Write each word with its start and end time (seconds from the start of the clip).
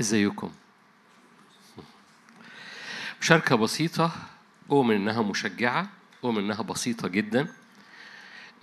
إزيكم؟ 0.00 0.52
مشاركة 3.20 3.56
بسيطة 3.56 4.12
أؤمن 4.70 4.94
إنها 4.94 5.22
مشجعة 5.22 5.88
أؤمن 6.24 6.44
إنها 6.44 6.62
بسيطة 6.62 7.08
جدا 7.08 7.48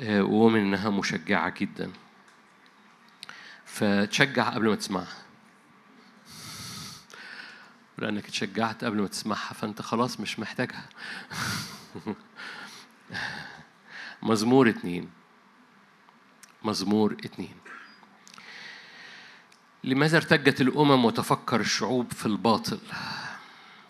آه، 0.02 0.24
وأؤمن 0.24 0.60
إنها 0.60 0.90
مشجعة 0.90 1.54
جدا. 1.60 1.92
فتشجع 3.66 4.50
قبل 4.50 4.70
ما 4.70 4.76
تسمعها. 4.76 5.18
لأنك 7.98 8.26
اتشجعت 8.26 8.84
قبل 8.84 9.02
ما 9.02 9.08
تسمعها 9.08 9.54
فأنت 9.54 9.82
خلاص 9.82 10.20
مش 10.20 10.40
محتاجها. 10.40 10.90
مزمور 14.24 14.70
اتنين. 14.70 15.10
مزمور 16.64 17.14
اتنين. 17.14 17.56
لماذا 19.84 20.18
ارتجت 20.18 20.62
الأمم 20.62 21.06
وتفكر 21.06 21.60
الشعوب 21.60 22.14
في 22.14 22.26
الباطل 22.26 22.80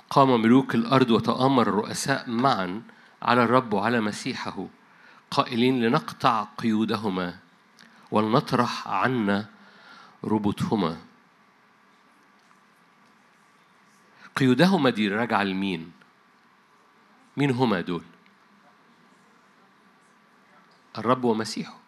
قام 0.10 0.42
ملوك 0.42 0.76
الأرض 0.76 1.12
وتآمر 1.12 1.68
الرؤساء 1.68 2.30
معا 2.30 2.82
على 3.22 3.44
الرب 3.44 3.74
وعلى 3.74 4.02
مسيحه 4.02 4.68
قائلين 5.32 5.82
لنقطع 5.84 6.44
قيودهما 6.58 7.38
ولنطرح 8.12 8.88
عنا 8.88 9.46
ربطهما 10.24 10.98
قيودهما 14.36 14.90
دي 14.90 15.08
راجعة 15.08 15.44
لمين؟ 15.44 15.92
مين 17.38 17.52
هما 17.52 17.82
دول؟ 17.82 18.04
الرب 20.98 21.24
ومسيحه 21.24 21.81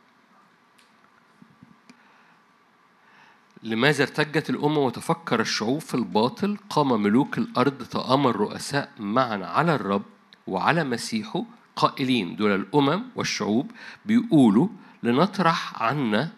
لماذا 3.63 4.03
ارتجت 4.03 4.49
الأمة 4.49 4.77
وتفكر 4.79 5.41
الشعوب 5.41 5.81
في 5.81 5.93
الباطل؟ 5.93 6.57
قام 6.69 7.01
ملوك 7.01 7.37
الأرض 7.37 7.83
تآمر 7.83 8.29
الرؤساء 8.29 8.91
معا 8.99 9.45
على 9.45 9.75
الرب 9.75 10.03
وعلى 10.47 10.83
مسيحه. 10.83 11.45
قائلين 11.75 12.35
دول 12.35 12.55
الأمم 12.55 13.03
والشعوب 13.15 13.71
بيقولوا 14.05 14.67
لنطرح 15.03 15.83
عنا 15.83 16.31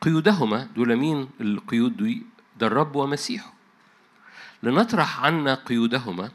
قيودهما. 0.00 0.68
دول 0.76 0.96
مين؟ 0.96 1.28
القيود 1.40 1.96
دي 1.96 2.22
ده 2.58 2.66
الرب 2.66 2.96
ومسيحه. 2.96 3.52
لنطرح 4.62 5.24
عنا 5.24 5.54
قيودهما 5.54 6.30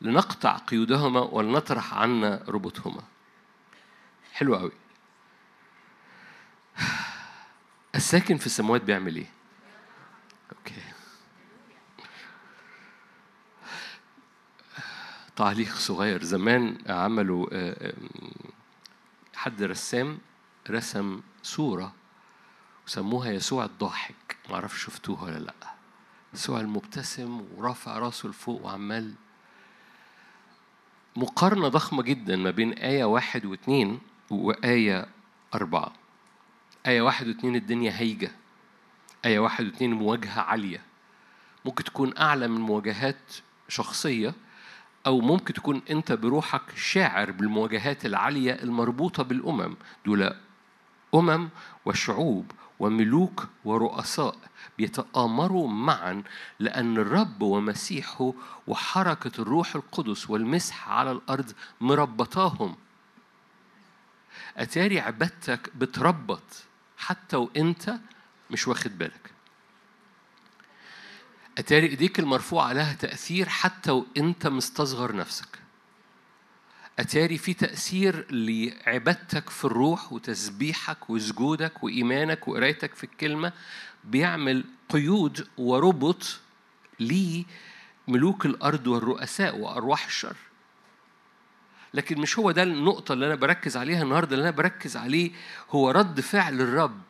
لنقطع 0.00 0.56
قيودهما 0.56 1.20
ولنطرح 1.20 1.94
عنا 1.94 2.42
ربطهما. 2.48 3.02
حلو 4.32 4.56
قوي 4.56 4.72
الساكن 7.96 8.36
في 8.36 8.46
السماوات 8.46 8.82
بيعمل 8.82 9.16
إيه؟ 9.16 9.26
أوكي. 10.52 10.80
تعليق 15.36 15.74
صغير. 15.74 16.22
زمان 16.22 16.78
عملوا 16.86 17.46
آه، 17.52 17.90
آم، 17.90 18.08
حد 19.34 19.62
رسام 19.62 20.18
رسم 20.70 21.20
صورة 21.42 21.92
وسموها 22.86 23.30
يسوع 23.30 23.64
الضاحك. 23.64 24.36
معرفش 24.50 24.84
شفتوها 24.84 25.22
ولا 25.24 25.38
لأ. 25.38 25.54
يسوع 26.34 26.60
المبتسم 26.60 27.44
ورافع 27.56 27.98
راسه 27.98 28.28
لفوق 28.28 28.62
وعمال 28.64 29.14
مقارنة 31.16 31.68
ضخمة 31.68 32.02
جدا 32.02 32.36
ما 32.36 32.50
بين 32.50 32.72
آية 32.72 33.04
واحد 33.04 33.44
واثنين 33.46 34.00
وآية 34.30 35.06
أربعة. 35.54 35.92
آية 36.86 37.02
واحد 37.02 37.28
واثنين 37.28 37.56
الدنيا 37.56 37.90
هايجة 37.98 38.30
آية 39.24 39.38
واحد 39.38 39.64
واثنين 39.64 39.92
مواجهة 39.92 40.40
عالية. 40.40 40.82
ممكن 41.64 41.84
تكون 41.84 42.18
أعلى 42.18 42.48
من 42.48 42.60
مواجهات 42.60 43.34
شخصية 43.68 44.34
أو 45.06 45.20
ممكن 45.20 45.54
تكون 45.54 45.82
أنت 45.90 46.12
بروحك 46.12 46.62
شاعر 46.76 47.30
بالمواجهات 47.30 48.06
العالية 48.06 48.52
المربوطة 48.52 49.22
بالأمم. 49.22 49.76
دول 50.06 50.34
أمم 51.14 51.48
وشعوب 51.84 52.52
وملوك 52.78 53.48
ورؤساء 53.64 54.36
بيتآمروا 54.78 55.68
معا 55.68 56.22
لأن 56.58 56.96
الرب 56.96 57.42
ومسيحه 57.42 58.32
وحركة 58.66 59.42
الروح 59.42 59.76
القدس 59.76 60.30
والمسح 60.30 60.88
على 60.88 61.12
الأرض 61.12 61.52
مربطاهم. 61.80 62.76
أتاري 64.56 65.00
عبادتك 65.00 65.70
بتربط 65.76 66.42
حتى 67.06 67.36
وأنت 67.36 67.94
مش 68.50 68.68
واخد 68.68 68.98
بالك. 68.98 69.30
أتاري 71.58 71.86
إيديك 71.86 72.18
المرفوعة 72.18 72.72
لها 72.72 72.94
تأثير 72.94 73.48
حتى 73.48 73.90
وأنت 73.90 74.46
مستصغر 74.46 75.16
نفسك. 75.16 75.58
أتاري 76.98 77.38
في 77.38 77.54
تأثير 77.54 78.26
لعبادتك 78.30 79.50
في 79.50 79.64
الروح 79.64 80.12
وتسبيحك 80.12 81.10
وسجودك 81.10 81.84
وإيمانك 81.84 82.48
وقرايتك 82.48 82.94
في 82.94 83.04
الكلمة 83.04 83.52
بيعمل 84.04 84.64
قيود 84.88 85.48
وربط 85.58 86.40
لملوك 87.00 88.46
الأرض 88.46 88.86
والرؤساء 88.86 89.56
وأرواح 89.56 90.06
الشر. 90.06 90.36
لكن 91.94 92.20
مش 92.20 92.38
هو 92.38 92.50
ده 92.50 92.62
النقطة 92.62 93.12
اللي 93.12 93.26
أنا 93.26 93.34
بركز 93.34 93.76
عليها 93.76 94.02
النهاردة 94.02 94.34
اللي 94.36 94.48
أنا 94.48 94.56
بركز 94.56 94.96
عليه 94.96 95.30
هو 95.70 95.90
رد 95.90 96.20
فعل 96.20 96.60
الرب 96.60 97.00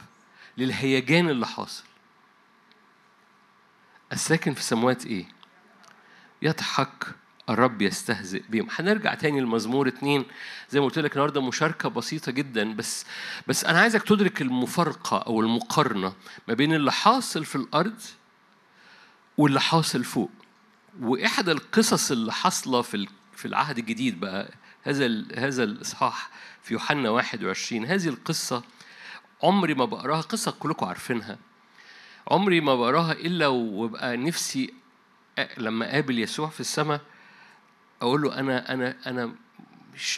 للهيجان 0.58 1.28
اللي 1.28 1.46
حاصل. 1.46 1.84
الساكن 4.12 4.54
في 4.54 4.60
السماوات 4.60 5.06
إيه؟ 5.06 5.28
يضحك 6.42 7.06
الرب 7.50 7.82
يستهزئ 7.82 8.42
بهم. 8.48 8.66
هنرجع 8.70 9.14
تاني 9.14 9.40
لمزمور 9.40 9.88
اتنين. 9.88 10.24
زي 10.70 10.80
ما 10.80 10.86
قلت 10.86 10.98
لك 10.98 11.12
النهارده 11.12 11.42
مشاركة 11.42 11.88
بسيطة 11.88 12.32
جدا 12.32 12.72
بس 12.72 13.06
بس 13.46 13.64
أنا 13.64 13.80
عايزك 13.80 14.02
تدرك 14.02 14.42
المفارقة 14.42 15.18
أو 15.18 15.40
المقارنة 15.40 16.14
ما 16.48 16.54
بين 16.54 16.74
اللي 16.74 16.92
حاصل 16.92 17.44
في 17.44 17.56
الأرض 17.56 18.00
واللي 19.38 19.60
حاصل 19.60 20.04
فوق. 20.04 20.30
وإحدى 21.00 21.52
القصص 21.52 22.10
اللي 22.10 22.32
حاصلة 22.32 22.82
في 22.82 23.06
في 23.36 23.44
العهد 23.48 23.78
الجديد 23.78 24.20
بقى 24.20 24.50
هذا 24.86 25.24
هذا 25.36 25.64
الإصحاح 25.64 26.30
في 26.62 26.74
يوحنا 26.74 27.10
21 27.10 27.84
هذه 27.84 28.08
القصة 28.08 28.62
عمري 29.42 29.74
ما 29.74 29.84
بقراها. 29.84 30.20
قصة 30.20 30.50
كلكم 30.50 30.86
عارفينها. 30.86 31.38
عمري 32.30 32.60
ما 32.60 32.74
بقراها 32.74 33.12
إلا 33.12 33.46
وببقى 33.46 34.16
نفسي 34.16 34.74
لما 35.58 35.90
أقابل 35.90 36.18
يسوع 36.18 36.48
في 36.48 36.60
السماء 36.60 37.00
أقول 38.02 38.22
له 38.22 38.38
أنا 38.40 38.72
أنا 38.72 38.96
أنا 39.06 39.34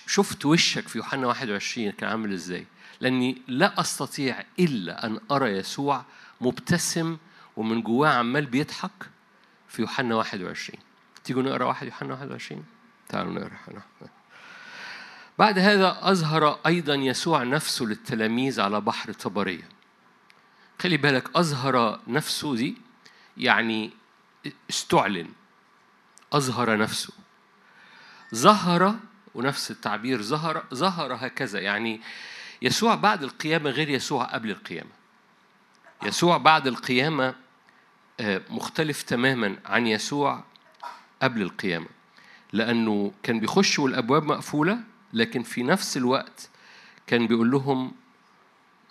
شفت 0.07 0.47
وشك 0.47 0.89
في 0.89 0.99
يوحنا 0.99 1.27
21 1.27 1.91
كان 1.91 2.11
عامل 2.11 2.33
إزاي. 2.33 2.67
لأني 3.01 3.43
لا 3.49 3.81
أستطيع 3.81 4.45
إلا 4.59 5.07
أن 5.07 5.21
أرى 5.31 5.51
يسوع 5.51 6.05
مبتسم 6.41 7.17
ومن 7.57 7.83
جواه 7.83 8.09
عمال 8.09 8.47
بيضحك 8.47 9.11
في 9.69 9.83
يوحنا 9.83 10.15
21 10.15 10.81
تيجوا 11.25 11.43
نقرأ 11.43 11.65
واحد 11.65 11.87
يوحنا 11.87 12.15
21 12.15 12.65
تعالوا 13.09 13.33
نقرأ. 13.33 13.53
يوحنا 13.53 13.83
21. 14.01 14.18
بعد 15.39 15.59
هذا 15.59 15.99
أظهر 16.03 16.59
أيضا 16.67 16.95
يسوع 16.95 17.43
نفسه 17.43 17.85
للتلاميذ 17.85 18.61
على 18.61 18.81
بحر 18.81 19.13
طبرية. 19.13 19.69
خلي 20.83 20.97
بالك 20.97 21.37
أظهر 21.37 22.01
نفسه 22.07 22.55
دي 22.55 22.77
يعني 23.37 23.91
استعلن. 24.71 25.29
أظهر 26.33 26.77
نفسه. 26.77 27.13
ظهر 28.35 28.95
ونفس 29.35 29.71
التعبير 29.71 30.23
ظهر 30.23 30.65
ظهر 30.75 31.15
هكذا. 31.15 31.61
يعني 31.61 32.01
يسوع 32.63 32.95
بعد 32.95 33.23
القيامة 33.23 33.71
غير 33.71 33.89
يسوع 33.89 34.25
قبل 34.25 34.51
القيامة. 34.51 34.91
يسوع 36.03 36.37
بعد 36.37 36.67
القيامة 36.67 37.35
آه، 38.21 38.43
مختلف 38.51 39.03
تماما 39.03 39.57
عن 39.67 39.87
يسوع 39.87 40.45
قبل 41.23 41.43
القيامة. 41.43 41.89
لأنه 42.53 43.13
كان 43.23 43.41
بيخش 43.41 43.79
والأبواب 43.79 44.25
مقفولة 44.25 44.79
لكن 45.13 45.43
في 45.43 45.63
نفس 45.63 45.97
الوقت 45.97 46.51
كان 47.07 47.27
بيقول 47.27 47.51
لهم 47.51 47.93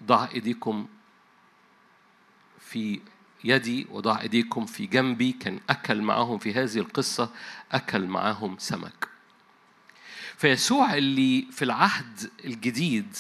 ضع 0.04 0.28
إيديكم 0.34 0.88
في 2.60 3.00
يدي 3.44 3.88
وضع 3.90 4.22
إيديكم 4.22 4.66
في 4.66 4.86
جنبي. 4.86 5.32
كان 5.32 5.60
أكل 5.70 6.02
معهم 6.02 6.38
في 6.38 6.54
هذه 6.54 6.78
القصة 6.78 7.30
أكل 7.72 8.06
معهم 8.06 8.56
سمك. 8.60 9.08
فيسوع 10.38 10.94
اللي 10.94 11.48
في 11.52 11.66
العهد 11.66 12.32
الجديد 12.46 13.16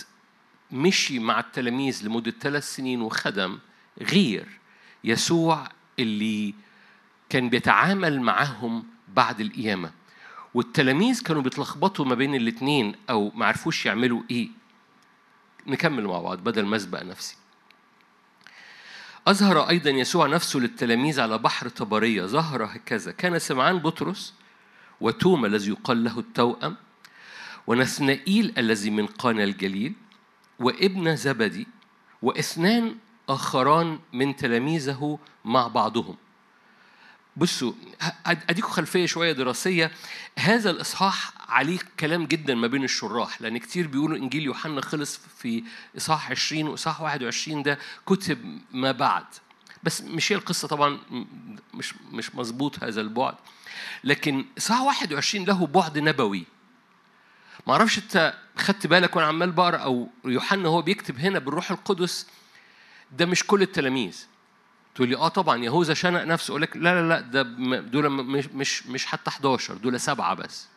مشي 0.71 1.19
مع 1.19 1.39
التلاميذ 1.39 2.05
لمدة 2.05 2.33
ثلاث 2.41 2.75
سنين 2.75 3.01
وخدم 3.01 3.59
غير 4.01 4.47
يسوع 5.03 5.69
اللي 5.99 6.53
كان 7.29 7.49
بيتعامل 7.49 8.21
معاهم 8.21 8.83
بعد 9.07 9.41
القيامة. 9.41 9.91
والتلاميذ 10.57 11.24
كانوا 11.24 11.42
بيتلخبطوا 11.42 12.06
ما 12.06 12.15
بين 12.15 12.36
الاتنين 12.36 12.95
أو 13.09 13.31
ما 13.36 13.45
عرفوش 13.45 13.86
يعملوا 13.86 14.21
إيه. 14.31 14.50
نكمل 15.68 16.07
مع 16.07 16.21
بعض 16.21 16.38
بدل 16.38 16.65
ما 16.65 16.75
أسبق 16.75 17.04
نفسي. 17.04 17.38
أظهر 19.27 19.69
أيضا 19.69 19.89
يسوع 19.89 20.27
نفسه 20.27 20.59
للتلاميذ 20.59 21.19
على 21.19 21.38
بحر 21.38 21.69
طبرية 21.69 22.25
ظهر 22.25 22.65
هكذا. 22.65 23.12
كان 23.12 23.39
سمعان 23.39 23.80
بطرس 23.80 24.33
وتوما 25.01 25.48
الذي 25.48 25.69
يقال 25.69 26.04
له 26.04 26.19
التوأم 26.19 26.75
ونثنائيل 27.68 28.54
الذي 28.57 28.89
من 28.89 29.06
قانا 29.06 29.44
الجليل 29.44 29.94
وابن 30.59 31.15
زبدي 31.15 31.68
وإثنان 32.21 32.95
آخران 33.30 34.00
من 34.13 34.36
تلاميذه 34.36 35.19
مع 35.45 35.68
بعضهم. 35.68 36.15
بصوا 37.38 37.74
أديكم 38.25 38.68
خلفية 38.68 39.06
شوية 39.06 39.31
دراسية. 39.31 39.92
هذا 40.39 40.69
الإصحاح 40.69 41.31
عليه 41.50 41.80
كلام 42.00 42.25
جدا 42.25 42.56
ما 42.56 42.68
بين 42.68 42.84
الشراح 42.84 43.42
لأن 43.42 43.57
كتير 43.57 43.88
بيقولوا 43.88 44.18
إنجيل 44.18 44.44
يوحنا 44.44 44.81
خلص 44.81 45.19
في 45.38 45.63
إصحاح 45.98 46.31
20 46.31 46.68
وإصحاح 46.68 47.01
21 47.01 47.63
ده 47.63 47.80
كتب 48.06 48.60
ما 48.72 48.92
بعد. 48.92 49.25
بس 49.84 50.01
مش 50.01 50.31
هي 50.31 50.36
القصة 50.36 50.68
طبعا 50.68 51.00
مش 51.74 51.94
مش 52.12 52.36
مظبوط 52.36 52.84
هذا 52.84 53.01
البعد. 53.01 53.36
لكن 54.04 54.45
إصحاح 54.57 54.81
21 54.81 55.45
له 55.45 55.68
بعد 55.68 55.98
نبوي. 56.00 56.44
ما 57.68 57.74
أعرفش 57.74 57.98
أنت 57.98 58.33
خدت 58.57 58.88
بالك 58.88 59.16
وأنا 59.16 59.28
عمال 59.28 59.51
بقرأ 59.51 59.78
أو 59.78 60.10
يوحنا 60.25 60.69
هو 60.69 60.81
بيكتب 60.81 61.19
هنا 61.19 61.40
بالروح 61.40 61.72
القدس 61.72 62.28
ده 63.12 63.25
مش 63.25 63.44
كل 63.44 63.62
التلاميذ. 63.62 64.25
تقول 64.97 65.09
لي 65.09 65.15
آه 65.15 65.27
طبعا 65.27 65.63
يهوذا 65.63 65.94
شنق 65.94 66.23
نفسه 66.23 66.51
أقول 66.51 66.61
لك 66.61 66.77
لا 66.77 67.01
لا 67.01 67.09
لا 67.09 67.19
ده 67.19 67.41
دول 67.79 68.09
مش 68.09 68.45
مش 68.45 68.88
مش 68.88 69.05
حتى 69.05 69.29
11 69.29 69.73
دول 69.73 69.99
سبعة 69.99 70.33
بس. 70.33 70.67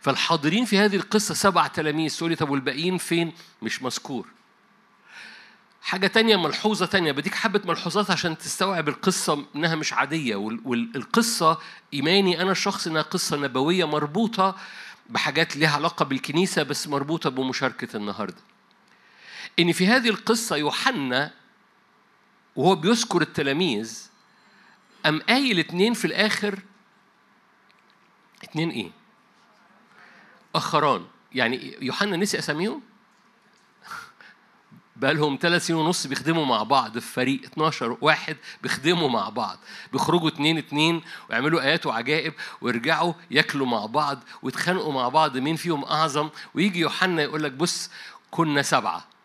فالحاضرين 0.00 0.64
في 0.64 0.78
هذه 0.78 0.96
القصة 0.96 1.34
سبع 1.34 1.66
تلاميذ 1.66 2.16
تقول 2.18 2.30
لي 2.30 2.36
طب 2.36 2.50
والباقيين 2.50 2.98
فين؟ 2.98 3.32
مش 3.62 3.82
مذكور. 3.82 4.26
حاجة 5.82 6.06
تانية 6.06 6.36
ملحوظة 6.36 6.86
تانية 6.86 7.12
بديك 7.12 7.34
حبة 7.34 7.60
ملحوظات 7.64 8.10
عشان 8.10 8.38
تستوعب 8.38 8.88
القصة 8.88 9.46
إنها 9.56 9.74
مش 9.74 9.92
عادية 9.92 10.36
والقصة 10.36 11.58
إيماني 11.94 12.42
أنا 12.42 12.52
الشخص 12.52 12.86
إنها 12.86 13.02
قصة 13.02 13.36
نبوية 13.36 13.84
مربوطة 13.84 14.56
بحاجات 15.08 15.56
ليها 15.56 15.70
علاقة 15.76 16.04
بالكنيسة 16.04 16.62
بس 16.62 16.88
مربوطة 16.88 17.30
بمشاركة 17.30 17.96
النهاردة. 17.96 18.42
إن 19.58 19.72
في 19.72 19.86
هذه 19.86 20.08
القصة 20.08 20.56
يوحنا 20.56 21.39
وهو 22.60 22.74
بيذكر 22.74 23.22
التلاميذ 23.22 24.06
أم 25.06 25.20
قايل 25.28 25.58
اتنين 25.58 25.94
في 25.94 26.04
الآخر 26.04 26.58
اتنين 28.42 28.70
إيه؟ 28.70 28.90
آخران 30.54 31.06
يعني 31.32 31.76
يوحنا 31.80 32.16
نسي 32.16 32.38
أساميهم؟ 32.38 32.82
بقالهم 34.96 35.38
ثلاث 35.40 35.66
سنين 35.66 35.80
ونص 35.80 36.06
بيخدموا 36.06 36.44
مع 36.44 36.62
بعض 36.62 36.98
في 36.98 37.12
فريق 37.12 37.44
12 37.44 37.96
واحد 38.00 38.36
بيخدموا 38.62 39.08
مع 39.08 39.28
بعض 39.28 39.58
بيخرجوا 39.92 40.28
اتنين 40.28 40.58
اتنين 40.58 41.02
ويعملوا 41.30 41.60
آيات 41.62 41.86
وعجائب 41.86 42.34
ويرجعوا 42.60 43.12
ياكلوا 43.30 43.66
مع 43.66 43.86
بعض 43.86 44.24
ويتخانقوا 44.42 44.92
مع 44.92 45.08
بعض 45.08 45.36
مين 45.36 45.56
فيهم 45.56 45.84
أعظم 45.84 46.28
ويجي 46.54 46.80
يوحنا 46.80 47.22
يقول 47.22 47.42
لك 47.42 47.52
بص 47.52 47.90
كنا 48.30 48.62
سبعة 48.62 49.19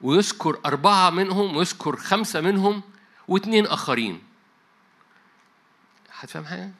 ويذكر 0.00 0.58
أربعة 0.66 1.10
منهم 1.10 1.56
ويذكر 1.56 1.96
خمسة 1.96 2.40
منهم 2.40 2.82
واثنين 3.28 3.66
آخرين. 3.66 4.22
هتفهم 6.18 6.44
حاجة؟ 6.44 6.70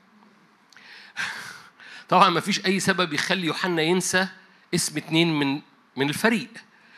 طبعا 2.09 2.31
ما 2.31 2.41
فيش 2.41 2.67
أي 2.67 2.81
سبب 2.81 3.12
يخلي 3.12 3.47
يوحنا 3.47 3.82
ينسى 3.82 4.29
اسم 4.75 4.97
اثنين 4.97 5.38
من 5.38 5.61
من 5.97 6.09
الفريق. 6.09 6.49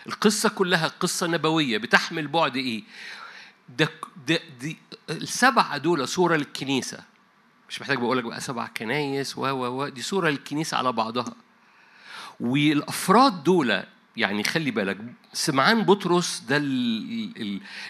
القصة 0.06 0.48
كلها 0.48 0.88
قصة 0.88 1.26
نبوية. 1.26 1.78
بتحمل 1.78 2.28
بعد 2.28 2.56
إيه؟ 2.56 2.82
ده, 3.68 3.88
ده 4.26 4.40
دي 4.60 4.78
السبعة 5.10 5.78
دول 5.78 6.08
صورة 6.08 6.36
للكنيسة. 6.36 7.04
مش 7.68 7.80
محتاج 7.80 7.98
بقول 7.98 8.18
لك 8.18 8.24
بقى 8.24 8.40
سبع 8.40 8.66
كنايس 8.66 9.38
و 9.38 9.40
و 9.40 9.82
و 9.82 9.88
دي 9.88 10.02
صورة 10.02 10.28
للكنيسة 10.30 10.76
على 10.76 10.92
بعضها. 10.92 11.34
والأفراد 12.40 13.44
دول 13.44 13.82
يعني 14.20 14.44
خلي 14.44 14.70
بالك 14.70 14.98
سمعان 15.32 15.82
بطرس 15.82 16.42
ده 16.48 16.56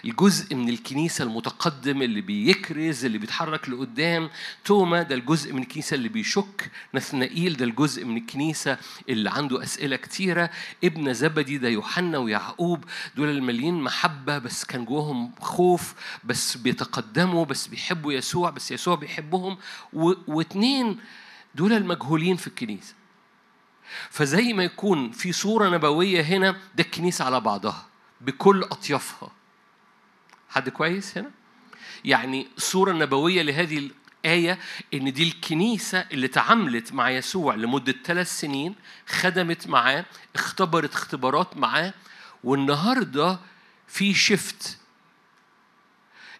الجزء 0.05 0.55
من 0.55 0.69
الكنيسة 0.69 1.23
المتقدم 1.23 2.01
اللي 2.01 2.21
بيكرز 2.21 3.05
اللي 3.05 3.17
بيتحرك 3.17 3.69
لقدام. 3.69 4.29
توما 4.65 5.01
ده 5.01 5.15
الجزء 5.15 5.53
من 5.53 5.61
الكنيسة 5.61 5.95
اللي 5.95 6.09
بيشك. 6.09 6.71
نثنائيل 6.93 7.57
ده 7.57 7.65
الجزء 7.65 8.05
من 8.05 8.17
الكنيسة 8.17 8.77
اللي 9.09 9.29
عنده 9.29 9.63
أسئلة 9.63 9.95
كتيرة. 9.95 10.49
ابن 10.83 11.13
زبدي 11.13 11.57
ده 11.57 11.69
يوحنا 11.69 12.17
ويعقوب 12.17 12.83
دول 13.15 13.29
المليين 13.29 13.81
محبة 13.81 14.37
بس 14.37 14.65
كان 14.65 14.85
جواهم 14.85 15.31
خوف 15.41 15.93
بس 16.23 16.57
بيتقدموا 16.57 17.45
بس 17.45 17.67
بيحبوا 17.67 18.13
يسوع 18.13 18.49
بس 18.49 18.71
يسوع 18.71 18.95
بيحبهم. 18.95 19.57
واتنين 20.27 20.97
دول 21.55 21.73
المجهولين 21.73 22.35
في 22.35 22.47
الكنيسة. 22.47 22.93
فزي 24.09 24.53
ما 24.53 24.63
يكون 24.63 25.11
في 25.11 25.31
صورة 25.31 25.69
نبوية 25.69 26.21
هنا 26.21 26.51
ده 26.75 26.83
الكنيسة 26.83 27.25
على 27.25 27.39
بعضها 27.39 27.87
بكل 28.21 28.63
أطيافها. 28.63 29.31
حد 30.49 30.69
كويس 30.69 31.17
هنا؟ 31.17 31.31
يعني 32.05 32.47
الصورة 32.57 32.91
النبوية 32.91 33.41
لهذه 33.41 33.91
الآية 34.25 34.59
إن 34.93 35.13
دي 35.13 35.23
الكنيسة 35.23 35.99
اللي 36.11 36.27
تعاملت 36.27 36.93
مع 36.93 37.09
يسوع 37.09 37.55
لمدة 37.55 37.95
ثلاث 38.05 38.39
سنين 38.39 38.75
خدمت 39.07 39.67
معاه 39.67 40.05
اختبرت 40.35 40.93
اختبارات 40.93 41.57
معاه 41.57 41.93
والنهاردة 42.43 43.39
في 43.87 44.13
شفت 44.13 44.77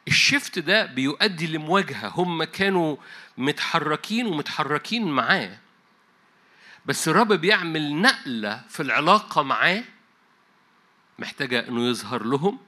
الشفت 0.07 0.59
ده 0.59 0.85
بيؤدي 0.85 1.47
لمواجهة. 1.47 2.07
هم 2.15 2.43
كانوا 2.43 2.97
متحركين 3.37 4.25
ومتحركين 4.25 5.07
معاه. 5.11 5.57
بس 6.85 7.07
الرب 7.07 7.33
بيعمل 7.33 7.95
نقلة 8.01 8.63
في 8.69 8.79
العلاقة 8.79 9.41
معاه 9.41 9.83
محتاجة 11.19 11.67
إنه 11.67 11.89
يظهر 11.89 12.23
لهم 12.23 12.59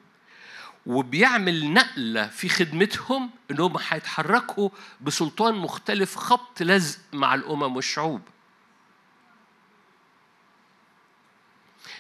وبيعمل 0.86 1.74
نقلة 1.74 2.28
في 2.28 2.50
خدمتهم 2.50 3.30
إنهم 3.52 3.78
هيتحركوا 3.90 4.70
بسلطان 5.02 5.56
مختلف 5.56 6.16
خبط 6.16 6.62
لزق 6.62 7.00
مع 7.14 7.36
الأمم 7.36 7.76
والشعوب. 7.76 8.22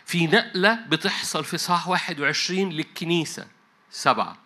في 0.05 0.27
نقلة 0.27 0.73
بتحصل 0.73 1.43
في 1.43 1.57
صح 1.57 1.87
21 1.87 2.69
للكنيسة 2.69 3.47
سبعة 3.91 4.37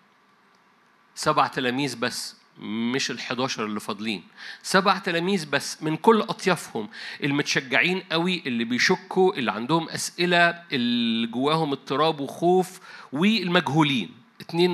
سبع 1.15 1.47
تلاميذ 1.47 1.95
بس. 1.99 2.36
مش 2.59 3.11
ال 3.11 3.19
11 3.19 3.65
اللي 3.65 3.79
فاضلين. 3.79 4.23
سبع 4.63 4.97
تلاميذ 4.97 5.49
بس 5.49 5.83
من 5.83 5.97
كل 5.97 6.21
أطيافهم 6.21 6.89
المتشجعين 7.23 8.03
قوي 8.11 8.43
اللي 8.45 8.63
بيشكوا 8.63 9.33
اللي 9.33 9.51
عندهم 9.51 9.89
أسئلة 9.89 10.63
اللي 10.71 11.27
جواهم 11.27 11.71
اضطراب 11.71 12.19
وخوف 12.19 12.79
والمجهولين. 13.11 14.11
اتنين 14.41 14.71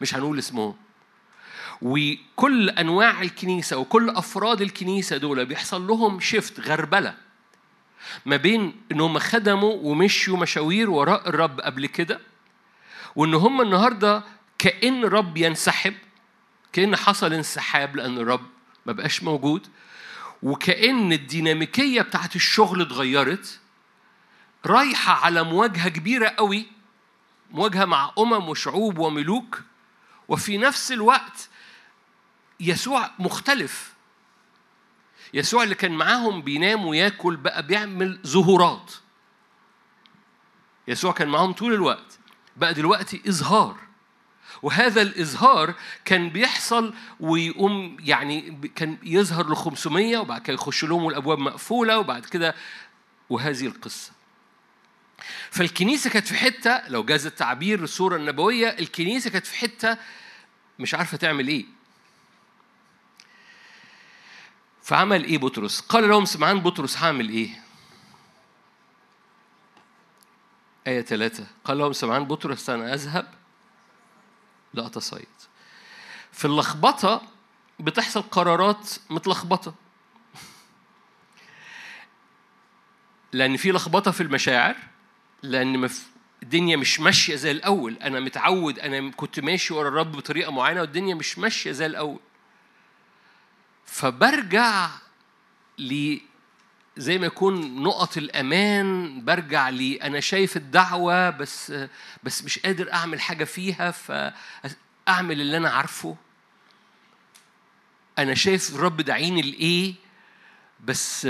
مش 0.00 0.14
هنقول 0.14 0.38
اسمهم. 0.38 0.74
وكل 1.82 2.70
أنواع 2.70 3.22
الكنيسة 3.22 3.76
وكل 3.76 4.10
أفراد 4.10 4.60
الكنيسة 4.60 5.16
دول 5.16 5.46
بيحصل 5.46 5.86
لهم 5.86 6.20
شيفت 6.20 6.60
غربلة 6.60 7.14
ما 8.26 8.36
بين 8.36 8.72
إن 8.92 9.00
هم 9.00 9.18
خدموا 9.18 9.74
ومشوا 9.82 10.36
مشاوير 10.36 10.90
وراء 10.90 11.28
الرب 11.28 11.60
قبل 11.60 11.86
كده 11.86 12.20
وإن 13.16 13.34
هم 13.34 13.60
النهارده 13.60 14.22
كأن 14.58 15.04
الرب 15.04 15.36
ينسحب 15.36 15.94
كأن 16.72 16.96
حصل 16.96 17.32
انسحاب 17.32 17.96
لأن 17.96 18.18
الرب 18.18 18.46
ما 18.86 18.92
بقاش 18.92 19.22
موجود 19.22 19.66
وكأن 20.42 21.12
الديناميكية 21.12 22.02
بتاعت 22.02 22.36
الشغل 22.36 22.82
اتغيرت 22.82 23.60
رايحة 24.66 25.12
على 25.24 25.42
مواجهة 25.42 25.88
كبيرة 25.88 26.28
قوي 26.28 26.66
مواجهة 27.50 27.84
مع 27.84 28.12
أمم 28.18 28.48
وشعوب 28.48 28.98
وملوك 28.98 29.62
وفي 30.28 30.58
نفس 30.58 30.92
الوقت 30.92 31.48
يسوع 32.60 33.10
مختلف. 33.18 33.92
يسوع 35.34 35.62
اللي 35.62 35.74
كان 35.74 35.92
معاهم 35.92 36.42
بينام 36.42 36.86
وياكل 36.86 37.36
بقى 37.36 37.66
بيعمل 37.66 38.20
ظهورات 38.26 38.92
يسوع 40.88 41.12
كان 41.12 41.28
معاهم 41.28 41.52
طول 41.52 41.74
الوقت. 41.74 42.18
بقى 42.56 42.74
دلوقتي 42.74 43.22
إظهار 43.28 43.76
وهذا 44.62 45.02
الإظهار 45.02 45.74
كان 46.04 46.30
بيحصل 46.30 46.94
ويقوم 47.20 47.96
يعني 48.00 48.60
كان 48.76 48.98
يظهر 49.02 49.50
ل 49.50 49.56
500 49.56 50.18
وبعد 50.18 50.42
كده 50.42 50.54
يخش 50.54 50.84
لهم 50.84 51.08
الأبواب 51.08 51.38
مقفولة 51.38 51.98
وبعد 51.98 52.24
كده 52.26 52.54
وهذه 53.30 53.66
القصة 53.66 54.12
فالكنيسة 55.50 56.10
كانت 56.10 56.26
في 56.26 56.34
حتة 56.34 56.88
لو 56.88 57.04
جاز 57.04 57.26
التعبير 57.26 57.82
الصورة 57.82 58.16
النبوية 58.16 58.68
الكنيسة 58.68 59.30
كانت 59.30 59.46
في 59.46 59.56
حتة 59.56 59.96
مش 60.78 60.94
عارفة 60.94 61.16
تعمل 61.16 61.48
إيه 61.48 61.64
فعمل 64.82 65.24
إيه 65.24 65.38
بطرس؟ 65.38 65.80
قال 65.80 66.08
لهم 66.08 66.24
سمعان 66.24 66.60
بطرس 66.60 66.96
هعمل 66.98 67.28
إيه؟ 67.28 67.48
آية 70.86 71.02
ثلاثة 71.02 71.46
قال 71.64 71.78
لهم 71.78 71.92
سمعان 71.92 72.24
بطرس 72.24 72.70
أنا 72.70 72.94
أذهب 72.94 73.37
لأتصيد 74.74 75.26
في 76.32 76.44
اللخبطة 76.44 77.22
بتحصل 77.80 78.22
قرارات 78.22 78.90
متلخبطة. 79.10 79.74
لأن 83.32 83.56
في 83.56 83.72
لخبطة 83.72 84.10
في 84.10 84.22
المشاعر 84.22 84.76
لأن. 85.42 85.90
الدنيا 86.42 86.76
مش 86.76 87.00
ماشية 87.00 87.34
زي 87.34 87.50
الأول. 87.50 87.96
أنا 88.02 88.20
متعود 88.20 88.78
أنا 88.78 89.10
كنت 89.10 89.40
ماشي 89.40 89.74
ورا 89.74 89.88
الرب 89.88 90.12
بطريقة 90.12 90.52
معينة 90.52 90.80
والدنيا 90.80 91.14
مش 91.14 91.38
ماشية 91.38 91.72
زي 91.72 91.86
الأول. 91.86 92.18
فبرجع 93.86 94.88
زي 96.98 97.18
ما 97.18 97.26
يكون 97.26 97.82
نقط 97.82 98.16
الأمان 98.16 99.20
برجع 99.24 99.68
لي. 99.68 99.96
أنا 99.96 100.20
شايف 100.20 100.56
الدعوة 100.56 101.30
بس 101.30 101.72
بس 102.22 102.44
مش 102.44 102.58
قادر 102.58 102.92
أعمل 102.92 103.20
حاجة 103.20 103.44
فيها 103.44 103.90
فأعمل 103.90 105.40
اللي 105.40 105.56
أنا 105.56 105.70
عارفه. 105.70 106.16
أنا 108.18 108.34
شايف 108.34 108.74
الرب 108.74 109.00
دعيني 109.00 109.42
لإيه 109.42 109.94
بس 110.84 111.28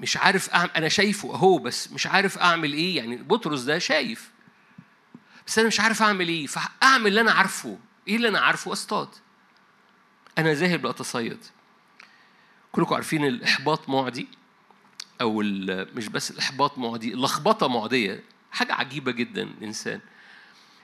مش 0.00 0.16
عارف 0.16 0.50
أعمل 0.50 0.70
أنا 0.76 0.88
شايفه 0.88 1.34
أهو 1.34 1.58
بس 1.58 1.92
مش 1.92 2.06
عارف 2.06 2.38
أعمل 2.38 2.72
إيه. 2.72 2.96
يعني 2.96 3.16
بطرس 3.16 3.60
ده 3.60 3.78
شايف 3.78 4.30
بس 5.46 5.58
أنا 5.58 5.68
مش 5.68 5.80
عارف 5.80 6.02
أعمل 6.02 6.28
إيه. 6.28 6.46
فأعمل 6.46 7.06
اللي 7.06 7.20
أنا 7.20 7.32
عارفه. 7.32 7.78
إيه 8.08 8.16
اللي 8.16 8.28
أنا 8.28 8.40
عارفه؟ 8.40 8.72
أصطاد. 8.72 9.08
أنا 10.38 10.54
ذاهب 10.54 10.86
لأتصيد. 10.86 11.38
كلكم 12.72 12.94
عارفين 12.94 13.24
الإحباط 13.24 13.88
معدي 13.88 14.28
أو 15.20 15.42
مش 15.94 16.08
بس 16.08 16.30
الإحباط 16.30 16.78
معدي 16.78 17.14
اللخبطة 17.14 17.68
معدية 17.68 18.24
حاجة 18.52 18.74
عجيبة 18.74 19.12
جدا 19.12 19.42
الإنسان 19.42 20.00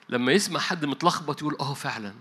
لما 0.08 0.32
يسمع 0.32 0.60
حد 0.60 0.84
متلخبط 0.84 1.40
يقول 1.42 1.56
آه 1.60 1.74
فعلا. 1.74 2.14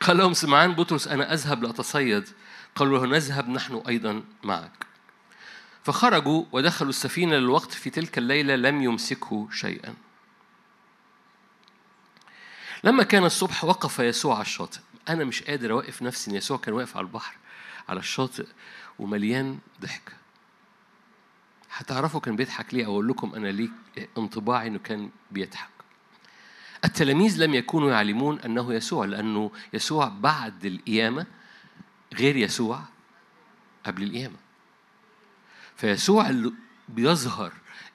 قال 0.00 0.16
لهم 0.16 0.32
سمعان 0.32 0.72
بطرس 0.72 1.08
أنا 1.08 1.32
أذهب 1.32 1.62
لأتصيد. 1.62 2.28
قالوا 2.74 2.98
له 2.98 3.06
نذهب 3.06 3.48
نحن 3.48 3.82
أيضا 3.88 4.22
معك. 4.42 4.86
فخرجوا 5.84 6.44
ودخلوا 6.52 6.90
السفينة 6.90 7.36
للوقت 7.36 7.72
في 7.72 7.90
تلك 7.90 8.18
الليلة 8.18 8.56
لم 8.56 8.82
يمسكه 8.82 9.48
شيئا. 9.52 9.94
لما 12.84 13.02
كان 13.02 13.24
الصبح 13.24 13.64
وقف 13.64 13.98
يسوع 13.98 14.34
على 14.34 14.42
الشاطئ. 14.42 14.80
أنا 15.08 15.24
مش 15.24 15.42
قادر 15.42 15.72
أوقف 15.72 16.02
نفسي 16.02 16.30
إن 16.30 16.36
يسوع 16.36 16.58
كان 16.58 16.74
واقف 16.74 16.96
على 16.96 17.06
البحر 17.06 17.36
على 17.88 18.00
الشاطئ 18.00 18.46
ومليان 18.98 19.58
ضحك. 19.80 20.12
هتعرفوا 21.72 22.20
كان 22.20 22.36
بيضحك 22.36 22.74
ليه؟ 22.74 22.84
أقول 22.84 23.08
لكم 23.08 23.34
أنا 23.34 23.48
ليه 23.48 23.68
انطباعي 24.18 24.66
إنه 24.68 24.78
كان 24.78 25.10
بيضحك. 25.30 25.68
التلاميذ 26.84 27.44
لم 27.44 27.54
يكونوا 27.54 27.90
يعلمون 27.90 28.40
أنه 28.40 28.74
يسوع 28.74 29.04
لأنه 29.04 29.50
يسوع 29.72 30.08
بعد 30.08 30.64
القيامة 30.64 31.26
غير 32.14 32.36
يسوع 32.36 32.82
قبل 33.86 34.02
القيامة. 34.02 34.36
فيسوع 35.76 36.28
اللي 36.28 36.52
بيظهر 36.88 37.52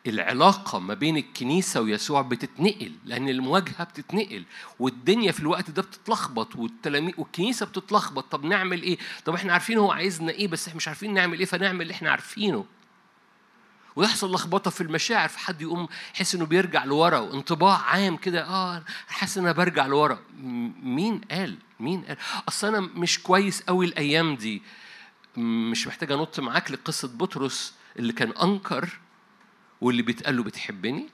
العلاقة 0.08 0.79
ما 0.79 0.93
بين 0.93 1.17
الكنيسة 1.17 1.81
ويسوع 1.81 2.22
بتتنقل 2.22 2.91
لأن 3.05 3.29
المواجهة 3.29 3.84
بتتنقل 3.84 4.43
والدنيا 4.79 5.31
في 5.31 5.39
الوقت 5.39 5.70
ده 5.72 5.81
بتتلخبط 5.81 6.55
والتلاميذ 6.55 7.13
والكنيسة 7.17 7.65
بتتلخبط. 7.65 8.24
طب 8.31 8.46
نعمل 8.46 8.81
إيه؟ 8.81 8.98
طب 9.25 9.34
إحنا 9.36 9.53
عارفين 9.53 9.77
هو 9.77 9.91
عايزنا 9.91 10.31
إيه 10.31 10.48
بس 10.48 10.67
إحنا 10.67 10.77
مش 10.77 10.88
عارفين 10.88 11.13
نعمل 11.13 11.39
إيه 11.39 11.46
فنعمل 11.46 11.81
اللي 11.81 11.93
إحنا 11.93 12.12
عارفينه. 12.12 12.65
ويحصل 13.96 14.34
لخبطة 14.34 14.72
في 14.72 14.81
المشاعر 14.81 15.29
فحد 15.29 15.62
يقوم 15.62 15.88
يحس 16.15 16.36
إنه 16.36 16.46
بيرجع 16.46 16.84
لورا 16.84 17.20
وانطباع 17.20 17.77
عام 17.81 18.17
كده 18.17 18.43
آه 18.46 18.84
حاسس 19.08 19.38
إن 19.38 19.43
أنا 19.43 19.53
برجع 19.53 19.86
لورا. 19.86 20.20
مين 20.84 21.22
قال؟ 21.31 21.58
مين 21.79 22.01
قال؟ 22.01 22.17
أصل 22.48 22.67
أنا 22.67 22.79
مش 22.79 23.20
كويس 23.24 23.62
قوي 23.62 23.86
الأيام 23.86 24.36
دي. 24.36 24.62
مش 25.38 25.88
محتاج 25.88 26.12
أنط 26.12 26.39
معاك 26.39 26.72
لقصة 26.72 27.08
بطرس 27.08 27.74
اللي 28.00 28.13
كان 28.13 28.31
أنكر 28.31 28.89
واللي 29.81 30.01
بيتقال 30.01 30.38
له 30.38 30.43
بتحبني؟ 30.43 31.09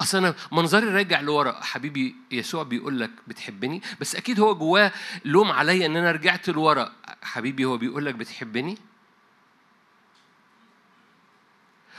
أصل 0.00 0.18
أنا 0.18 0.34
منظري 0.52 0.88
راجع 0.88 1.20
لورا 1.20 1.60
حبيبي 1.62 2.16
يسوع 2.30 2.62
بيقول 2.62 3.00
لك 3.00 3.10
بتحبني 3.26 3.82
بس 4.00 4.16
أكيد 4.16 4.40
هو 4.40 4.54
جواه 4.54 4.92
لوم 5.24 5.52
عليا 5.52 5.86
إن 5.86 5.96
أنا 5.96 6.12
رجعت 6.12 6.48
لورا. 6.48 6.92
حبيبي 7.22 7.64
هو 7.64 7.78
بيقول 7.78 8.06
لك 8.06 8.14
بتحبني؟ 8.14 8.78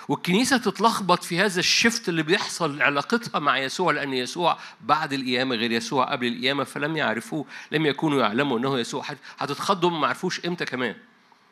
والكنيسة 0.07 0.57
تتلخبط 0.57 1.23
في 1.23 1.39
هذا 1.39 1.59
الشفت 1.59 2.09
اللي 2.09 2.23
بيحصل 2.23 2.81
علاقتها 2.81 3.39
مع 3.39 3.57
يسوع 3.57 3.91
لأن 3.91 4.13
يسوع 4.13 4.57
بعد 4.81 5.13
القيامة 5.13 5.55
غير 5.55 5.71
يسوع 5.71 6.11
قبل 6.11 6.27
القيامة 6.27 6.63
فلم 6.63 6.97
يعرفوه 6.97 7.45
لم 7.71 7.85
يكونوا 7.85 8.21
يعلموا 8.21 8.59
أنه 8.59 8.79
يسوع. 8.79 9.05
هتتخضوا 9.39 9.89
ما 9.89 10.07
عرفوش 10.07 10.45
إمتى 10.45 10.65
كمان 10.65 10.95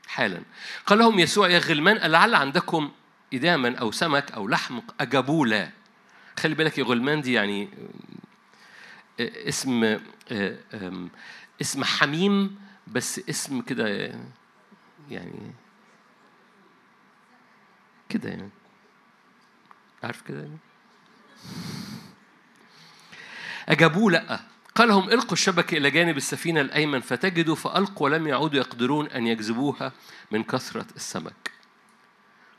حالا. 0.08 0.41
قال 0.86 1.00
لهم 1.00 1.20
يسوع 1.20 1.50
يا 1.50 1.60
غلمان 1.60 1.98
لعل 1.98 2.36
عندكم 2.36 2.91
إداما 3.34 3.75
أو 3.77 3.91
سمك 3.91 4.31
أو 4.31 4.48
لحم 4.48 4.79
أجابوا 5.00 5.46
لا 5.46 5.69
خلي 6.39 6.55
بالك 6.55 6.79
غلمان 6.79 7.22
دي 7.22 7.34
يعني 7.34 7.69
اسم 9.19 10.00
اسم 11.62 11.84
حميم 11.84 12.60
بس 12.88 13.22
اسم 13.29 13.62
كده 13.62 14.13
يعني 15.10 15.51
كده 18.10 18.29
يعني. 18.29 18.50
عارف 20.03 20.22
كده 20.22 20.39
يعني؟ 20.39 20.57
أجابوه 23.69 24.12
لأ 24.12 24.39
قال 24.75 24.88
لهم 24.88 25.10
إلقوا 25.10 25.34
الشبكة 25.34 25.77
إلى 25.77 25.91
جانب 25.91 26.17
السفينة 26.17 26.62
الأيمن 26.62 27.00
فتجدوا 27.00 27.55
فألقوا 27.55 28.05
ولم 28.10 28.27
يعودوا 28.27 28.60
يقدرون 28.60 29.07
أن 29.07 29.27
يجذبوها 29.27 29.91
من 30.31 30.43
كثرة 30.43 30.86
السمك. 30.96 31.57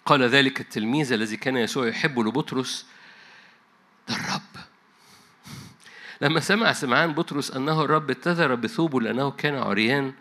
قال 0.09 0.23
ذلك 0.23 0.61
التلميذ 0.61 1.13
الذي 1.13 1.37
كان 1.37 1.57
يسوع 1.57 1.89
يحب 1.89 2.19
لبطرس 2.19 2.87
ده 4.09 4.15
الرب. 4.15 4.65
لما 6.21 6.41
سمع 6.41 6.73
سمعان 6.73 7.15
بطرس 7.15 7.51
أنه 7.51 7.83
الرب 7.83 8.11
اتذر 8.11 8.55
بثوبه 8.55 9.01
لأنه 9.01 9.31
كان 9.31 9.55
عريان. 9.55 10.13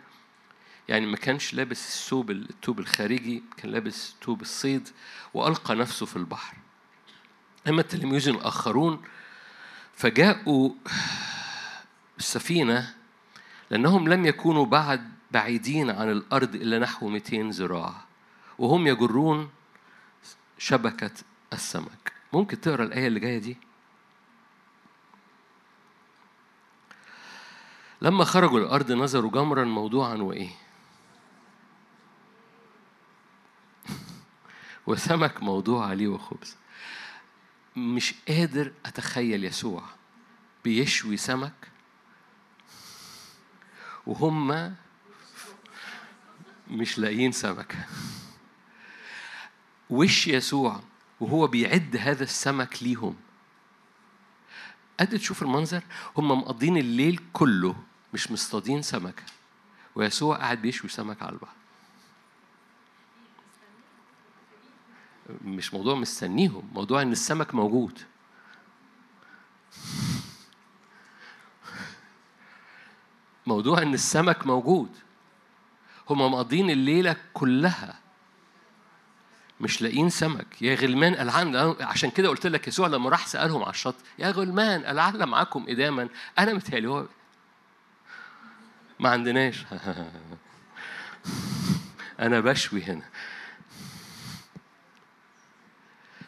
يعني 0.88 1.06
ما 1.06 1.16
كانش 1.16 1.54
لابس 1.54 1.86
الثوب 1.86 2.30
الثوب 2.30 2.78
الخارجي 2.78 3.42
كان 3.56 3.70
لابس 3.70 4.14
ثوب 4.24 4.42
الصيد 4.42 4.88
وألقى 5.34 5.74
نفسه 5.74 6.06
في 6.06 6.16
البحر. 6.16 6.56
أما 7.68 7.80
التلاميذ 7.80 8.28
الآخرون 8.28 9.02
فجاءوا 9.94 10.70
السفينة 12.18 12.94
لأنهم 13.70 14.08
لم 14.08 14.26
يكونوا 14.26 14.66
بعد 14.66 15.08
بعيدين 15.30 15.90
عن 15.90 16.10
الأرض 16.10 16.54
إلا 16.54 16.78
نحو 16.78 17.08
200 17.08 17.50
ذراع. 17.50 17.94
وهم 18.58 18.86
يجرون 18.86 19.50
شبكة 20.58 21.10
السمك. 21.52 22.12
ممكن 22.32 22.60
تقرأ 22.60 22.84
الآية 22.84 23.06
اللي 23.06 23.20
جاية 23.20 23.38
دي؟ 23.38 23.56
لما 28.02 28.24
خرجوا 28.24 28.60
الأرض 28.60 28.92
نظروا 28.92 29.30
جمرا 29.30 29.64
موضوعا 29.64 30.14
وإيه؟ 30.14 30.50
وسمك 34.86 35.42
موضوع 35.42 35.86
عليه 35.86 36.08
وخبز. 36.08 36.56
مش 37.76 38.14
قادر 38.28 38.72
أتخيل 38.86 39.44
يسوع 39.44 39.82
بيشوي 40.64 41.16
سمك 41.16 41.68
وهم 44.06 44.74
مش 46.70 46.98
لاقيين 46.98 47.32
سمك. 47.32 47.76
وش 49.90 50.28
يسوع 50.28 50.80
وهو 51.20 51.46
بيعد 51.46 51.96
هذا 51.96 52.24
السمك 52.24 52.82
ليهم؟ 52.82 53.16
قد 55.00 55.08
تشوف 55.08 55.42
المنظر. 55.42 55.82
هم 56.16 56.28
مقضين 56.30 56.76
الليل 56.76 57.20
كله 57.32 57.76
مش 58.14 58.30
مصطادين 58.30 58.82
سمكة 58.82 59.22
ويسوع 59.94 60.36
قاعد 60.36 60.62
بيشوي 60.62 60.90
سمك 60.90 61.22
على 61.22 61.32
البحر. 61.32 61.52
مش 65.44 65.74
موضوع 65.74 65.94
مستنيهم 65.94 66.70
موضوع 66.72 67.02
إن 67.02 67.12
السمك 67.12 67.54
موجود. 67.54 67.98
موضوع 73.46 73.82
إن 73.82 73.94
السمك 73.94 74.46
موجود. 74.46 74.96
هم 76.10 76.32
مقضين 76.32 76.70
الليلة 76.70 77.16
كلها 77.34 77.98
مش 79.60 79.82
لاقيين 79.82 80.10
سمك. 80.10 80.62
يا 80.62 80.74
غلمان 80.74 81.14
العن 81.14 81.76
عشان 81.80 82.10
كده 82.10 82.28
قلت 82.28 82.46
لك 82.46 82.68
يسوع 82.68 82.86
لما 82.86 83.10
راح 83.10 83.26
سألهم 83.26 83.62
على 83.62 83.70
الشط 83.70 83.94
يا 84.18 84.30
غلمان 84.30 84.80
العن 84.84 85.28
معاكم 85.28 85.64
إداما. 85.68 86.08
أنا 86.38 86.52
متهيألي 86.52 86.88
هو 86.88 87.06
ما 89.00 89.08
عندناش. 89.10 89.64
أنا 92.20 92.40
بشوي 92.40 92.82
هنا. 92.82 93.04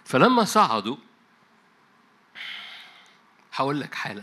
فلما 0.04 0.44
صعدوا 0.44 0.96
هقول 3.54 3.80
لك 3.80 3.94
حالا. 3.94 4.22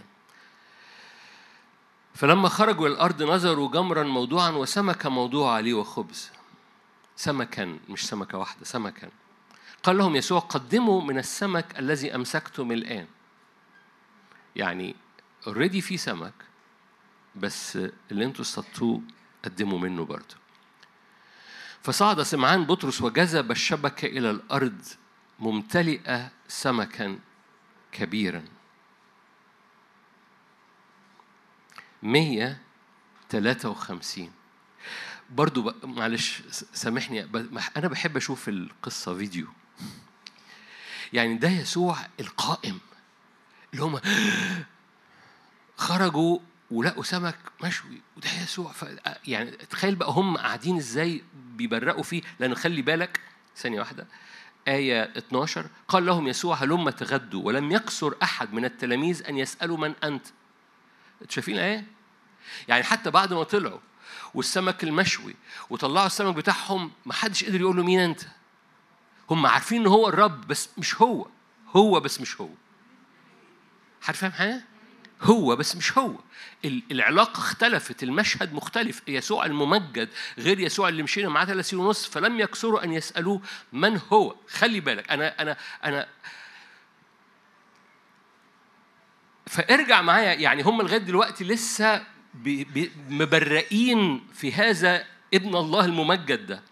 فلما 2.16 2.50
خرجوا 2.50 2.88
إلى 2.88 2.96
الأرض 2.96 3.24
نظروا 3.24 3.72
جمرا 3.72 4.04
موضوعا 4.04 4.50
وسمكة 4.50 5.10
موضوع 5.10 5.54
عليه 5.54 5.74
وخبز. 5.74 6.32
سمكا 7.18 7.80
مش 7.90 8.08
سمكة 8.08 8.38
واحدة 8.38 8.66
سمكا. 8.66 9.10
قال 9.84 9.98
لهم 9.98 10.16
يسوع 10.16 10.40
قدموا 10.40 11.02
من 11.02 11.18
السمك 11.18 11.80
الذي 11.80 12.16
أمسكتم 12.16 12.72
الآن. 12.72 13.08
يعني 14.56 14.96
اوريدي 15.48 15.82
في 15.82 15.98
سمك 15.98 16.34
بس 17.36 17.76
اللي 18.12 18.26
أنتوا 18.26 18.42
اصطادتوه 18.42 19.02
قدموا 19.46 19.80
منه 19.80 20.06
برضه. 20.06 20.36
فصعد 21.84 22.22
سمعان 22.22 22.66
بطرس 22.66 23.02
وجذب 23.02 23.52
الشبكة 23.52 24.06
إلى 24.06 24.32
الأرض 24.32 24.82
ممتلئة 25.40 26.32
سمكا 26.48 27.20
كبيرا. 27.92 28.46
مية 32.04 32.62
تلاتة 33.30 33.70
وخمسين. 33.70 34.37
برضو 35.30 35.74
معلش 35.84 36.42
سامحني 36.74 37.28
أنا 37.78 37.88
بحب 37.88 38.18
أشوف 38.18 38.50
القصة 38.50 39.18
فيديو. 39.18 39.48
يعني 41.14 41.36
ده 41.36 41.50
يسوع 41.50 41.98
القائم 42.20 42.80
اللي 43.74 43.84
هم 43.84 44.00
خرجوا 45.78 46.40
ولقوا 46.72 47.04
سمك 47.04 47.38
مشوي 47.64 48.02
وده 48.18 48.30
يسوع. 48.44 48.72
ف... 48.72 48.86
يعني 49.28 49.52
تخيل 49.52 49.96
بقى 49.96 50.12
هم 50.12 50.38
قاعدين 50.38 50.78
إزاي 50.78 51.24
بيبرقوا 51.34 52.04
فيه. 52.04 52.22
لأنه 52.40 52.56
خلي 52.56 52.82
بالك 52.82 53.20
ثانية 53.56 53.80
واحدة 53.80 54.08
آية 54.68 55.04
12 55.18 55.70
قال 55.88 56.06
لهم 56.06 56.28
يسوع 56.28 56.56
هلم 56.56 56.90
تغدوا؟ 56.90 57.44
ولم 57.44 57.72
يقصر 57.72 58.14
أحد 58.24 58.54
من 58.54 58.66
التلاميذ 58.66 59.24
أن 59.28 59.38
يسألوا 59.38 59.78
من 59.78 59.94
أنت. 60.04 60.26
شايفين 61.30 61.56
الآية؟ 61.56 61.86
يعني 62.68 62.84
حتى 62.84 63.12
بعد 63.12 63.34
ما 63.34 63.44
طلعوا 63.44 63.80
والسمك 64.34 64.84
المشوي 64.84 65.36
وطلعوا 65.70 66.06
السمك 66.06 66.36
بتاعهم 66.36 66.92
ما 67.06 67.14
حدش 67.14 67.44
قدر 67.44 67.62
يقول 67.62 67.78
له 67.78 67.84
مين 67.84 68.00
أنت. 68.00 68.22
هم 69.30 69.46
عارفين 69.46 69.82
إن 69.82 69.88
هو 69.88 70.08
الرب 70.08 70.48
بس 70.48 70.70
مش 70.78 71.02
هو. 71.02 71.28
هو 71.70 72.00
بس 72.00 72.22
مش 72.22 72.42
هو. 72.42 72.50
حد 74.02 74.16
فاهم 74.16 74.32
حاجة؟ 74.32 74.64
هو 75.22 75.56
بس 75.56 75.76
مش 75.76 75.98
هو. 75.98 76.16
العلاقة 76.66 77.38
اختلفت 77.40 78.04
المشهد 78.04 78.54
مختلف. 78.54 79.02
يسوع 79.08 79.46
الممجد 79.46 80.10
غير 80.38 80.60
يسوع 80.60 80.90
اللي 80.90 81.04
مشينا 81.04 81.30
معاه 81.30 81.46
ثلاث 81.46 81.70
سنين 81.70 81.86
ونص 81.86 82.06
فلم 82.06 82.40
يكسروا 82.40 82.84
أن 82.84 82.94
يسألوه 82.94 83.42
من 83.74 84.00
هو. 84.12 84.36
خلي 84.50 84.80
بالك 84.80 85.12
أنا 85.12 85.42
أنا 85.42 85.58
أنا 85.84 86.08
فارجع 89.48 90.02
معايا 90.02 90.34
يعني 90.34 90.64
هم 90.64 90.82
لغاية 90.82 90.98
دلوقتي 90.98 91.44
لسه 91.44 92.04
مبرئين 93.10 94.28
في 94.34 94.54
هذا 94.54 95.06
ابن 95.34 95.56
الله 95.56 95.86
الممجد 95.86 96.46
ده. 96.46 96.64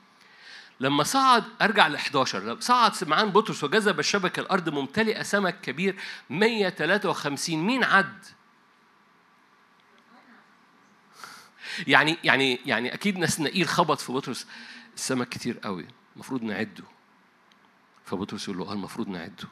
لما 0.79 1.03
صعد 1.03 1.43
أرجع 1.61 1.87
ل 1.87 1.95
11 1.95 2.59
صعد 2.59 2.93
سمعان 2.93 3.29
بطرس 3.29 3.63
وجذب 3.63 3.99
الشبكة 3.99 4.39
الأرض 4.39 4.69
ممتلئة 4.69 5.23
سمك 5.23 5.61
كبير 5.61 5.95
153 6.29 7.57
مين 7.57 7.83
عد؟ 7.83 8.25
يعني 11.87 12.17
يعني 12.23 12.59
يعني 12.65 12.93
أكيد 12.93 13.17
نسنائيل 13.17 13.67
خبط 13.67 13.99
في 13.99 14.11
بطرس 14.11 14.47
السمك 14.95 15.29
كتير 15.29 15.59
قوي 15.59 15.87
المفروض 16.15 16.43
نعده. 16.43 16.83
فبطرس 18.05 18.43
يقول 18.43 18.57
له 18.57 18.69
آه 18.69 18.73
المفروض 18.73 19.07
نعده. 19.07 19.47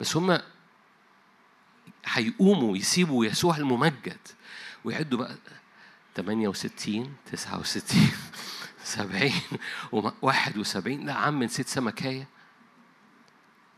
بس 0.00 0.16
هما 0.16 0.42
هيقوموا 2.04 2.76
يسيبوا 2.76 3.26
يسوع 3.26 3.56
الممجد. 3.56 4.18
ويعدوا 4.88 5.18
بقى 5.18 5.36
68 6.16 7.16
69 7.32 8.10
70 8.84 9.32
71 10.22 11.06
لا 11.06 11.12
عم 11.14 11.42
نسيت 11.42 11.68
سمكاية. 11.68 12.28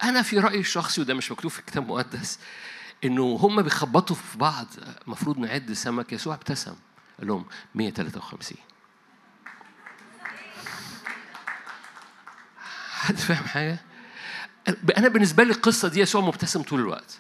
أنا 0.03 0.23
في 0.23 0.39
رأيي 0.39 0.61
الشخصي 0.61 1.01
وده 1.01 1.15
مش 1.15 1.33
مكتوب 1.33 1.51
في 1.51 1.59
الكتاب 1.59 1.83
المقدس 1.83 2.39
إنه 3.05 3.23
هم 3.23 3.63
بيخبطوا 3.63 4.17
في 4.17 4.39
بعض 4.39 4.67
المفروض 5.07 5.39
نعد 5.39 5.73
سمك. 5.73 6.13
يسوع 6.13 6.35
ابتسم 6.35 6.75
قال 7.19 7.27
لهم 7.27 7.47
153 7.75 8.59
حد 12.91 13.17
فاهم 13.17 13.45
حاجة؟ 13.45 13.79
أنا 14.99 15.09
بالنسبة 15.09 15.45
لي 15.45 15.53
القصة 15.53 15.89
دي 15.89 16.01
يسوع 16.01 16.21
مبتسم 16.21 16.63
طول 16.63 16.81
الوقت 16.81 17.19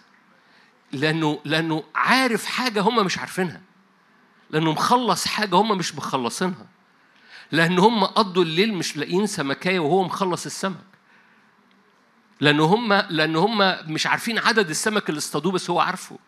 لأنه 0.92 1.40
لأنه 1.44 1.84
عارف 1.94 2.44
حاجة 2.44 2.80
هم 2.80 3.04
مش 3.06 3.18
عارفينها. 3.18 3.60
لأنه 4.50 4.72
مخلص 4.72 5.26
حاجة 5.26 5.56
هم 5.56 5.78
مش 5.78 5.94
مخلصينها. 5.94 6.66
لأن 7.52 7.78
هم 7.78 8.04
قضوا 8.04 8.42
الليل 8.42 8.74
مش 8.74 8.96
لاقيين 8.96 9.26
سمكاية 9.26 9.78
وهو 9.78 10.02
مخلص 10.02 10.46
السمك. 10.46 10.90
لأن 12.40 12.60
هم 12.60 12.92
لأن 12.92 13.36
هم 13.36 13.76
مش 13.92 14.06
عارفين 14.06 14.38
عدد 14.38 14.70
السمك 14.70 15.08
اللي 15.08 15.18
اصطادوه 15.18 15.52
بس 15.52 15.70
هو 15.70 15.80
عارفه. 15.80 16.18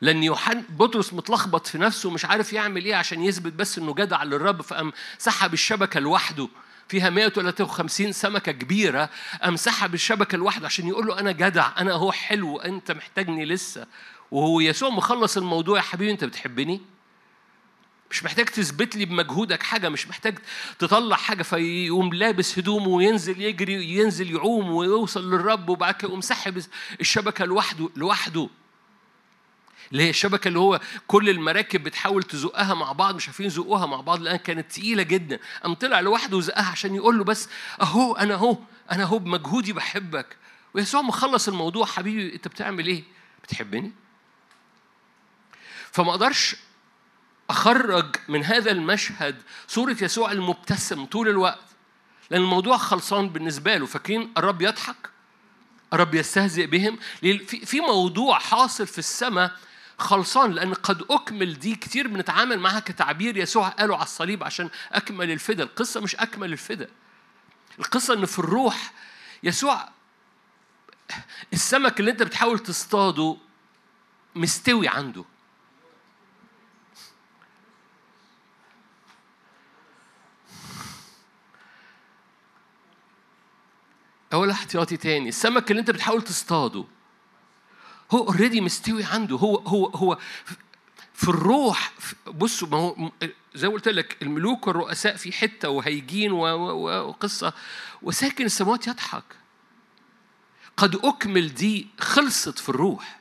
لأن 0.00 0.22
يوحنا 0.22 0.62
بطرس 0.70 1.12
متلخبط 1.12 1.66
في 1.66 1.78
نفسه 1.78 2.08
ومش 2.08 2.24
عارف 2.24 2.52
يعمل 2.52 2.84
إيه 2.84 2.94
عشان 2.94 3.22
يثبت 3.22 3.52
بس 3.52 3.78
إنه 3.78 3.94
جدع 3.94 4.22
للرب 4.22 4.62
فقام 4.62 4.92
سحب 5.18 5.52
الشبكة 5.52 6.00
لوحده. 6.00 6.48
فيها 6.88 7.10
153 7.10 8.12
سمكة 8.12 8.52
كبيرة. 8.52 9.10
قام 9.42 9.56
سحب 9.56 9.94
الشبكة 9.94 10.38
لوحده 10.38 10.66
عشان 10.66 10.88
يقول 10.88 11.06
له 11.06 11.20
أنا 11.20 11.32
جدع 11.32 11.70
أنا 11.78 11.92
هو 11.92 12.12
حلو 12.12 12.58
أنت 12.58 12.92
محتاجني 12.92 13.44
لسه. 13.44 13.86
وهو 14.34 14.60
يسوع 14.60 14.88
مخلص 14.90 15.36
الموضوع 15.36 15.76
يا 15.76 15.82
حبيبي 15.82 16.12
أنت 16.12 16.24
بتحبني؟ 16.24 16.80
مش 18.10 18.24
محتاج 18.24 18.46
تثبت 18.46 18.96
لي 18.96 19.04
بمجهودك 19.04 19.62
حاجة 19.62 19.88
مش 19.88 20.08
محتاج 20.08 20.38
تطلع 20.78 21.16
حاجة 21.16 21.42
فيقوم 21.42 22.14
لابس 22.14 22.58
هدومه 22.58 22.88
وينزل 22.88 23.40
يجري 23.42 23.84
ينزل 23.84 24.30
يعوم 24.34 24.70
ويوصل 24.70 25.30
للرب 25.30 25.68
وبعد 25.68 25.94
كده 25.94 26.08
يقوم 26.08 26.20
سحب 26.20 26.62
الشبكة 27.00 27.44
لوحده 27.44 27.90
لوحده. 27.96 28.48
اللي 29.92 30.02
هي 30.02 30.10
الشبكة 30.10 30.48
اللي 30.48 30.58
هو 30.58 30.80
كل 31.06 31.30
المراكب 31.30 31.82
بتحاول 31.84 32.22
تزقها 32.22 32.74
مع 32.74 32.92
بعض 32.92 33.14
مش 33.14 33.26
عارفين 33.26 33.46
يزقوها 33.46 33.86
مع 33.86 34.00
بعض 34.00 34.20
لأن 34.22 34.36
كانت 34.36 34.72
تقيلة 34.72 35.02
جدا. 35.02 35.38
قام 35.62 35.74
طلع 35.74 36.00
لوحده 36.00 36.36
وزقها 36.36 36.70
عشان 36.70 36.94
يقول 36.94 37.18
له 37.18 37.24
بس 37.24 37.48
أهو 37.82 38.12
أنا 38.14 38.34
أهو 38.34 38.58
أنا 38.92 39.02
أهو 39.02 39.18
بمجهودي 39.18 39.72
بحبك. 39.72 40.36
ويسوع 40.74 41.02
مخلص 41.02 41.48
الموضوع 41.48 41.86
حبيبي 41.86 42.34
أنت 42.34 42.48
بتعمل 42.48 42.86
إيه؟ 42.86 43.02
بتحبني؟ 43.44 43.92
فما 45.94 46.10
أقدرش 46.10 46.56
اخرج 47.50 48.16
من 48.28 48.44
هذا 48.44 48.70
المشهد 48.70 49.42
صورة 49.68 49.96
يسوع 50.02 50.32
المبتسم 50.32 51.04
طول 51.04 51.28
الوقت 51.28 51.64
لأن 52.30 52.40
الموضوع 52.40 52.76
خلصان 52.76 53.28
بالنسبة 53.28 53.76
له. 53.76 53.86
فاكرين 53.86 54.32
الرب 54.38 54.62
يضحك؟ 54.62 55.10
الرب 55.92 56.14
يستهزئ 56.14 56.66
بهم؟ 56.66 56.98
في 57.64 57.80
موضوع 57.80 58.38
حاصل 58.38 58.86
في 58.86 58.98
السماء 58.98 59.56
خلصان 59.98 60.52
لأن 60.52 60.74
قد 60.74 61.02
أكمل 61.10 61.58
دي 61.58 61.74
كتير 61.74 62.08
بنتعامل 62.08 62.58
معاها 62.58 62.80
كتعبير 62.80 63.36
يسوع 63.36 63.68
قاله 63.68 63.94
على 63.94 64.04
الصليب 64.04 64.44
عشان 64.44 64.70
أكمل 64.92 65.30
الفدا 65.30 65.62
القصة 65.62 66.00
مش 66.00 66.16
أكمل 66.16 66.52
الفدا 66.52 66.88
القصة 67.78 68.14
إن 68.14 68.26
في 68.26 68.38
الروح 68.38 68.92
يسوع 69.42 69.88
السمك 71.52 72.00
اللي 72.00 72.10
أنت 72.10 72.22
بتحاول 72.22 72.58
تصطاده 72.58 73.36
مستوي 74.34 74.88
عنده. 74.88 75.24
أول 84.34 84.50
احتياطي 84.50 84.96
تاني. 84.96 85.28
السمك 85.28 85.70
اللي 85.70 85.80
أنت 85.80 85.90
بتحاول 85.90 86.22
تصطاده 86.22 86.84
هو 88.10 88.18
اوريدي 88.18 88.60
مستوي 88.60 89.04
عنده. 89.04 89.36
هو 89.36 89.56
هو 89.56 89.86
هو 89.86 90.18
في 91.14 91.28
الروح 91.28 91.92
بصوا 92.26 92.68
ما 92.68 92.76
هو 92.76 93.10
زي 93.54 93.68
ما 93.68 93.74
قلت 93.74 93.88
لك 93.88 94.22
الملوك 94.22 94.66
والرؤساء 94.66 95.16
في 95.16 95.32
حتة 95.32 95.68
وهيجين 95.68 96.32
وقصة. 96.32 97.52
وساكن 98.02 98.44
السماوات 98.44 98.86
يضحك. 98.86 99.24
قد 100.76 100.96
أكمل 100.96 101.54
دي 101.54 101.88
خلصت 102.00 102.58
في 102.58 102.68
الروح. 102.68 103.20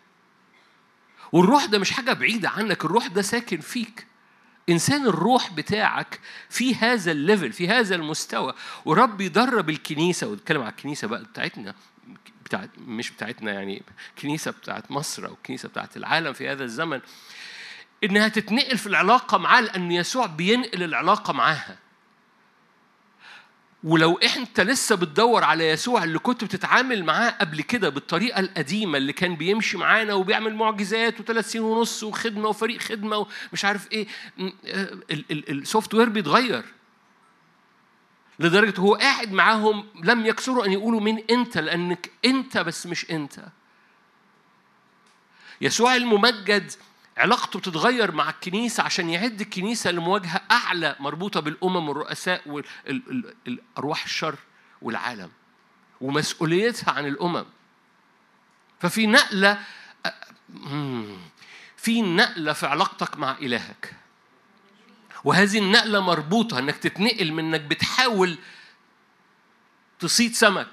والروح 1.32 1.66
ده 1.66 1.80
مش 1.80 1.92
حاجة 1.92 2.14
بعيدة 2.14 2.50
عنك 2.50 2.86
الروح 2.86 3.08
ده 3.08 3.22
ساكن 3.22 3.58
فيك. 3.60 4.08
إنسان 4.70 5.08
الروح 5.08 5.54
بتاعك 5.54 6.20
في 6.50 6.76
هذا 6.76 7.12
الليفل 7.12 7.54
في 7.54 7.68
هذا 7.68 7.96
المستوى. 7.96 8.54
ورب 8.86 9.22
يدرب 9.22 9.70
الكنيسة 9.70 10.28
واتكلم 10.28 10.62
على 10.62 10.72
الكنيسة 10.72 11.08
بقى 11.08 11.24
بتاعتنا 11.24 11.76
بتاعت 12.46 12.70
مش 12.78 13.12
بتاعتنا 13.12 13.52
يعني 13.52 13.84
كنيسة 14.22 14.52
بتاعت 14.52 14.92
مصر 14.92 15.28
أو 15.28 15.36
كنيسة 15.46 15.70
بتاعت 15.70 15.98
العالم 15.98 16.34
في 16.34 16.50
هذا 16.50 16.64
الزمن 16.64 17.02
إنها 18.04 18.28
تتنقل 18.28 18.78
في 18.78 18.88
العلاقة 18.88 19.38
معاه 19.38 19.62
لأن 19.62 19.92
يسوع 19.92 20.26
بينقل 20.26 20.84
العلاقة 20.84 21.34
معاها. 21.34 21.78
ولو 23.84 24.18
إنت 24.18 24.60
لسه 24.60 24.96
بتدور 24.96 25.44
على 25.44 25.70
يسوع 25.70 26.04
اللي 26.04 26.20
كنت 26.20 26.44
بتتعامل 26.44 27.04
معاه 27.06 27.30
قبل 27.30 27.62
كده 27.62 27.90
بالطريقة 27.90 28.40
القديمة 28.40 28.98
اللي 28.98 29.14
كان 29.14 29.36
بيمشي 29.36 29.78
معانا 29.78 30.14
وبيعمل 30.14 30.56
معجزات 30.56 31.20
وثلاث 31.20 31.52
سنين 31.52 31.64
ونص 31.66 32.04
وخدمة 32.04 32.50
وفريق 32.50 32.82
خدمة 32.82 33.18
ومش 33.52 33.66
عارف 33.66 33.92
إيه 33.92 34.08
السوفت 35.50 35.94
وير 35.94 36.10
بيتغير. 36.10 36.64
لدرجة 38.40 38.80
هو 38.80 38.96
قاعد 38.96 39.32
معاهم 39.32 39.86
لم 40.04 40.26
يكسروا 40.26 40.66
أن 40.66 40.72
يقولوا 40.72 41.02
مين 41.02 41.24
أنت 41.30 41.58
لأنك 41.58 42.12
أنت 42.26 42.58
بس 42.58 42.88
مش 42.88 43.12
أنت. 43.12 43.46
يسوع 45.62 45.96
الممجد 45.96 46.72
علاقته 47.18 47.60
بتتغير 47.60 48.12
مع 48.12 48.30
الكنيسة 48.30 48.84
عشان 48.84 49.10
يعد 49.10 49.42
الكنيسة 49.42 49.92
لمواجهة 49.92 50.42
أعلى 50.52 50.96
مربوطة 51.00 51.40
بالأمم 51.40 51.90
والرؤساء 51.90 52.50
والأرواح 52.50 54.04
الشر 54.04 54.36
والعالم 54.82 55.32
ومسؤوليتها 56.02 56.92
عن 56.92 57.06
الأمم. 57.06 57.46
ففي 58.80 59.08
نقلة 59.08 59.60
في 61.78 62.02
نقلة 62.02 62.54
في 62.54 62.66
علاقتك 62.66 63.18
مع 63.18 63.32
إلهك. 63.32 63.94
وهذه 65.24 65.60
النقلة 65.60 66.00
مربوطة 66.00 66.60
إنك 66.60 66.78
تتنقل 66.78 67.32
من 67.32 67.46
إنك 67.46 67.62
بتحاول 67.62 68.38
تصيد 70.00 70.34
سمك 70.36 70.68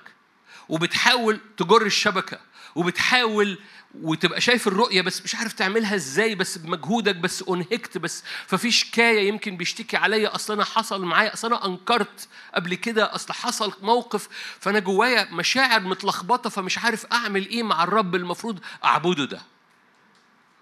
وبتحاول 0.69 1.41
تجر 1.57 1.87
الشبكة 1.87 2.41
وبتحاول 2.75 3.59
وتبقى 4.03 4.41
شايف 4.41 4.69
الرؤية 4.69 5.03
بس 5.03 5.23
مش 5.23 5.35
عارف 5.35 5.53
تعملها 5.53 5.95
إزاي 5.95 6.35
بس 6.35 6.59
بمجهودك 6.59 7.17
بس 7.17 7.45
أنهكت 7.49 7.99
بس 7.99 8.25
ففي 8.47 8.71
شكاية 8.71 9.29
يمكن 9.29 9.57
بيشتكي 9.57 9.97
عليا. 9.97 10.35
أصل 10.35 10.53
أنا 10.53 10.65
حصل 10.65 11.05
معايا 11.05 11.35
أصل 11.35 11.49
أنا 11.49 11.67
أنكرت 11.67 12.29
قبل 12.55 12.75
كده 12.75 13.15
أصل 13.15 13.33
حصل 13.33 13.73
موقف 13.83 14.29
فأنا 14.61 14.79
جوايا 14.79 15.29
مشاعر 15.33 15.81
متلخبطة 15.81 16.51
فمش 16.51 16.79
عارف 16.79 17.07
أعمل 17.13 17.49
إيه 17.49 17.63
مع 17.63 17.85
الرب 17.85 18.15
المفروض 18.15 18.59
أعبده 18.85 19.25
ده. 19.25 19.41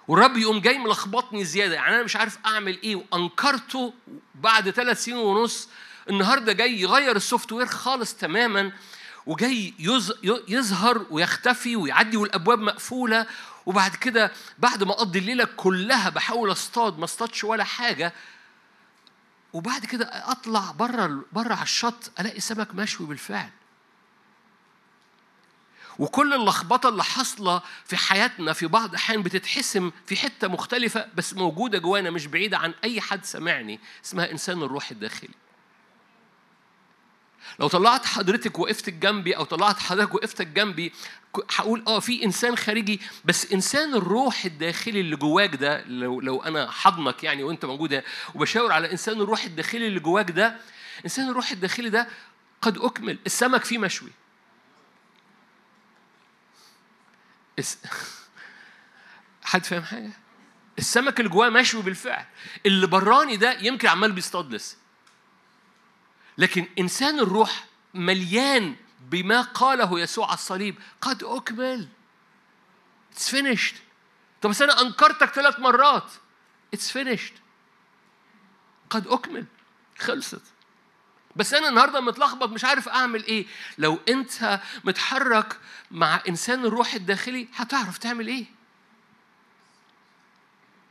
والرب 0.08 0.36
يقوم 0.36 0.60
جاي 0.60 0.78
ملخبطني 0.78 1.44
زيادة. 1.44 1.74
يعني 1.74 1.94
أنا 1.94 2.02
مش 2.02 2.16
عارف 2.16 2.38
أعمل 2.46 2.78
إيه. 2.82 2.96
وأنكرته 2.96 3.94
بعد 4.34 4.70
ثلاث 4.70 5.04
سنين 5.04 5.16
ونص 5.16 5.68
النهارده 6.10 6.52
جاي 6.52 6.80
يغير 6.80 7.16
السوفت 7.16 7.52
وير 7.52 7.66
خالص 7.66 8.14
تماما. 8.14 8.72
وجاي 9.28 9.74
يظهر 10.48 11.06
ويختفي 11.10 11.76
ويعدي 11.76 12.16
والأبواب 12.16 12.58
مقفولة. 12.58 13.26
وبعد 13.66 13.96
كده 13.96 14.32
بعد 14.58 14.84
ما 14.84 14.92
اقضي 14.92 15.18
الليلة 15.18 15.44
كلها 15.44 16.08
بحاول 16.08 16.52
اصطاد 16.52 16.98
ما 16.98 17.04
اصطادش 17.04 17.44
ولا 17.44 17.64
حاجة. 17.64 18.12
وبعد 19.52 19.84
كده 19.86 20.04
أطلع 20.30 20.70
بره 20.70 21.24
بره 21.32 21.54
على 21.54 21.62
الشط 21.62 22.10
ألاقي 22.20 22.40
سمك 22.40 22.74
مشوي 22.74 23.06
بالفعل. 23.06 23.50
وكل 25.98 26.34
اللخبطة 26.34 26.88
اللي 26.88 27.04
حاصلة 27.04 27.62
في 27.84 27.96
حياتنا 27.96 28.52
في 28.52 28.66
بعض 28.66 28.88
الأحيان 28.88 29.22
بتتحسم 29.22 29.90
في 30.06 30.16
حتة 30.16 30.48
مختلفة 30.48 31.08
بس 31.14 31.34
موجودة 31.34 31.78
جوانا 31.78 32.10
مش 32.10 32.26
بعيدة 32.26 32.58
عن 32.58 32.74
أي 32.84 33.00
حد 33.00 33.24
سمعني 33.24 33.80
اسمها 34.04 34.30
إنسان 34.32 34.62
الروح 34.62 34.90
الداخلي. 34.90 35.47
لو 37.60 37.68
طلعت 37.68 38.06
حضرتك 38.06 38.58
وقفتك 38.58 38.92
جنبي 38.92 39.36
أو 39.36 39.44
طلعت 39.44 39.78
حضرتك 39.78 40.14
وقفتك 40.14 40.46
جنبي 40.46 40.92
هقول 41.56 41.84
آه 41.86 42.00
في 42.00 42.24
إنسان 42.24 42.56
خارجي 42.56 43.00
بس 43.24 43.52
إنسان 43.52 43.94
الروح 43.94 44.44
الداخلي 44.44 45.00
اللي 45.00 45.16
جواك 45.16 45.54
ده 45.54 45.84
لو 45.84 46.20
لو 46.20 46.42
أنا 46.42 46.70
حضنك 46.70 47.24
يعني 47.24 47.42
وأنت 47.42 47.64
موجود 47.64 48.02
وبشاور 48.34 48.72
على 48.72 48.92
إنسان 48.92 49.20
الروح 49.20 49.44
الداخلي 49.44 49.86
اللي 49.86 50.00
جواك 50.00 50.30
ده 50.30 50.56
إنسان 51.04 51.28
الروح 51.28 51.50
الداخلي 51.50 51.90
ده 51.90 52.08
قد 52.62 52.78
أكمل. 52.78 53.18
السمك 53.26 53.64
فيه 53.64 53.78
مشوي. 53.78 54.10
حد 59.42 59.64
فاهم 59.64 59.82
حاجة؟ 59.82 60.10
السمك 60.78 61.20
اللي 61.20 61.30
جواه 61.30 61.48
مشوي 61.48 61.82
بالفعل. 61.82 62.24
اللي 62.66 62.86
براني 62.86 63.36
ده 63.36 63.52
يمكن 63.52 63.88
عمال 63.88 64.12
بيصطاد 64.12 64.54
لسه. 64.54 64.76
لكن 66.38 66.66
إنسان 66.78 67.18
الروح 67.18 67.64
مليان 67.94 68.76
بما 69.00 69.40
قاله 69.40 70.00
يسوع 70.00 70.26
على 70.26 70.34
الصليب. 70.34 70.78
قد 71.00 71.24
أكمل. 71.24 71.88
It's 73.14 73.28
finished. 73.30 73.74
طب 74.42 74.50
بس 74.50 74.62
أنا 74.62 74.80
أنكرتك 74.80 75.28
ثلاث 75.30 75.60
مرات. 75.60 76.12
It's 76.76 76.90
finished. 76.90 77.32
قد 78.90 79.06
أكمل. 79.06 79.46
خلصت. 79.98 80.42
بس 81.36 81.54
أنا 81.54 81.68
النهاردة 81.68 82.00
متلخبط 82.00 82.48
مش 82.48 82.64
عارف 82.64 82.88
أعمل 82.88 83.24
إيه. 83.24 83.46
لو 83.78 83.98
أنت 84.08 84.60
متحرك 84.84 85.58
مع 85.90 86.22
إنسان 86.28 86.64
الروح 86.64 86.94
الداخلي 86.94 87.48
هتعرف 87.54 87.98
تعمل 87.98 88.28
إيه. 88.28 88.57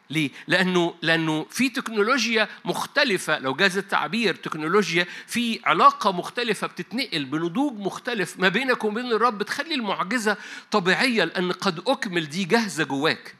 ليه؟ 0.10 0.30
لأنه 0.48 0.96
لأنه 1.02 1.46
في 1.50 1.70
تكنولوجيا 1.70 2.48
مختلفة 2.65 3.39
لو 3.39 3.54
جاز 3.54 3.78
التعبير 3.78 4.36
تكنولوجيا 4.36 5.06
في 5.28 5.60
علاقة 5.65 6.12
مختلفة 6.12 6.67
بتتنقل 6.67 7.26
بنضوج 7.26 7.74
مختلف 7.74 8.39
ما 8.39 8.48
بينك 8.48 8.84
وبين 8.84 9.06
الرب 9.06 9.43
تخلي 9.43 9.76
المعجزة 9.76 10.38
طبيعية 10.72 11.24
لأن 11.24 11.52
قد 11.52 11.84
أكمل 11.88 12.30
دي 12.30 12.43
جاهزة 12.43 12.84
جواك. 12.84 13.36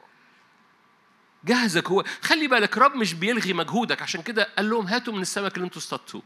جاهزة 1.46 1.82
جواك، 1.82 2.08
خلي 2.22 2.48
بالك 2.48 2.78
رب 2.78 2.96
مش 2.96 3.14
بيلغي 3.14 3.54
مجهودك 3.54 4.02
عشان 4.02 4.22
كده 4.22 4.50
قال 4.58 4.70
لهم 4.70 4.88
هاتوا 4.88 5.14
من 5.14 5.22
السمك 5.22 5.56
اللي 5.56 5.66
أنتوا 5.66 5.82
اصطادتوه. 5.82 6.22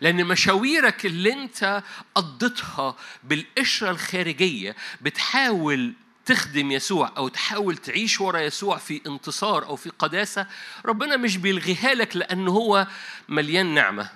لأن 0.00 0.24
مشاويرك 0.24 1.06
اللي 1.06 1.32
أنت 1.32 1.82
قضيتها 2.14 2.96
بالقشرة 3.24 3.90
الخارجية 3.90 4.76
بتحاول 5.00 5.92
تخدم 6.26 6.70
يسوع 6.70 7.12
أو 7.16 7.28
تحاول 7.28 7.76
تعيش 7.76 8.20
ورا 8.20 8.40
يسوع 8.40 8.76
في 8.76 9.00
انتصار 9.06 9.66
أو 9.66 9.76
في 9.76 9.90
قداسة 9.90 10.46
ربنا 10.84 11.16
مش 11.16 11.36
بيلغيها 11.36 11.94
لك 11.94 12.16
لأن 12.16 12.48
هو 12.48 12.86
مليان 13.28 13.74
نعمة. 13.74 14.10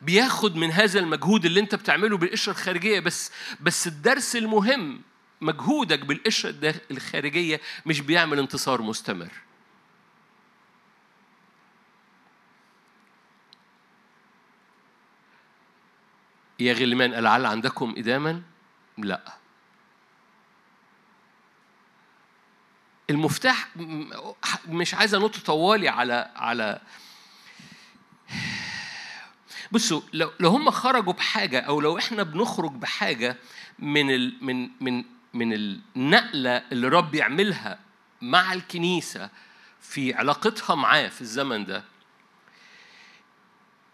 بياخد 0.00 0.56
من 0.56 0.70
هذا 0.70 1.00
المجهود 1.00 1.44
اللي 1.44 1.60
أنت 1.60 1.74
بتعمله 1.74 2.16
بالقشرة 2.16 2.52
الخارجية 2.52 3.00
بس 3.00 3.30
بس 3.60 3.86
الدرس 3.86 4.36
المهم 4.36 5.00
مجهودك 5.40 5.98
بالقشرة 5.98 6.74
الخارجية 6.90 7.60
مش 7.86 8.00
بيعمل 8.00 8.38
انتصار 8.38 8.82
مستمر. 8.82 9.32
يا 16.60 16.72
غلمان 16.72 17.10
لعل 17.10 17.46
عندكم 17.46 17.94
إداما؟ 17.98 18.42
لا. 18.98 19.43
المفتاح 23.10 23.68
مش 24.68 24.94
عايز 24.94 25.14
انط 25.14 25.36
طوالي 25.36 25.88
على 25.88 26.30
على 26.36 26.80
بصوا 29.72 30.00
لو 30.12 30.30
لو 30.40 30.48
هم 30.50 30.70
خرجوا 30.70 31.12
بحاجة 31.12 31.60
أو 31.60 31.80
لو 31.80 31.98
إحنا 31.98 32.22
بنخرج 32.22 32.72
بحاجة 32.72 33.36
من 33.78 34.10
ال 34.10 34.36
من 34.40 34.70
من 34.80 35.04
من 35.34 35.52
النقلة 35.96 36.50
اللي 36.72 36.88
رب 36.88 37.14
يعملها 37.14 37.78
مع 38.22 38.52
الكنيسة 38.52 39.30
في 39.80 40.14
علاقتها 40.14 40.74
معاه 40.74 41.08
في 41.08 41.20
الزمن 41.20 41.64
ده 41.64 41.84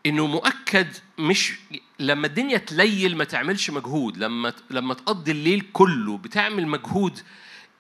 إنه 0.06 0.26
مؤكد 0.26 0.96
مش 1.18 1.52
لما 1.98 2.26
الدنيا 2.26 2.58
تليل 2.58 3.16
ما 3.16 3.24
تعملش 3.24 3.70
مجهود 3.70 4.18
لما 4.18 4.52
لما 4.70 4.94
تقضي 4.94 5.30
الليل 5.30 5.66
كله 5.72 6.18
بتعمل 6.18 6.66
مجهود 6.68 7.20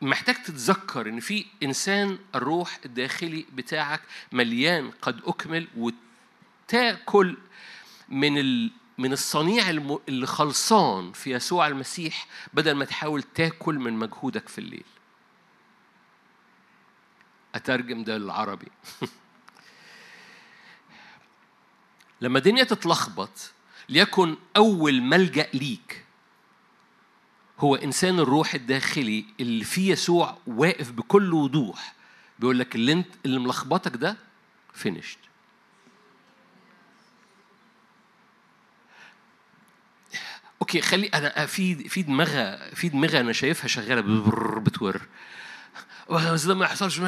محتاج 0.00 0.34
تتذكر 0.42 1.08
إن 1.08 1.20
في 1.20 1.46
إنسان 1.62 2.18
الروح 2.34 2.78
الداخلي 2.84 3.46
بتاعك 3.52 4.00
مليان 4.32 4.90
قد 4.90 5.20
أكمل 5.24 5.68
وتاكل 5.76 7.36
من 8.08 8.38
ال 8.38 8.70
من 8.98 9.12
الصنيع 9.12 9.70
اللي 10.08 10.26
خلصان 10.26 11.12
في 11.12 11.30
يسوع 11.32 11.66
المسيح 11.66 12.26
بدل 12.54 12.72
ما 12.72 12.84
تحاول 12.84 13.22
تاكل 13.22 13.74
من 13.74 13.92
مجهودك 13.92 14.48
في 14.48 14.58
الليل. 14.58 14.84
أترجم 17.54 18.04
ده 18.04 18.18
للعربي. 18.18 18.68
لما 22.20 22.38
الدنيا 22.38 22.64
تتلخبط 22.64 23.52
ليكن 23.88 24.36
أول 24.56 25.00
ملجأ 25.02 25.46
ليك 25.54 26.04
هو 27.60 27.74
إنسان 27.74 28.18
الروح 28.18 28.54
الداخلي 28.54 29.24
اللي 29.40 29.64
فيه 29.64 29.92
يسوع 29.92 30.38
واقف 30.46 30.90
بكل 30.90 31.34
وضوح. 31.34 31.94
بيقول 32.38 32.58
لك 32.58 32.74
اللي 32.74 32.92
انت 32.92 33.06
اللي 33.24 33.38
ملخبطك 33.40 33.96
ده 33.96 34.16
فينيشد 34.74 35.18
أوكي 40.62 40.80
خلي 40.80 41.06
أنا 41.06 41.46
في 41.46 41.88
في 41.88 42.02
دماغها 42.02 42.74
في 42.74 42.88
دماغها 42.88 43.20
أنا 43.20 43.32
شايفها 43.32 43.68
شغالة 43.68 44.00
بتور. 44.60 45.00
بس 46.10 46.44
ده 46.44 46.54
ما 46.54 46.64
يحصلش. 46.64 46.98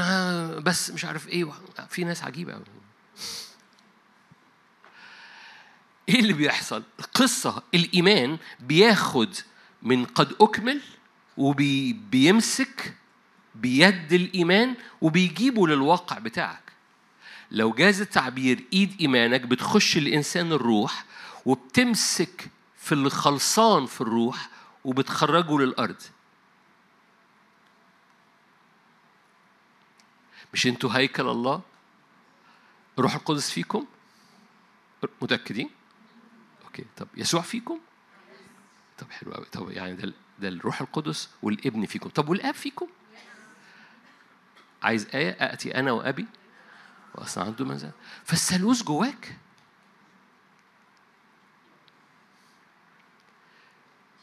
بس 0.61 0.91
مش 0.91 1.05
عارف 1.05 1.29
إيه. 1.29 1.53
في 1.89 2.05
ناس 2.05 2.25
عجيبة 2.25 2.61
إيه 6.09 6.21
اللي 6.21 6.33
بيحصل؟ 6.33 6.83
القصة 6.99 7.63
الإيمان 7.75 8.39
بياخد 8.61 9.35
من 9.83 10.05
قد 10.05 10.35
أكمل 10.41 10.81
وبيمسك 11.37 12.95
بيد 13.55 14.13
الإيمان 14.13 14.75
وبيجيبه 15.01 15.69
للواقع 15.69 16.19
بتاعك. 16.19 16.73
لو 17.51 17.73
جاز 17.73 18.01
التعبير 18.01 18.65
إيد 18.73 18.97
إيمانك 19.01 19.41
بتخش 19.41 19.97
الإنسان 19.97 20.53
الروح 20.53 21.05
وبتمسك 21.47 22.51
في 22.77 22.93
اللي 22.93 23.11
خلصان 23.11 23.87
في 23.87 24.01
الروح 24.01 24.49
وبتخرجه 24.85 25.59
للأرض. 25.59 26.03
مش 30.55 30.67
أنتوا 30.67 30.91
هيكل 30.93 31.29
الله؟ 31.29 31.61
الروح 32.99 33.15
القدس 33.15 33.51
فيكم؟ 33.51 33.87
متأكدين؟ 35.23 35.71
أوكي 36.65 36.85
طب 36.97 37.09
يسوع 37.17 37.41
فيكم؟ 37.43 37.79
طب 39.03 39.11
حلو 39.11 39.33
قوي 39.33 39.45
طب 39.53 39.71
يعني 39.71 39.97
ده 39.97 40.13
ده 40.39 40.49
الروح 40.49 40.81
القدس 40.81 41.31
والابن 41.43 41.87
فيكم. 41.87 42.09
طب 42.09 42.29
والاب 42.29 42.55
فيكم؟ 42.55 42.87
عايز 44.83 45.09
آية؟ 45.15 45.37
آتي 45.41 45.75
أنا 45.75 45.93
وأبي 45.93 46.27
وأصنع 47.15 47.45
عنده 47.45 47.65
منزل. 47.65 47.91
فالثالوث 48.25 48.83
جواك. 48.83 49.37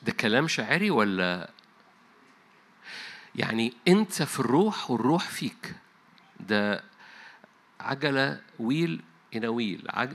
ده 0.03 0.11
كلام 0.11 0.47
شاعري 0.47 0.91
ولا؟ 0.91 1.49
يعني 3.35 3.73
أنت 3.87 4.23
في 4.23 4.39
الروح 4.39 4.91
والروح 4.91 5.27
فيك. 5.27 5.75
ده 6.39 6.83
عجلة 7.79 8.41
ويل 8.59 9.01
إن 9.35 9.45
ويل. 9.45 9.87
عج... 9.89 10.13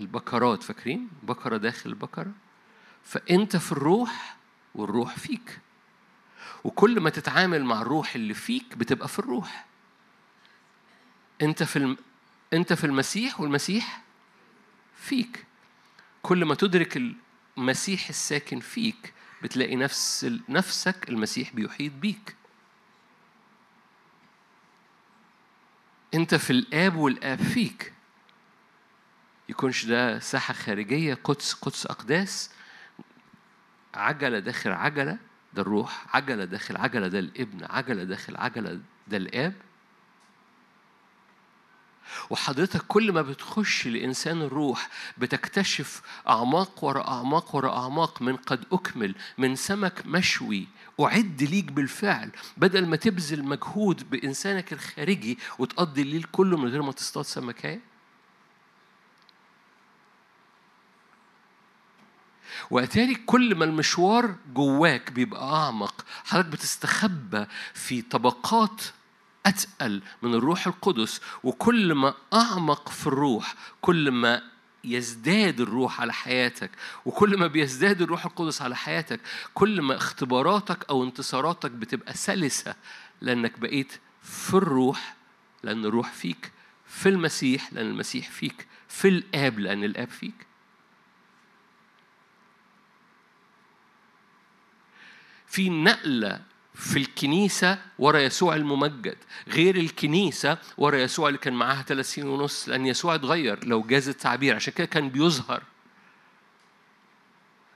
البكرات 0.00 0.62
فاكرين؟ 0.62 1.08
بكرة 1.22 1.56
داخل 1.56 1.94
بكرة 1.94 2.32
فأنت 3.08 3.56
في 3.56 3.72
الروح 3.72 4.36
والروح 4.74 5.18
فيك. 5.18 5.58
وكل 6.64 7.00
ما 7.00 7.10
تتعامل 7.10 7.64
مع 7.64 7.82
الروح 7.82 8.14
اللي 8.14 8.34
فيك 8.34 8.76
بتبقى 8.76 9.08
في 9.08 9.18
الروح. 9.18 9.66
أنت 11.42 11.62
في 11.62 11.76
الم... 11.76 11.96
أنت 12.52 12.72
في 12.72 12.84
المسيح 12.84 13.40
والمسيح 13.40 14.02
فيك. 14.96 15.44
كل 16.22 16.44
ما 16.44 16.54
تدرك 16.54 17.02
المسيح 17.56 18.08
الساكن 18.08 18.60
فيك 18.60 19.12
بتلاقي 19.42 19.76
نفس 19.76 20.30
نفسك 20.48 21.08
المسيح 21.08 21.52
بيحيط 21.52 21.92
بيك. 21.92 22.36
أنت 26.14 26.34
في 26.34 26.50
الآب 26.50 26.96
والآب 26.96 27.42
فيك. 27.42 27.92
يكونش 29.48 29.84
ده 29.84 30.18
ساحة 30.18 30.54
خارجية 30.54 31.14
قدس 31.14 31.52
قدس 31.52 31.86
أقداس. 31.86 32.50
عجلة 33.98 34.38
داخل 34.38 34.72
عجلة 34.72 35.18
ده 35.54 35.62
الروح 35.62 36.16
عجلة 36.16 36.44
داخل 36.44 36.76
عجلة 36.76 37.08
ده 37.08 37.18
الابن 37.18 37.64
عجلة 37.70 38.04
داخل 38.04 38.36
عجلة 38.36 38.80
ده 39.08 39.16
الآب. 39.16 39.54
وحضرتك 42.30 42.82
كل 42.88 43.12
ما 43.12 43.22
بتخش 43.22 43.86
لإنسان 43.86 44.42
الروح 44.42 44.88
بتكتشف 45.18 46.02
أعماق 46.28 46.84
ورا 46.84 47.08
أعماق 47.08 47.56
ورا 47.56 47.76
أعماق 47.78 48.22
من 48.22 48.36
قد 48.36 48.64
أكمل 48.72 49.14
من 49.38 49.56
سمك 49.56 50.06
مشوي 50.06 50.66
أعد 51.00 51.42
ليك 51.42 51.72
بالفعل. 51.72 52.30
بدل 52.56 52.86
ما 52.86 52.96
تبذل 52.96 53.44
مجهود 53.44 54.10
بإنسانك 54.10 54.72
الخارجي 54.72 55.38
وتقضي 55.58 56.02
الليل 56.02 56.24
كله 56.32 56.56
من 56.56 56.68
غير 56.68 56.82
ما 56.82 56.92
تصطاد 56.92 57.24
سمكاية. 57.24 57.80
وأتاري 62.70 63.14
كل 63.14 63.54
ما 63.54 63.64
المشوار 63.64 64.34
جواك 64.54 65.12
بيبقى 65.12 65.42
أعمق. 65.54 66.04
حضرتك 66.24 66.48
بتستخبى 66.48 67.46
في 67.74 68.02
طبقات 68.02 68.82
أتقل 69.46 70.02
من 70.22 70.34
الروح 70.34 70.66
القدس 70.66 71.20
وكل 71.44 71.92
ما 71.94 72.14
أعمق 72.32 72.88
في 72.88 73.06
الروح 73.06 73.54
كل 73.80 74.10
ما 74.10 74.42
يزداد 74.84 75.60
الروح 75.60 76.00
على 76.00 76.12
حياتك 76.12 76.70
وكل 77.04 77.36
ما 77.38 77.46
بيزداد 77.46 78.02
الروح 78.02 78.24
القدس 78.26 78.62
على 78.62 78.76
حياتك 78.76 79.20
كل 79.54 79.82
ما 79.82 79.96
اختباراتك 79.96 80.86
أو 80.90 81.04
انتصاراتك 81.04 81.70
بتبقى 81.70 82.14
سلسة 82.14 82.74
لأنك 83.20 83.58
بقيت 83.58 83.92
في 84.22 84.54
الروح 84.54 85.14
لأن 85.62 85.84
الروح 85.84 86.12
فيك 86.12 86.52
في 86.86 87.08
المسيح 87.08 87.72
لأن 87.72 87.86
المسيح 87.86 88.30
فيك 88.30 88.66
في 88.88 89.08
الآب 89.08 89.58
لأن 89.58 89.84
الآب 89.84 90.08
فيك. 90.08 90.47
في 95.48 95.70
نقلة 95.70 96.40
في 96.74 96.96
الكنيسة 96.98 97.78
ورا 97.98 98.18
يسوع 98.18 98.56
الممجد 98.56 99.16
غير 99.48 99.76
الكنيسة 99.76 100.58
ورا 100.78 100.96
يسوع 100.96 101.28
اللي 101.28 101.38
كان 101.38 101.54
معاها 101.54 101.82
ثلاث 101.82 102.12
سنين 102.14 102.28
ونص 102.28 102.68
لأن 102.68 102.86
يسوع 102.86 103.14
اتغير 103.14 103.64
لو 103.64 103.82
جاز 103.82 104.08
التعبير 104.08 104.54
عشان 104.54 104.72
كده 104.72 104.86
كان 104.86 105.08
بيظهر. 105.08 105.62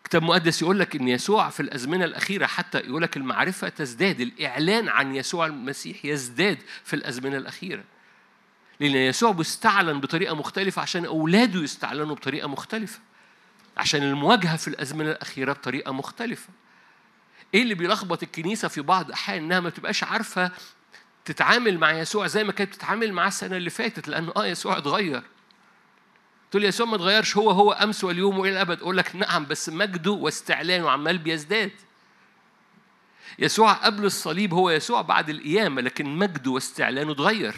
كتاب 0.04 0.22
مقدس 0.22 0.62
يقول 0.62 0.78
لك 0.78 0.96
إن 0.96 1.08
يسوع 1.08 1.48
في 1.48 1.60
الأزمنة 1.60 2.04
الأخيرة 2.04 2.46
حتى 2.46 2.78
يقول 2.78 3.02
لك 3.02 3.16
المعرفة 3.16 3.68
تزداد 3.68 4.20
الإعلان 4.20 4.88
عن 4.88 5.14
يسوع 5.14 5.46
المسيح 5.46 6.04
يزداد 6.04 6.58
في 6.84 6.96
الأزمنة 6.96 7.36
الأخيرة. 7.36 7.84
لأن 8.80 8.96
يسوع 8.96 9.30
بيستعلن 9.32 10.00
بطريقة 10.00 10.34
مختلفة 10.34 10.82
عشان 10.82 11.04
أولاده 11.04 11.60
يستعلنوا 11.60 12.14
بطريقة 12.14 12.48
مختلفة 12.48 13.00
عشان 13.76 14.02
المواجهة 14.02 14.56
في 14.56 14.68
الأزمنة 14.68 15.10
الأخيرة 15.10 15.52
بطريقة 15.52 15.92
مختلفة. 15.92 16.48
إيه 17.54 17.62
اللي 17.62 17.74
بيلخبط 17.74 18.22
الكنيسة 18.22 18.68
في 18.68 18.80
بعض 18.80 19.06
الأحيان؟ 19.06 19.44
إنها 19.44 19.60
ما 19.60 19.70
تبقاش 19.70 20.04
عارفة 20.04 20.50
تتعامل 21.24 21.78
مع 21.78 21.92
يسوع 21.92 22.26
زي 22.26 22.44
ما 22.44 22.52
كانت 22.52 22.70
بتتعامل 22.74 23.12
معاه 23.12 23.28
السنة 23.28 23.56
اللي 23.56 23.70
فاتت 23.70 24.08
لأنه 24.08 24.32
آه 24.36 24.46
يسوع 24.46 24.78
اتغير. 24.78 25.22
تقول 26.50 26.64
يسوع 26.64 26.86
ما 26.86 26.96
اتغيرش 26.96 27.36
هو 27.36 27.50
هو 27.50 27.72
أمس 27.72 28.04
واليوم 28.04 28.38
وإلى 28.38 28.52
الأبد. 28.52 28.80
أقول 28.80 28.96
لك 28.96 29.16
نعم 29.16 29.46
بس 29.46 29.68
مجده 29.68 30.10
واستعلانه 30.10 30.90
عمال 30.90 31.18
بيزداد. 31.18 31.72
يسوع 33.38 33.72
قبل 33.72 34.04
الصليب 34.04 34.54
هو 34.54 34.70
يسوع 34.70 35.02
بعد 35.02 35.30
القيامة 35.30 35.82
لكن 35.82 36.06
مجده 36.16 36.50
واستعلانه 36.50 37.12
اتغير. 37.12 37.54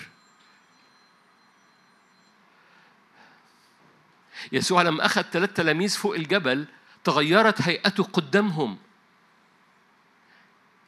يسوع 4.52 4.82
لما 4.82 5.06
أخذ 5.06 5.22
ثلاث 5.22 5.52
تلاميذ 5.52 5.96
فوق 5.96 6.14
الجبل 6.14 6.66
تغيرت 7.04 7.62
هيئته 7.62 8.04
قدامهم. 8.04 8.78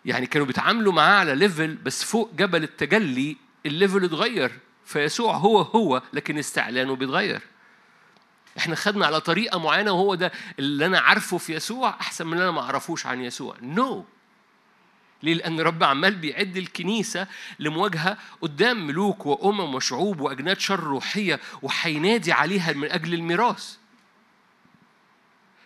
يعني 0.06 0.26
كانوا 0.26 0.46
بيتعاملوا 0.46 0.92
معاه 0.92 1.18
على 1.20 1.34
ليفل 1.34 1.74
بس 1.74 2.04
فوق 2.04 2.30
جبل 2.34 2.62
التجلي 2.62 3.36
ال 3.66 3.73
level 3.73 4.04
اتغير 4.04 4.52
فيسوع 4.84 5.36
هو 5.36 5.60
هو 5.60 6.02
لكن 6.12 6.38
استعلانه 6.38 6.96
بيتغير 6.96 7.40
إحنا 8.58 8.74
خدنا 8.74 9.06
على 9.06 9.20
طريقة 9.20 9.58
معينة 9.58 9.92
وهو 9.92 10.14
ده 10.14 10.32
اللي 10.58 10.86
أنا 10.86 10.98
عارفه 10.98 11.38
في 11.38 11.54
يسوع 11.54 11.88
أحسن 12.00 12.26
من 12.26 12.32
اللي 12.32 12.44
أنا 12.44 12.52
ما 12.52 12.60
أعرفوش 12.60 13.06
عن 13.06 13.20
يسوع 13.20 13.56
no 13.62 14.02
no. 14.02 14.16
ليه؟ 15.22 15.34
لأن 15.34 15.60
رب 15.60 15.84
عمال 15.84 16.14
بيعد 16.14 16.56
الكنيسة 16.56 17.26
لمواجهة 17.58 18.18
قدام 18.40 18.86
ملوك 18.86 19.26
وأمم 19.26 19.74
وشعوب 19.74 20.20
وأجناد 20.20 20.60
شر 20.60 20.80
روحية 20.80 21.40
وهينادي 21.62 22.32
عليها 22.32 22.72
من 22.72 22.90
أجل 22.90 23.14
الميراث. 23.14 23.76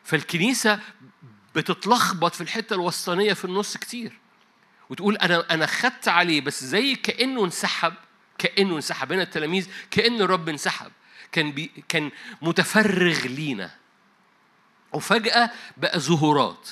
فالكنيسة 0.05 0.81
بتتلخبط 1.55 2.35
في 2.35 2.40
الحتة 2.40 2.74
الوسطانية 2.74 3.33
في 3.33 3.44
النص 3.44 3.76
كتير. 3.76 4.19
وتقول 4.90 5.16
أنا 5.16 5.55
أنا 5.55 5.66
خدت 5.66 6.09
عليه 6.09 6.40
بس 6.40 6.64
زي 6.64 6.94
كأنه 6.94 7.44
انسحب 7.44 7.94
كأنه 8.38 8.76
انسحب 8.76 9.12
هنا 9.12 9.22
التلاميذ 9.22 9.68
كأن 9.90 10.20
الرب 10.22 10.48
انسحب. 10.48 10.92
كان 11.33 11.53
بي 11.53 11.70
كان 11.88 12.11
متفرغ 12.42 13.26
لينا. 13.26 13.70
وفجأة 14.92 15.50
بقى 15.76 16.00
ظهورات 16.00 16.68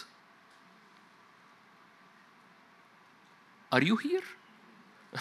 Are 3.75 3.83
you 3.83 3.97
here؟ 3.97 4.25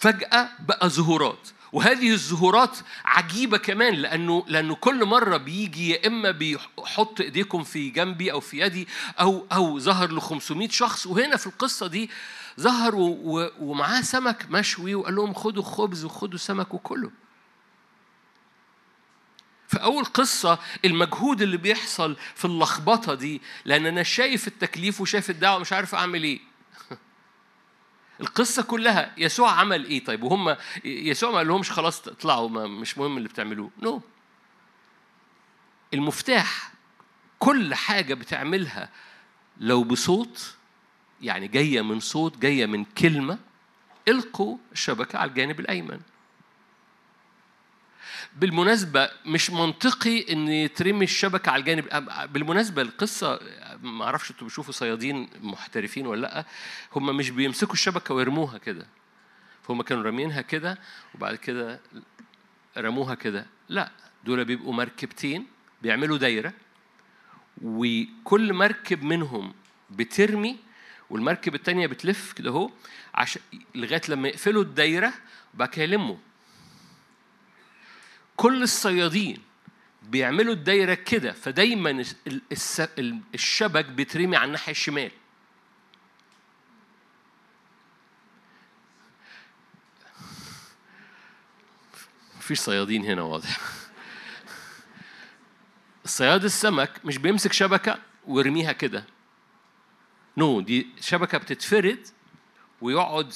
فجأة 0.00 0.50
بقى 0.60 0.88
ظهورات 0.88 1.48
وهذه 1.74 2.12
الظهورات 2.12 2.78
عجيبة 3.04 3.58
كمان 3.58 3.94
لأنه 3.94 4.44
لأنه 4.48 4.74
كل 4.74 5.04
مرة 5.04 5.36
بيجي 5.36 5.90
يا 5.90 6.06
إما 6.06 6.30
بيحط 6.30 7.20
إيديكم 7.20 7.64
في 7.64 7.90
جنبي 7.90 8.32
أو 8.32 8.40
في 8.40 8.60
يدي 8.60 8.88
أو 9.20 9.46
أو 9.52 9.78
ظهر 9.78 10.12
ل 10.12 10.20
500 10.20 10.68
شخص 10.68 11.06
وهنا 11.06 11.36
في 11.36 11.46
القصة 11.46 11.86
دي 11.86 12.10
ظهر 12.60 12.94
ومعاه 13.60 14.00
سمك 14.00 14.46
مشوي 14.50 14.94
وقال 14.94 15.14
لهم 15.16 15.34
خدوا 15.34 15.62
خبز 15.62 16.04
وخدوا 16.04 16.38
سمك 16.38 16.74
وكله 16.74 17.10
في 19.68 19.82
أول 19.82 20.04
قصة 20.04 20.58
المجهود 20.84 21.42
اللي 21.42 21.56
بيحصل 21.56 22.16
في 22.34 22.44
اللخبطة 22.44 23.14
دي 23.14 23.42
لأن 23.64 23.86
أنا 23.86 24.02
شايف 24.02 24.48
التكليف 24.48 25.00
وشايف 25.00 25.30
الدعوة 25.30 25.58
مش 25.58 25.72
عارف 25.72 25.94
أعمل 25.94 26.22
إيه. 26.22 26.40
القصة 28.20 28.62
كلها 28.62 29.12
يسوع 29.16 29.50
عمل 29.50 29.84
إيه؟ 29.84 30.04
طيب 30.04 30.22
وهم 30.22 30.56
يسوع 30.84 31.30
ما 31.30 31.36
قال 31.36 31.48
لهمش 31.48 31.70
خلاص 31.70 32.08
اطلعوا 32.08 32.48
ما 32.48 32.66
مش 32.66 32.98
مهم 32.98 33.16
اللي 33.16 33.28
بتعملوه. 33.28 33.70
نو 33.82 33.98
no. 33.98 34.02
المفتاح 35.94 36.72
كل 37.38 37.74
حاجة 37.74 38.14
بتعملها 38.14 38.88
لو 39.60 39.84
بصوت 39.84 40.54
يعني 41.22 41.48
جاية 41.48 41.82
من 41.82 42.00
صوت 42.00 42.38
جاية 42.38 42.66
من 42.66 42.84
كلمة 42.84 43.38
القوا 44.08 44.56
الشبكة 44.72 45.18
على 45.18 45.28
الجانب 45.30 45.60
الأيمن. 45.60 46.00
بالمناسبة 48.36 49.10
مش 49.26 49.50
منطقي 49.50 50.32
إن 50.32 50.48
يترمي 50.48 51.04
الشبكة 51.04 51.50
على 51.50 51.60
الجانب 51.60 51.84
بالمناسبة 52.32 52.82
القصة 52.82 53.40
ما 53.82 54.04
أعرفش 54.04 54.30
أنتوا 54.30 54.46
بتشوفوا 54.46 54.72
صيادين 54.72 55.28
محترفين 55.40 56.06
ولا 56.06 56.20
لأ 56.20 56.44
هم 56.96 57.16
مش 57.16 57.30
بيمسكوا 57.30 57.72
الشبكة 57.72 58.14
ويرموها 58.14 58.58
كده. 58.58 58.86
فهم 59.62 59.82
كانوا 59.82 60.02
رامينها 60.02 60.40
كده 60.40 60.78
وبعد 61.14 61.34
كده 61.36 61.80
رموها 62.78 63.14
كده. 63.14 63.46
لأ 63.68 63.90
دول 64.24 64.44
بيبقوا 64.44 64.72
مركبتين 64.72 65.46
بيعملوا 65.82 66.18
دايرة 66.18 66.52
وكل 67.62 68.52
مركب 68.52 69.02
منهم 69.02 69.54
بترمي 69.90 70.56
والمركب 71.10 71.54
التانية 71.54 71.86
بتلف 71.86 72.32
كده 72.32 72.50
أهو 72.50 72.70
عشان 73.14 73.42
لغاية 73.74 74.00
لما 74.08 74.28
يقفلوا 74.28 74.62
الدايرة 74.62 75.12
وبعد 75.54 75.68
كده 75.68 75.82
يلموا. 75.82 76.16
كل 78.36 78.62
الصيادين 78.62 79.42
بيعملوا 80.02 80.54
الدايرة 80.54 80.94
كده 80.94 81.32
فدايما 81.32 82.04
الشبك 83.34 83.84
بيترمي 83.84 84.36
على 84.36 84.46
الناحية 84.46 84.72
الشمال. 84.72 85.10
مفيش 92.36 92.58
صيادين 92.58 93.04
هنا 93.04 93.22
واضح. 93.22 93.60
الصياد 96.04 96.44
السمك 96.44 97.00
مش 97.04 97.18
بيمسك 97.18 97.52
شبكة 97.52 97.98
ويرميها 98.26 98.72
كده. 98.72 99.04
نو 100.36 100.60
no, 100.60 100.64
دي 100.64 100.86
شبكة 101.00 101.38
بتتفرد 101.38 102.06
ويقعد 102.80 103.34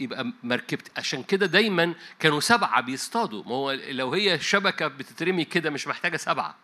يبقى 0.00 0.32
مركبت. 0.42 0.98
عشان 0.98 1.22
كده 1.22 1.46
دايما 1.46 1.94
كانوا 2.18 2.40
سبعة 2.40 2.80
بيصطادوا. 2.80 3.42
ما 3.44 3.50
هو 3.54 3.72
لو 3.72 4.14
هي 4.14 4.40
شبكة 4.40 4.88
بتترمي 4.88 5.44
كده 5.44 5.70
مش 5.70 5.86
محتاجة 5.86 6.16
سبعة. 6.16 6.54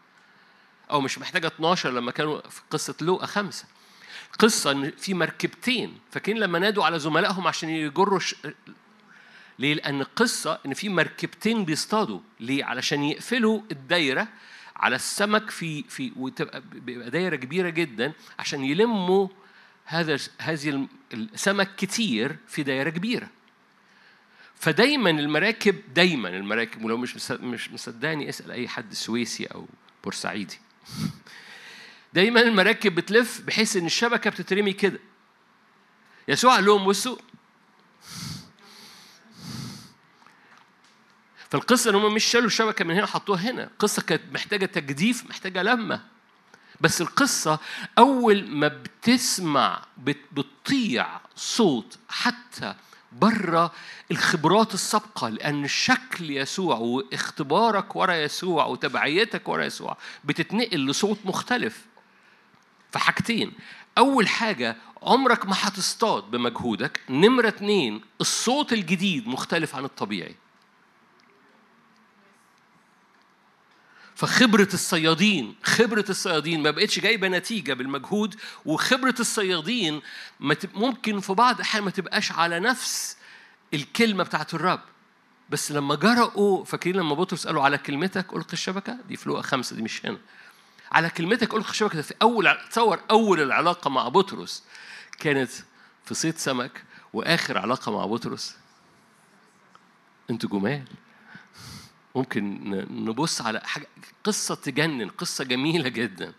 أو 0.90 1.00
مش 1.00 1.18
محتاجة 1.18 1.46
12 1.46 1.90
لما 1.90 2.10
كانوا 2.10 2.48
في 2.48 2.60
قصة 2.70 2.94
لوقا 3.00 3.26
خمسة. 3.26 3.64
قصة 4.38 4.70
إن 4.70 4.90
في 4.90 5.14
مركبتين. 5.14 5.98
فاكرين 6.10 6.38
لما 6.38 6.58
نادوا 6.58 6.84
على 6.84 6.98
زملائهم 6.98 7.46
عشان 7.46 7.68
يجروا 7.68 8.18
ش... 8.18 8.34
ليه؟ 9.58 9.74
لأن 9.74 10.00
القصة 10.00 10.58
إن 10.66 10.74
في 10.74 10.88
مركبتين 10.88 11.64
بيصطادوا. 11.64 12.20
ليه؟ 12.40 12.64
علشان 12.64 13.02
يقفلوا 13.04 13.60
الدايرة 13.72 14.28
على 14.76 14.96
السمك 14.96 15.50
في 15.50 15.82
في 15.82 16.12
وتبقى 16.16 16.60
بيبقى 16.60 17.10
دايرة 17.10 17.36
كبيرة 17.36 17.68
جدا 17.70 18.12
عشان 18.38 18.64
يلموا 18.64 19.28
هذا 19.90 20.18
هذه 20.38 20.88
السمك 21.12 21.76
كتير 21.76 22.36
في 22.48 22.62
دايرة 22.62 22.90
كبيرة. 22.90 23.28
فدايما 24.54 25.10
المراكب 25.10 25.94
دايما 25.94 26.28
المراكب 26.28 26.84
ولو 26.84 26.96
مش 26.96 27.30
مش 27.30 27.70
مصدقني 27.70 28.28
أسأل 28.28 28.50
أي 28.50 28.68
حد 28.68 28.92
سويسي 28.92 29.44
أو 29.44 29.66
بورسعيدي. 30.04 30.58
دايما 32.14 32.40
المراكب 32.40 32.94
بتلف 32.94 33.40
بحيث 33.40 33.76
إن 33.76 33.86
الشبكة 33.86 34.30
بتترمي 34.30 34.72
كده. 34.72 35.00
يسوع 36.28 36.54
قال 36.54 36.64
لهم 36.64 36.84
بصوا 36.84 37.16
فالقصة 41.50 41.90
إن 41.90 41.94
هم 41.94 42.14
مش 42.14 42.24
شالوا 42.24 42.46
الشبكة 42.46 42.84
من 42.84 42.94
هنا 42.94 43.06
حطوها 43.06 43.50
هنا. 43.50 43.64
القصة 43.64 44.02
كانت 44.02 44.22
محتاجة 44.32 44.66
تجديف 44.66 45.30
محتاجة 45.30 45.62
لمة. 45.62 46.19
بس 46.80 47.00
القصة 47.00 47.58
أول 47.98 48.48
ما 48.48 48.68
بتسمع 48.68 49.82
بتطيع 50.32 51.20
صوت 51.36 51.98
حتى 52.08 52.74
بره 53.12 53.72
الخبرات 54.10 54.74
السابقة 54.74 55.28
لأن 55.28 55.68
شكل 55.68 56.30
يسوع 56.30 56.76
واختبارك 56.76 57.96
ورا 57.96 58.14
يسوع 58.14 58.66
وتبعيتك 58.66 59.48
ورا 59.48 59.64
يسوع 59.64 59.96
بتتنقل 60.24 60.86
لصوت 60.86 61.18
مختلف. 61.24 61.84
فحاجتين 62.90 63.52
أول 63.98 64.28
حاجة 64.28 64.76
عمرك 65.02 65.46
ما 65.46 65.54
هتصطاد 65.58 66.22
بمجهودك. 66.30 67.00
نمرة 67.10 67.48
اتنين 67.48 68.00
الصوت 68.20 68.72
الجديد 68.72 69.28
مختلف 69.28 69.76
عن 69.76 69.84
الطبيعي. 69.84 70.34
فخبرة 74.20 74.68
الصيادين 74.74 75.54
خبرة 75.62 76.04
الصيادين 76.08 76.62
ما 76.62 76.70
بقتش 76.70 76.98
جايبة 76.98 77.28
نتيجة 77.28 77.72
بالمجهود 77.72 78.34
وخبرة 78.64 79.14
الصيادين 79.20 80.02
ممكن 80.74 81.20
في 81.20 81.32
بعض 81.32 81.54
الأحيان 81.54 81.84
ما 81.84 81.90
تبقاش 81.90 82.32
على 82.32 82.60
نفس 82.60 83.16
الكلمة 83.74 84.24
بتاعت 84.24 84.54
الرب. 84.54 84.80
بس 85.50 85.72
لما 85.72 85.94
جرأوا 85.94 86.64
فاكرين 86.64 86.96
لما 86.96 87.14
بطرس 87.14 87.46
قالوا 87.46 87.62
على 87.62 87.78
كلمتك 87.78 88.32
ألقي 88.32 88.52
الشبكة؟ 88.52 88.98
دي 89.08 89.16
في 89.16 89.42
خمسة 89.42 89.76
دي 89.76 89.82
مش 89.82 90.06
هنا. 90.06 90.18
على 90.92 91.10
كلمتك 91.10 91.54
ألقي 91.54 91.70
الشبكة 91.70 92.02
في 92.02 92.14
أول 92.22 92.58
تصور 92.70 93.00
أول 93.10 93.40
العلاقة 93.40 93.90
مع 93.90 94.08
بطرس 94.08 94.64
كانت 95.18 95.50
في 96.04 96.14
صيد 96.14 96.38
سمك 96.38 96.84
وآخر 97.12 97.58
علاقة 97.58 97.92
مع 97.92 98.06
بطرس 98.06 98.56
أنتوا 100.30 100.50
جمال. 100.50 100.84
ممكن 102.14 102.70
نبص 103.04 103.40
على 103.40 103.60
حاجة 103.64 103.86
قصة 104.24 104.54
تجنن 104.54 105.08
قصة 105.08 105.44
جميلة 105.44 105.88
جدا. 105.88 106.32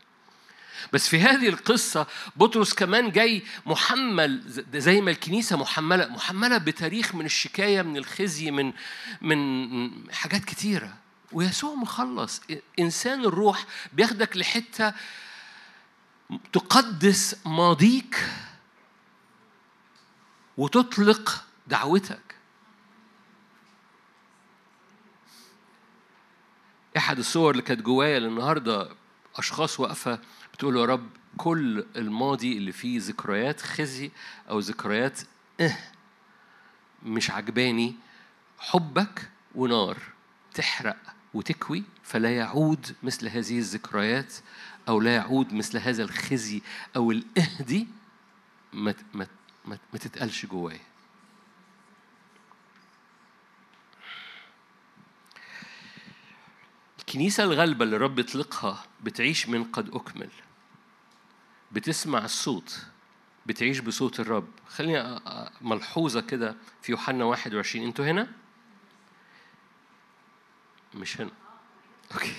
بس 0.94 1.08
في 1.08 1.22
هذه 1.22 1.50
القصة 1.50 2.08
بطرس 2.36 2.74
كمان 2.74 3.12
جاي 3.12 3.44
محمل 3.66 4.42
زي 4.74 5.02
ما 5.02 5.12
الكنيسة 5.12 5.58
محملة 5.58 6.08
محملة 6.08 6.58
بتاريخ 6.58 7.16
من 7.16 7.26
الشكاية 7.26 7.82
من 7.82 7.98
الخزي 7.98 8.52
من 8.52 8.74
من 9.22 10.14
حاجات 10.14 10.46
كتيرة. 10.46 10.98
ويسوع 11.32 11.76
مخلص 11.76 12.42
إنسان 12.80 13.26
الروح 13.26 13.66
بياخدك 13.94 14.38
لحتة 14.38 14.94
تقدس 16.54 17.36
ماضيك 17.46 18.30
وتطلق 20.58 21.44
دعوتك. 21.68 22.31
احد 26.98 27.18
الصور 27.20 27.52
اللي 27.52 27.62
كانت 27.62 27.82
جوايا 27.82 28.18
النهارده 28.18 28.90
أشخاص 29.36 29.80
واقفة 29.80 30.20
بتقول 30.54 30.78
يا 30.78 30.86
رب 30.86 31.10
كل 31.38 31.86
الماضي 31.96 32.58
اللي 32.58 32.72
فيه 32.72 33.00
ذكريات 33.02 33.62
خزي 33.62 34.12
أو 34.50 34.60
ذكريات 34.60 35.20
آه 35.60 35.78
مش 37.04 37.32
عجباني. 37.32 37.96
حبك 38.60 39.30
ونار 39.56 39.98
تحرق 40.54 40.98
وتكوي 41.34 41.84
فلا 42.04 42.36
يعود 42.36 42.96
مثل 43.04 43.28
هذه 43.28 43.58
الذكريات 43.58 44.34
أو 44.88 45.02
لا 45.02 45.16
يعود 45.16 45.54
مثل 45.54 45.78
هذا 45.78 46.04
الخزي 46.04 46.62
أو 46.96 47.12
الإهدي 47.12 47.88
ما 48.74 48.94
ما 49.14 49.28
ما 49.66 50.00
تتقالش 50.00 50.46
جوايا. 50.46 50.91
الكنيسة 57.12 57.44
الغلبة 57.44 57.86
اللي 57.86 57.98
رب 57.98 58.20
يطلقها 58.20 58.84
بتعيش 59.04 59.50
من 59.50 59.64
قد 59.64 59.96
أكمل. 59.96 60.30
بتسمع 61.72 62.26
الصوت 62.26 62.86
بتعيش 63.46 63.80
بصوت 63.80 64.20
الرب. 64.20 64.48
خليني 64.70 65.20
ملحوظة 65.62 66.22
كده 66.22 66.56
في 66.82 66.92
يوحنا 66.92 67.26
21 67.26 67.86
أنتوا 67.86 68.06
هنا؟ 68.06 68.28
مش 70.96 71.22
هنا. 71.22 71.32
أوكي. 72.14 72.34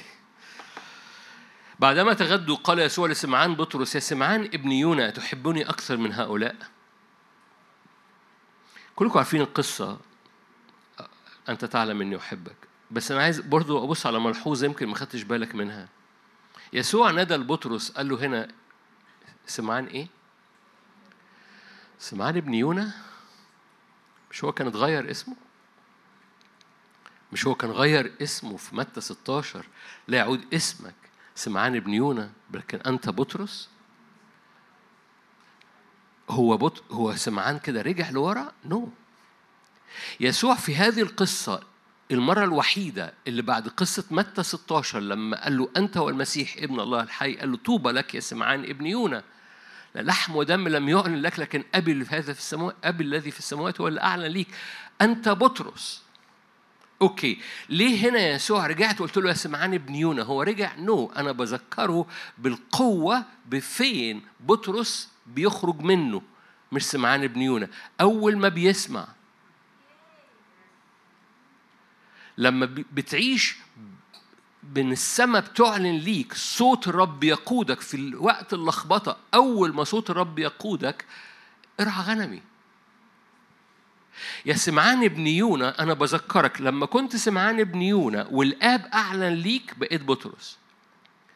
بعدما 1.78 2.12
تغدوا 2.12 2.56
قال 2.56 2.78
يسوع 2.78 3.08
لسمعان 3.08 3.54
بطرس 3.54 3.94
يا 3.94 4.00
سمعان 4.00 4.44
ابن 4.44 4.72
يونا 4.72 5.10
تحبني 5.10 5.68
أكثر 5.68 5.96
من 5.96 6.12
هؤلاء؟ 6.12 6.56
كلكم 8.96 9.18
عارفين 9.18 9.40
القصة. 9.40 10.00
أنت 11.48 11.64
تعلم 11.64 12.00
إني 12.00 12.16
أحبك. 12.16 12.71
بس 12.93 13.11
أنا 13.11 13.22
عايز 13.22 13.40
برضو 13.40 13.84
أبص 13.84 14.07
على 14.07 14.20
ملحوظه 14.20 14.66
يمكن 14.66 14.86
ما 14.86 14.95
خدتش 14.95 15.22
بالك 15.22 15.55
منها. 15.55 15.88
يسوع 16.72 17.11
نادى 17.11 17.34
لبطرس 17.34 17.90
قال 17.90 18.09
له 18.09 18.26
هنا 18.26 18.49
سمعان 19.47 19.86
إيه؟ 19.86 20.07
سمعان 21.99 22.36
ابن 22.36 22.55
يونا؟ 22.55 22.93
مش 24.30 24.45
هو 24.45 24.53
كان 24.53 24.66
اتغير 24.66 25.11
اسمه؟ 25.11 25.36
مش 27.32 27.47
هو 27.47 27.55
كان 27.55 27.70
غير 27.70 28.12
اسمه 28.22 28.57
في 28.57 28.76
متى 28.76 29.01
16 29.01 29.66
لا 30.09 30.18
يعود 30.18 30.55
اسمك 30.55 30.95
سمعان 31.34 31.76
ابن 31.76 31.95
يونا 31.95 32.30
لكن 32.51 32.78
أنت 32.78 33.09
بطرس؟ 33.09 33.68
هو 36.30 36.57
بط... 36.57 36.84
هو 36.90 37.16
سمعان 37.16 37.59
كده 37.59 37.82
رجع 37.82 38.11
لورا؟ 38.11 38.53
نو. 38.64 38.86
no. 38.86 38.88
يسوع 40.20 40.55
في 40.55 40.76
هذه 40.76 41.03
القصة 41.03 41.71
المرة 42.12 42.44
الوحيدة 42.44 43.14
اللي 43.26 43.42
بعد 43.42 43.68
قصة 43.68 44.04
متى 44.10 44.42
16 44.42 45.00
لما 45.00 45.44
قال 45.44 45.58
له 45.58 45.68
أنت 45.76 45.96
والمسيح 45.96 46.56
ابن 46.58 46.80
الله 46.80 47.02
الحي 47.02 47.34
قال 47.36 47.50
له 47.50 47.56
طوبى 47.56 47.90
لك 47.90 48.14
يا 48.14 48.20
سمعان 48.20 48.64
ابن 48.64 48.86
يونا. 48.86 49.22
لحم 49.94 50.36
ودم 50.36 50.68
لم 50.68 50.88
يعلن 50.88 51.22
لك 51.22 51.38
لكن 51.38 51.64
أبي 51.74 51.92
اللي 51.92 52.04
في 52.04 52.16
هذا 52.16 52.32
في 52.32 52.38
السماوات 52.38 52.76
أبي 52.84 53.04
الذي 53.04 53.30
في 53.30 53.38
السماوات 53.38 53.80
هو 53.80 53.88
اللي 53.88 54.00
أعلن 54.00 54.24
ليك. 54.24 54.48
أنت 55.02 55.28
بطرس. 55.28 56.02
OK. 57.02 57.38
ليه 57.68 58.08
هنا 58.08 58.28
يسوع 58.28 58.66
رجعت 58.66 59.00
وقلت 59.00 59.16
له 59.16 59.28
يا 59.28 59.34
سمعان 59.34 59.74
ابن 59.74 59.94
يونا؟ 59.94 60.22
هو 60.22 60.42
رجع؟ 60.42 60.76
no. 60.78 61.12
أنا 61.16 61.32
بذكره 61.32 62.06
بالقوة 62.38 63.24
بفين 63.46 64.22
بطرس 64.40 65.08
بيخرج 65.26 65.80
منه 65.80 66.22
مش 66.72 66.86
سمعان 66.86 67.22
ابن 67.24 67.42
يونا. 67.42 67.68
أول 68.00 68.36
ما 68.36 68.48
بيسمع 68.48 69.08
لما 72.38 72.66
بتعيش 72.92 73.56
من 74.76 74.92
السماء 74.92 75.42
بتعلن 75.42 75.96
ليك 75.96 76.34
صوت 76.34 76.88
الرب 76.88 77.24
يقودك 77.24 77.80
في 77.80 77.96
الوقت 77.96 78.52
اللخبطة. 78.52 79.16
أول 79.34 79.74
ما 79.74 79.84
صوت 79.84 80.10
الرب 80.10 80.38
يقودك 80.38 81.04
ارعى 81.80 82.02
غنمي. 82.02 82.42
يا 84.46 84.54
سمعان 84.54 85.04
ابن 85.04 85.26
يونا 85.26 85.82
أنا 85.82 85.94
بذكرك 85.94 86.60
لما 86.60 86.86
كنت 86.86 87.16
سمعان 87.16 87.60
ابن 87.60 87.82
يونا 87.82 88.28
والآب 88.30 88.86
أعلن 88.94 89.34
ليك 89.34 89.78
بقيت 89.78 90.02
بطرس. 90.02 90.58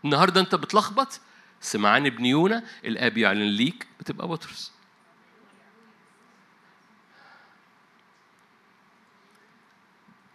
النهاردة 0.04 0.40
أنت 0.40 0.54
بتلخبط 0.54 1.20
سمعان 1.60 2.06
ابن 2.06 2.24
يونا 2.24 2.64
الآب 2.84 3.18
يعلن 3.18 3.48
ليك 3.48 3.86
بتبقى 4.00 4.28
بطرس. 4.28 4.72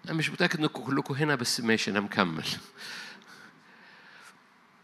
أنا 0.06 0.14
مش 0.14 0.30
متأكد 0.30 0.60
إنكم 0.60 0.84
كلكم 0.84 1.14
هنا 1.14 1.36
بس 1.36 1.60
ماشي 1.60 1.92
أنا 1.92 2.00
مكمل. 2.00 2.46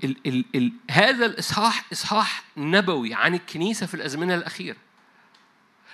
ال 0.03 0.17
ال 0.25 0.45
ال 0.55 0.71
هذا 0.91 1.25
الإصحاح 1.25 1.85
إصحاح 1.91 2.43
نبوي 2.57 3.13
عن 3.13 3.33
الكنيسة 3.35 3.85
في 3.85 3.93
الأزمنة 3.93 4.35
الأخيرة. 4.35 4.77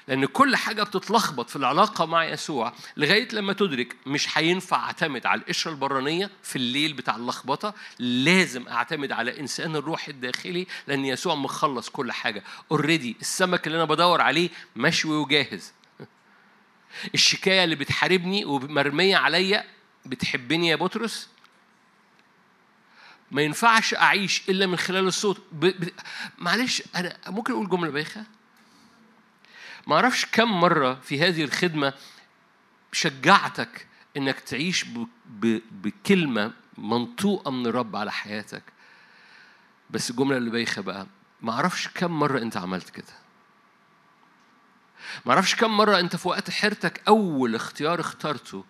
لأن 0.07 0.25
كل 0.25 0.55
حاجة 0.55 0.83
بتتلخبط 0.83 1.49
في 1.49 1.55
العلاقة 1.55 2.05
مع 2.05 2.25
يسوع 2.25 2.73
لغاية 2.97 3.27
لما 3.33 3.53
تدرك 3.53 3.95
مش 4.05 4.37
هينفع 4.37 4.77
أعتمد 4.77 5.25
على 5.25 5.41
القشرة 5.41 5.71
البرانية 5.71 6.29
في 6.43 6.55
الليل 6.55 6.93
بتاع 6.93 7.15
اللخبطة. 7.15 7.73
لازم 7.99 8.67
أعتمد 8.67 9.11
على 9.11 9.39
إنسان 9.39 9.75
الروح 9.75 10.07
الداخلي 10.07 10.67
لأن 10.87 11.05
يسوع 11.05 11.35
مخلص 11.35 11.89
كل 11.89 12.11
حاجة. 12.11 12.43
اوريدي 12.71 13.15
السمك 13.21 13.67
اللي 13.67 13.75
أنا 13.77 13.85
بدور 13.85 14.21
عليه 14.21 14.49
مشوي 14.75 15.15
وجاهز. 15.15 15.73
الشكاية 17.13 17.63
اللي 17.63 17.75
بتحاربني 17.75 18.45
ومرمية 18.45 19.17
عليا 19.17 19.65
بتحبني 20.05 20.67
يا 20.67 20.75
بطرس؟ 20.75 21.29
ما 23.31 23.41
ينفعش 23.41 23.93
أعيش 23.93 24.49
إلا 24.49 24.67
من 24.67 24.75
خلال 24.77 25.07
الصوت. 25.07 25.41
ب... 25.51 25.65
ب... 25.65 25.89
معلش 26.37 26.83
أنا 26.95 27.17
ممكن 27.27 27.53
أقول 27.53 27.69
جملة 27.69 27.91
بايخة؟ 27.91 28.23
ما 29.87 29.95
أعرفش 29.95 30.25
كم 30.25 30.59
مرة 30.59 30.93
في 30.93 31.21
هذه 31.21 31.43
الخدمة 31.43 31.93
شجعتك 32.91 33.87
إنك 34.17 34.39
تعيش 34.39 34.83
ب... 34.83 35.07
ب... 35.25 35.61
بكلمة 35.71 36.53
منطوقة 36.77 37.51
من 37.51 37.67
الرب 37.67 37.95
على 37.95 38.11
حياتك. 38.11 38.63
بس 39.89 40.09
الجملة 40.09 40.37
اللي 40.37 40.49
بايخة 40.49 40.81
بقى 40.81 41.07
ما 41.41 41.51
أعرفش 41.51 41.87
كم 41.87 42.19
مرة 42.19 42.39
أنت 42.39 42.57
عملت 42.57 42.89
كده. 42.89 43.22
ما 45.25 45.33
أعرفش 45.33 45.55
كم 45.55 45.77
مرة 45.77 45.99
أنت 45.99 46.15
في 46.15 46.27
وقت 46.27 46.49
حيرتك 46.49 47.01
أول 47.07 47.55
اختيار 47.55 47.99
اخترته 47.99 48.65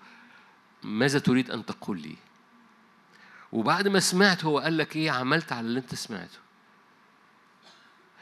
ماذا 0.83 1.19
تريد 1.19 1.51
أن 1.51 1.65
تقول 1.65 2.01
لي؟ 2.01 2.15
وبعد 3.51 3.87
ما 3.87 3.99
سمعت 3.99 4.45
هو 4.45 4.59
قال 4.59 4.77
لك 4.77 4.95
إيه 4.95 5.11
عملت 5.11 5.51
على 5.51 5.67
اللي 5.67 5.79
أنت 5.79 5.95
سمعته. 5.95 6.37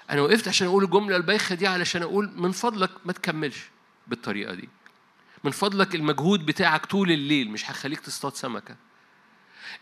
أنا 0.09 0.21
وقفت 0.21 0.47
عشان 0.47 0.67
أقول 0.67 0.83
الجملة 0.83 1.15
البايخة 1.15 1.55
دي 1.55 1.67
علشان 1.67 2.01
أقول 2.01 2.31
من 2.35 2.51
فضلك 2.51 2.89
ما 3.05 3.13
تكملش 3.13 3.69
بالطريقة 4.07 4.53
دي. 4.53 4.69
من 5.43 5.51
فضلك 5.51 5.95
المجهود 5.95 6.45
بتاعك 6.45 6.85
طول 6.85 7.11
الليل 7.11 7.51
مش 7.51 7.71
هخليك 7.71 7.99
تصطاد 7.99 8.35
سمكة. 8.35 8.75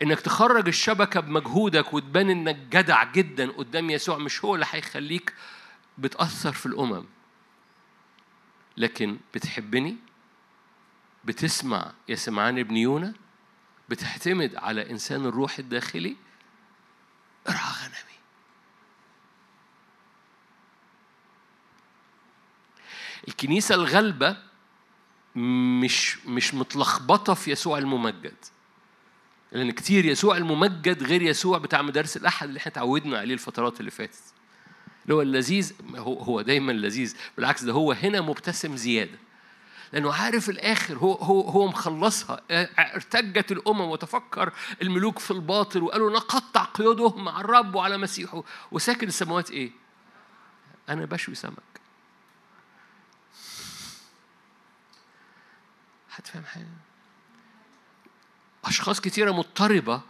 إنك 0.04 0.20
تخرج 0.20 0.68
الشبكة 0.68 1.20
بمجهودك 1.20 1.94
وتبان 1.94 2.30
إنك 2.30 2.56
جدع 2.56 3.04
جدا 3.04 3.52
قدام 3.52 3.90
يسوع 3.90 4.18
مش 4.18 4.46
هو 4.46 4.56
اللي 4.56 4.66
هيخليك 4.70 5.34
بتأثر 5.98 6.52
في 6.52 6.66
الأمم. 6.66 7.06
لكن 8.80 9.18
بتحبني؟ 9.34 9.98
بتسمع 11.26 11.92
يا 12.10 12.16
سمعان 12.16 12.60
ابن 12.60 12.78
يونا 12.78 13.14
بتعتمد 13.90 14.56
على 14.56 14.92
إنسان 14.92 15.26
الروح 15.26 15.60
الداخلي؟ 15.60 16.16
ارعى 17.50 17.72
غنمي. 17.84 18.20
الكنيسة 23.28 23.76
الغلبة 23.76 24.38
مش 25.36 26.26
مش 26.26 26.54
متلخبطة 26.54 27.34
في 27.34 27.52
يسوع 27.52 27.78
الممجد 27.78 28.36
لأن 29.52 29.72
كتير 29.72 30.06
يسوع 30.06 30.38
الممجد 30.38 31.04
غير 31.04 31.22
يسوع 31.22 31.58
بتاع 31.58 31.82
مدارس 31.82 32.18
الأحد 32.18 32.48
اللي 32.48 32.58
إحنا 32.58 32.72
اتعودنا 32.72 33.18
عليه 33.20 33.34
الفترات 33.34 33.80
اللي 33.80 33.92
فاتت. 33.92 34.34
اللي 35.10 35.18
هو 35.18 35.22
اللذيذ 35.22 35.74
هو 35.96 36.14
هو 36.20 36.42
دايما 36.42 36.72
لذيذ 36.72 37.16
بالعكس 37.38 37.64
ده 37.64 37.74
هو 37.74 37.92
هنا 37.92 38.22
مبتسم 38.22 38.76
زيادة. 38.76 39.20
لأنه 39.94 40.14
عارف 40.14 40.50
الآخر 40.50 40.98
هو 40.98 41.14
هو 41.14 41.42
هو 41.42 41.68
مخلصها 41.68 42.42
ارتجت 42.80 43.52
الأمم 43.52 43.82
وتفكر 43.82 44.54
الملوك 44.82 45.20
في 45.20 45.32
الباطل 45.32 45.84
وقالوا 45.84 46.12
نقطع 46.12 46.64
قيودهم 46.64 47.24
مع 47.26 47.42
الرب 47.42 47.76
وعلى 47.76 47.98
مسيحه. 47.98 48.44
وساكن 48.72 49.08
السماوات 49.08 49.52
إيه؟ 49.52 49.72
أنا 50.90 51.06
بشوي 51.06 51.36
سمك. 51.36 51.54
هتفهم 56.16 56.44
حاجة؟ 56.46 56.68
أشخاص 58.66 59.02
كتيرة 59.02 59.32
مضطربة 59.32 60.02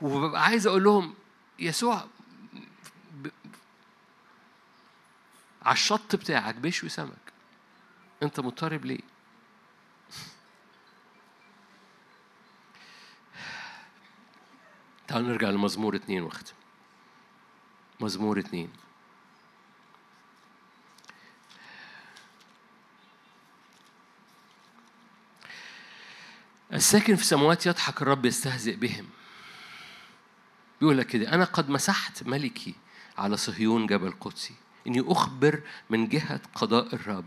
وببقى 0.00 0.42
عايز 0.44 0.66
أقول 0.66 0.84
لهم 0.84 1.14
يسوع 1.58 2.04
ب... 3.12 3.28
على 5.62 5.72
الشط 5.74 6.16
بتاعك 6.16 6.54
بيشوي 6.54 6.88
سمك. 6.88 7.32
أنت 8.22 8.40
مضطرب 8.40 8.84
ليه؟ 8.84 9.00
تعالوا 15.08 15.28
نرجع 15.28 15.50
لمزمور 15.50 15.96
اتنين 15.96 16.22
واختم 16.22 16.54
مزمور 18.00 18.38
اتنين. 18.38 18.72
الساكن 26.72 27.16
في 27.16 27.22
السماوات 27.22 27.66
يضحك 27.66 28.02
الرب 28.02 28.24
يستهزئ 28.26 28.76
بهم. 28.76 29.08
بيقول 30.80 30.98
لك 30.98 31.06
كده 31.06 31.34
أنا 31.34 31.44
قد 31.44 31.70
مسحت 31.70 32.22
ملكي 32.22 32.74
على 33.18 33.36
صهيون 33.36 33.86
جبل 33.86 34.12
قدسي. 34.20 34.54
إني 34.86 35.04
أخبر 35.06 35.62
من 35.90 36.08
جهة 36.08 36.40
قضاء 36.54 36.94
الرب. 36.94 37.24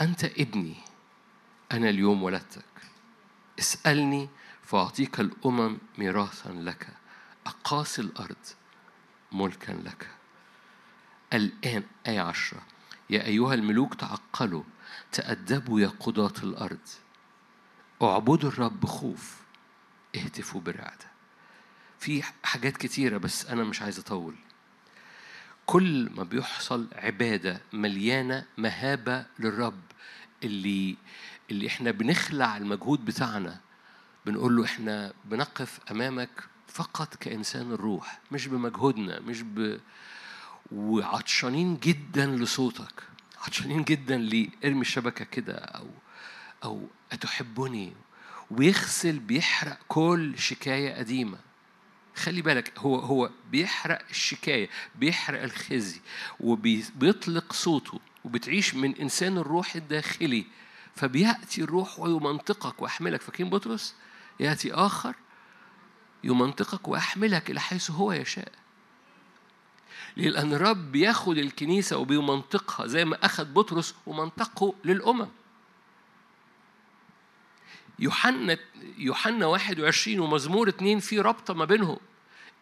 أنت 0.00 0.24
ابني 0.24 0.76
أنا 1.72 1.88
اليوم 1.90 2.22
ولدتك. 2.22 2.64
اسألني 3.58 4.28
فأعطيك 4.62 5.20
الأمم 5.20 5.78
ميراثا 5.98 6.48
لك 6.48 6.88
أقاصي 7.46 8.02
الأرض 8.02 8.36
ملكا 9.32 9.72
لك. 9.72 10.08
الآن 11.32 11.82
آية 12.06 12.20
عشرة. 12.20 12.62
يا 13.10 13.24
أيها 13.24 13.54
الملوك 13.54 13.94
تعقلوا 13.94 14.62
تأدبوا 15.12 15.80
يا 15.80 15.88
قضاة 15.88 16.42
الأرض. 16.42 16.88
اعبدوا 18.02 18.50
الرب 18.50 18.80
بخوف 18.80 19.36
اهتفوا 20.16 20.60
برعدة. 20.60 21.06
في 21.98 22.22
حاجات 22.42 22.76
كتيرة 22.76 23.18
بس 23.18 23.46
أنا 23.46 23.64
مش 23.64 23.82
عايز 23.82 23.98
أطول. 23.98 24.34
كل 25.66 26.10
ما 26.16 26.22
بيحصل 26.24 26.86
عبادة 26.94 27.60
مليانة 27.72 28.44
مهابة 28.58 29.26
للرب 29.38 29.80
اللي 30.44 30.96
اللي 31.50 31.66
إحنا 31.66 31.90
بنخلع 31.90 32.56
المجهود 32.56 33.04
بتاعنا 33.04 33.60
بنقول 34.26 34.56
له 34.56 34.64
إحنا 34.64 35.12
بنقف 35.24 35.78
أمامك 35.90 36.30
فقط 36.68 37.14
كإنسان 37.14 37.72
الروح 37.72 38.18
مش 38.32 38.46
بمجهودنا 38.46 39.20
مش 39.20 39.42
ب 39.42 39.80
وعطشانين 40.72 41.76
جدا 41.76 42.26
لصوتك 42.26 43.02
عطشانين 43.46 43.84
جدا 43.84 44.16
لارمي 44.18 44.80
الشبكة 44.80 45.24
كده 45.24 45.54
أو 45.54 45.86
أو 46.64 46.88
أتحبني 47.12 47.92
ويغسل 48.50 49.18
بيحرق 49.18 49.78
كل 49.88 50.38
شكاية 50.38 50.94
قديمة. 50.94 51.38
خلي 52.16 52.42
بالك 52.42 52.78
هو 52.78 52.96
هو 52.98 53.30
بيحرق 53.50 54.02
الشكاية 54.10 54.68
بيحرق 54.94 55.42
الخزي 55.42 56.00
وبيطلق 56.40 57.52
صوته 57.52 58.00
وبتعيش 58.24 58.74
من 58.74 58.96
إنسان 58.96 59.38
الروح 59.38 59.76
الداخلي 59.76 60.46
فبيأتي 60.96 61.62
الروح 61.62 61.98
ويمنطقك 61.98 62.82
ويحملك. 62.82 63.20
فاكرين 63.22 63.50
بطرس؟ 63.50 63.94
يأتي 64.40 64.72
آخر 64.72 65.14
يمنطقك 66.24 66.88
ويحملك 66.88 67.50
إلى 67.50 67.60
حيث 67.60 67.90
هو 67.90 68.12
يشاء. 68.12 68.52
لأن 70.16 70.52
الرب 70.52 70.92
بياخد 70.92 71.38
الكنيسة 71.38 71.96
وبيمنطقها 71.96 72.86
زي 72.86 73.04
ما 73.04 73.24
أخذ 73.24 73.44
بطرس 73.44 73.94
ومنطقه 74.06 74.74
للأمم. 74.84 75.28
يوحنا 77.98 78.58
يوحنا 78.98 79.46
21 79.46 80.18
ومزمور 80.18 80.68
اتنين 80.68 81.00
في 81.00 81.20
رابطة 81.20 81.54
ما 81.54 81.64
بينهم 81.64 81.96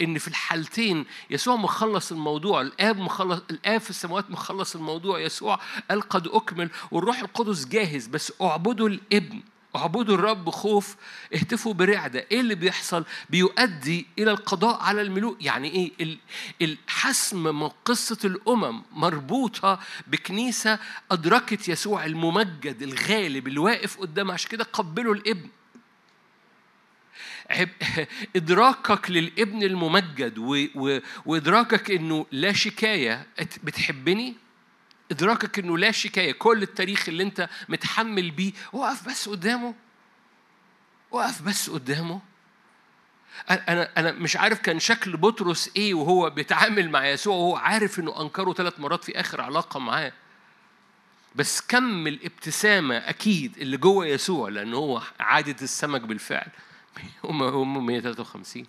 إن 0.01 0.19
في 0.19 0.29
الحالتين 0.29 1.05
يسوع 1.31 1.57
مخلص 1.57 2.13
الموضوع 2.13 2.61
الآب 2.61 2.99
مخلص 2.99 3.41
الآب 3.51 3.81
في 3.81 3.91
السماوات 3.91 4.31
مخلص 4.31 4.75
الموضوع 4.77 5.21
يسوع 5.21 5.61
قال 5.91 6.01
قد 6.03 6.29
أكمل 6.29 6.71
والروح 6.91 7.21
القدس 7.21 7.67
جاهز 7.67 8.07
بس 8.07 8.33
اعبدوا 8.43 8.89
الابن. 8.89 9.41
اعبدوا 9.77 10.15
الرب 10.15 10.51
خوف 10.51 10.97
اهتفوا 11.35 11.75
برعدة. 11.75 12.27
إيه 12.31 12.41
اللي 12.41 12.55
بيحصل؟ 12.55 13.05
بيؤدي 13.31 14.07
إلى 14.19 14.31
القضاء 14.31 14.83
على 14.83 15.03
الملوك. 15.03 15.45
يعني 15.45 15.93
إيه؟ 16.01 16.19
الحسم 16.63 17.43
من 17.61 17.69
قصة 17.69 18.19
الأمم 18.25 18.83
مربوطة 18.93 19.81
بكنيسة 20.07 20.79
أدركت 21.11 21.69
يسوع 21.69 22.05
الممجد 22.05 22.83
الغالب 22.83 23.49
اللي 23.49 23.59
واقف 23.61 23.99
قدامها 23.99 24.35
عشان 24.35 24.51
كده 24.51 24.65
قبلوا 24.65 25.15
الابن. 25.15 25.49
إدراكك 28.37 29.11
للابن 29.11 29.63
الممجد 29.63 30.39
وإدراكك 31.27 31.91
إنه 31.91 32.27
لا 32.33 32.53
شكاية. 32.53 33.27
بتحبني؟ 33.63 34.44
إدراكك 35.11 35.59
إنه 35.59 35.79
لا 35.79 35.91
شكاية. 35.91 36.33
كل 36.33 36.63
التاريخ 36.63 37.09
اللي 37.09 37.23
أنت 37.23 37.49
متحمل 37.69 38.31
بيه 38.31 38.53
وقف 38.73 39.09
بس 39.09 39.29
قدامه. 39.29 39.75
وقف 41.11 41.43
بس 41.43 41.71
قدامه. 41.71 42.21
أنا 43.51 43.89
أنا 43.97 44.13
مش 44.13 44.37
عارف 44.37 44.61
كان 44.61 44.79
شكل 44.81 45.17
بطرس 45.17 45.71
إيه 45.77 45.95
وهو 45.95 46.31
بيتعامل 46.31 46.91
مع 46.91 47.09
يسوع 47.09 47.35
وهو 47.35 47.57
عارف 47.57 47.99
إنه 47.99 48.21
أنكره 48.21 48.53
ثلاث 48.53 48.81
مرات 48.81 49.05
في 49.05 49.21
آخر 49.21 49.41
علاقة 49.41 49.81
معاه. 49.81 50.13
بس 51.35 51.61
كم 51.61 52.07
الابتسامة 52.07 52.97
أكيد 52.97 53.59
اللي 53.59 53.77
جوه 53.77 54.07
يسوع 54.07 54.49
لأن 54.49 54.75
هو 54.75 55.03
عادة 55.21 55.57
السمك 55.63 56.01
بالفعل. 56.01 56.49
هم 57.25 57.43
هم 57.43 57.87
153 57.87 58.67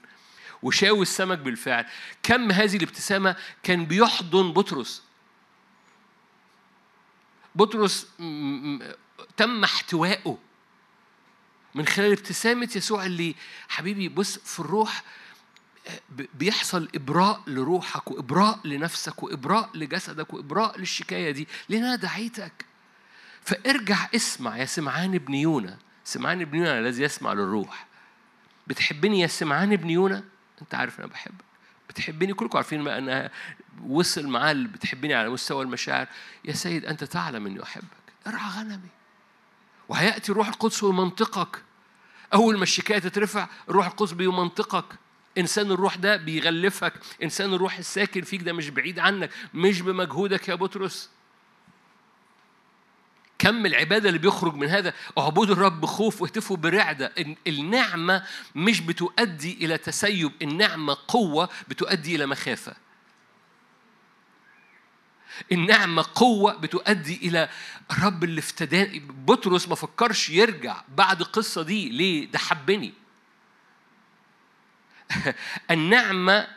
وشاوي 0.63 1.01
السمك 1.01 1.37
بالفعل. 1.37 1.85
كم 2.23 2.51
هذه 2.51 2.75
الابتسامة 2.77 3.35
كان 3.63 3.85
بيحضن 3.85 4.53
بطرس؟ 4.53 5.04
بطرس 7.55 8.07
تم 9.37 9.63
احتوائه 9.63 10.37
من 11.75 11.85
خلال 11.87 12.11
ابتسامة 12.11 12.69
يسوع 12.75 13.05
اللي 13.05 13.35
حبيبي 13.67 14.09
بص 14.09 14.37
في 14.37 14.59
الروح 14.59 15.03
بيحصل 16.33 16.89
إبراء 16.95 17.41
لروحك 17.47 18.11
وإبراء 18.11 18.59
لنفسك 18.65 19.23
وإبراء 19.23 19.69
لجسدك 19.73 20.33
وإبراء 20.33 20.79
للشكاية 20.79 21.31
دي 21.31 21.47
لأن 21.69 21.99
دعيتك. 21.99 22.65
فارجع 23.41 24.07
اسمع 24.15 24.57
يا 24.57 24.65
سمعان 24.65 25.15
ابن 25.15 25.33
يونا. 25.33 25.77
سمعان 26.03 26.41
ابن 26.41 26.57
يونا 26.57 26.79
الذي 26.79 27.03
يسمع 27.03 27.33
للروح. 27.33 27.87
بتحبني 28.67 29.19
يا 29.19 29.27
سمعان 29.27 29.73
ابن 29.73 29.89
يونا؟ 29.89 30.23
أنت 30.61 30.75
عارف 30.75 30.99
أنا 30.99 31.07
بحبك. 31.07 31.45
بتحبني؟ 31.89 32.33
كلكم 32.33 32.57
عارفين 32.57 32.81
ما 32.81 32.97
أنا 32.97 33.31
وصل 33.87 34.27
معاه 34.27 34.53
بتحبني 34.53 35.13
على 35.13 35.29
مستوى 35.29 35.63
المشاعر. 35.63 36.07
يا 36.45 36.53
سيد 36.53 36.85
أنت 36.85 37.03
تعلم 37.03 37.45
أني 37.45 37.63
أحبك. 37.63 37.85
ارعى 38.27 38.49
غنمي. 38.59 38.89
وهيأتي 39.89 40.31
الروح 40.31 40.47
القدس 40.47 40.83
ويمنطقك 40.83 41.61
أول 42.33 42.57
ما 42.57 42.63
الشكاية 42.63 42.99
تترفع 42.99 43.47
الروح 43.69 43.85
القدس 43.85 44.11
بيمنطقك 44.11 44.85
إنسان 45.37 45.71
الروح 45.71 45.95
ده 45.95 46.17
بيغلفك. 46.17 46.93
إنسان 47.23 47.53
الروح 47.53 47.77
الساكن 47.77 48.21
فيك 48.21 48.43
ده 48.43 48.53
مش 48.53 48.69
بعيد 48.69 48.99
عنك. 48.99 49.29
مش 49.53 49.81
بمجهودك 49.81 50.49
يا 50.49 50.55
بطرس. 50.55 51.09
كم 53.45 53.65
العبادة 53.65 54.09
اللي 54.09 54.19
بيخرج 54.19 54.55
من 54.55 54.67
هذا؟ 54.67 54.93
اعبدوا 55.17 55.55
الرب 55.55 55.81
بخوف 55.81 56.21
واهتفوا 56.21 56.57
برعده 56.57 57.11
النعمة 57.47 58.23
مش 58.55 58.81
بتؤدي 58.81 59.65
إلى 59.65 59.77
تسيب 59.77 60.31
النعمة 60.41 60.97
قوة 61.07 61.49
بتؤدي 61.67 62.15
إلى 62.15 62.25
مخافة. 62.25 62.75
النعمة 65.51 66.05
قوة 66.15 66.55
بتؤدي 66.55 67.15
إلى 67.27 67.49
الرب 67.91 68.23
اللي 68.23 68.39
افتداني 68.39 68.99
بطرس 68.99 69.67
ما 69.67 69.75
فكرش 69.75 70.29
يرجع 70.29 70.81
بعد 70.89 71.21
القصة 71.21 71.61
دي. 71.61 71.89
ليه؟ 71.89 72.31
ده 72.31 72.39
حبني. 72.39 72.93
النعمة 75.71 76.47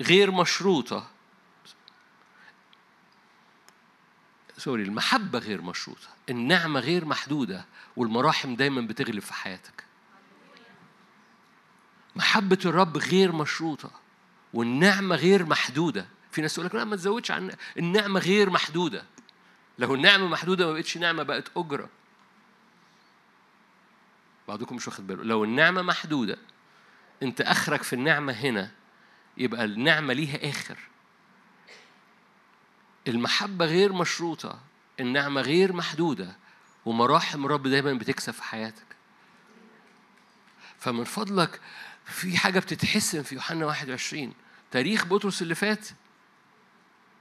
غير 0.00 0.30
مشروطة. 0.30 1.10
سوري 4.58 4.82
المحبة 4.82 5.38
غير 5.38 5.62
مشروطة 5.62 6.08
النعمة 6.30 6.80
غير 6.80 7.04
محدودة 7.04 7.64
والمراحم 7.96 8.54
دايما 8.54 8.80
بتغلب 8.80 9.20
في 9.22 9.34
حياتك. 9.34 9.84
محبة 12.16 12.58
الرب 12.64 12.96
غير 12.96 13.32
مشروطة 13.32 13.90
والنعمة 14.54 15.16
غير 15.16 15.46
محدودة. 15.46 16.06
في 16.30 16.40
ناس 16.42 16.54
تقول 16.54 16.66
لك 16.66 16.74
لا 16.74 16.84
ما 16.84 16.96
تزودش 16.96 17.30
عن 17.30 17.52
النعمة 17.78 18.20
غير 18.20 18.50
محدودة. 18.50 19.04
لو 19.78 19.94
النعمة 19.94 20.28
محدودة 20.28 20.66
ما 20.66 20.72
بقتش 20.72 20.98
نعمة 20.98 21.22
بقت 21.22 21.50
أجرة. 21.56 21.88
بعضكم 24.48 24.76
مش 24.76 24.88
واخد 24.88 25.06
باله. 25.06 25.24
لو 25.24 25.44
النعمة 25.44 25.82
محدودة 25.82 26.38
أنت 27.22 27.40
آخرك 27.40 27.82
في 27.82 27.92
النعمة 27.92 28.32
هنا 28.32 28.70
يبقى 29.36 29.64
النعمة 29.64 30.12
ليها 30.14 30.50
آخر. 30.50 30.78
المحبة 33.08 33.64
غير 33.64 33.92
مشروطة 33.92 34.60
النعمة 35.00 35.40
غير 35.40 35.72
محدودة 35.72 36.36
ومراحم 36.84 37.44
الرب 37.44 37.66
دايما 37.66 37.92
بتكسب 37.92 38.32
في 38.32 38.42
حياتك. 38.42 38.86
فمن 40.78 41.04
فضلك 41.04 41.60
في 42.04 42.36
حاجة 42.36 42.58
بتتحسن 42.58 43.22
في 43.22 43.34
يوحنا 43.34 43.66
21 43.66 44.32
تاريخ 44.70 45.06
بطرس 45.06 45.42
اللي 45.42 45.54
فات. 45.54 45.88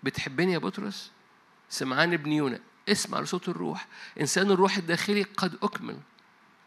بتحبني 0.03 0.53
يا 0.53 0.57
بطرس؟ 0.57 1.11
سمعان 1.69 2.13
ابن 2.13 2.31
يونا 2.31 2.59
اسمع 2.89 3.19
لصوت 3.19 3.49
الروح. 3.49 3.88
إنسان 4.21 4.51
الروح 4.51 4.77
الداخلي 4.77 5.23
قد 5.23 5.57
أكمل 5.63 5.99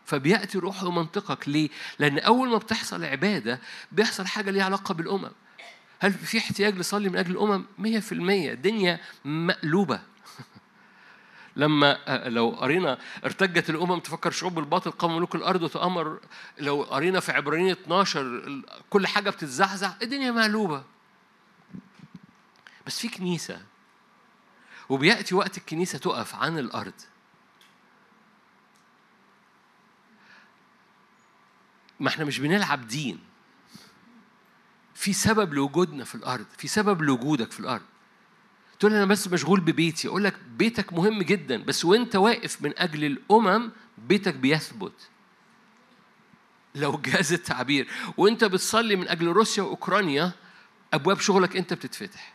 فبيأتي 0.06 0.58
روح 0.58 0.82
منطقك. 0.82 1.48
ليه؟ 1.48 1.68
لأن 1.98 2.18
أول 2.18 2.48
ما 2.48 2.58
بتحصل 2.58 3.04
عبادة 3.04 3.60
بيحصل 3.92 4.26
حاجة 4.26 4.50
ليها 4.50 4.64
علاقة 4.64 4.94
بالأمم. 4.94 5.30
هل 6.00 6.12
في 6.12 6.38
احتياج 6.38 6.78
لصلي 6.78 7.08
من 7.08 7.16
أجل 7.16 7.30
الأمم؟ 7.30 7.64
مية 7.78 8.00
في 8.00 8.12
المية. 8.12 8.52
الدنيا 8.52 9.00
مقلوبة. 9.24 10.00
لما 11.56 11.98
آه، 12.08 12.28
لو 12.28 12.50
قرينا 12.50 12.98
ارتجت 13.24 13.70
الأمم 13.70 13.98
تفكر 13.98 14.30
شعوب 14.30 14.58
الباطل 14.58 14.90
قام 14.90 15.16
ملوك 15.16 15.34
الأرض 15.34 15.62
وتأمر. 15.62 16.20
لو 16.58 16.82
قرينا 16.82 17.20
في 17.20 17.32
عبرانيين 17.32 17.70
12 17.70 18.62
كل 18.90 19.06
حاجة 19.06 19.30
بتتزعزع 19.30 19.92
الدنيا 20.02 20.30
مقلوبة. 20.30 20.84
بس 22.86 22.98
في 22.98 23.08
كنيسة 23.08 23.62
وبيأتي 24.88 25.34
وقت 25.34 25.58
الكنيسة 25.58 25.98
تقف 25.98 26.34
عن 26.34 26.58
الأرض. 26.58 26.94
ما 32.00 32.08
إحنا 32.08 32.24
مش 32.24 32.38
بنلعب 32.38 32.88
دين. 32.88 33.29
في 35.00 35.12
سبب 35.12 35.54
لوجودنا 35.54 36.04
في 36.04 36.14
الأرض 36.14 36.46
في 36.58 36.68
سبب 36.68 37.02
لوجودك 37.02 37.52
في 37.52 37.60
الأرض. 37.60 37.82
تقول 38.78 38.94
أنا 38.94 39.04
بس 39.04 39.28
مشغول 39.28 39.60
ببيتي 39.60 40.08
أقول 40.08 40.24
لك 40.24 40.34
بيتك 40.56 40.92
مهم 40.92 41.22
جدا 41.22 41.64
بس 41.64 41.84
وأنت 41.84 42.16
واقف 42.16 42.62
من 42.62 42.72
أجل 42.78 43.04
الأمم 43.04 43.70
بيتك 43.98 44.34
بيثبت. 44.34 45.08
لو 46.74 46.98
جاز 46.98 47.32
التعبير. 47.32 47.88
وأنت 48.16 48.44
بتصلي 48.44 48.96
من 48.96 49.08
أجل 49.08 49.26
روسيا 49.26 49.62
وأوكرانيا 49.62 50.32
أبواب 50.92 51.20
شغلك 51.20 51.56
أنت 51.56 51.74
بتتفتح. 51.74 52.34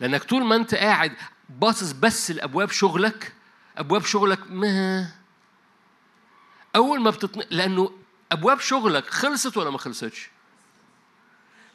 لأنك 0.00 0.24
طول 0.24 0.44
ما 0.44 0.56
أنت 0.56 0.74
قاعد 0.74 1.12
باصص 1.48 1.92
بس 1.92 2.30
لأبواب 2.30 2.70
شغلك 2.70 3.32
أبواب 3.76 4.04
شغلك 4.04 4.50
ما 4.50 5.10
أول 6.76 7.00
ما 7.00 7.10
بتطن... 7.10 7.42
لأنه 7.50 7.90
أبواب 8.32 8.60
شغلك 8.60 9.10
خلصت 9.10 9.56
ولا 9.56 9.70
ما 9.70 9.78
خلصتش؟ 9.78 10.28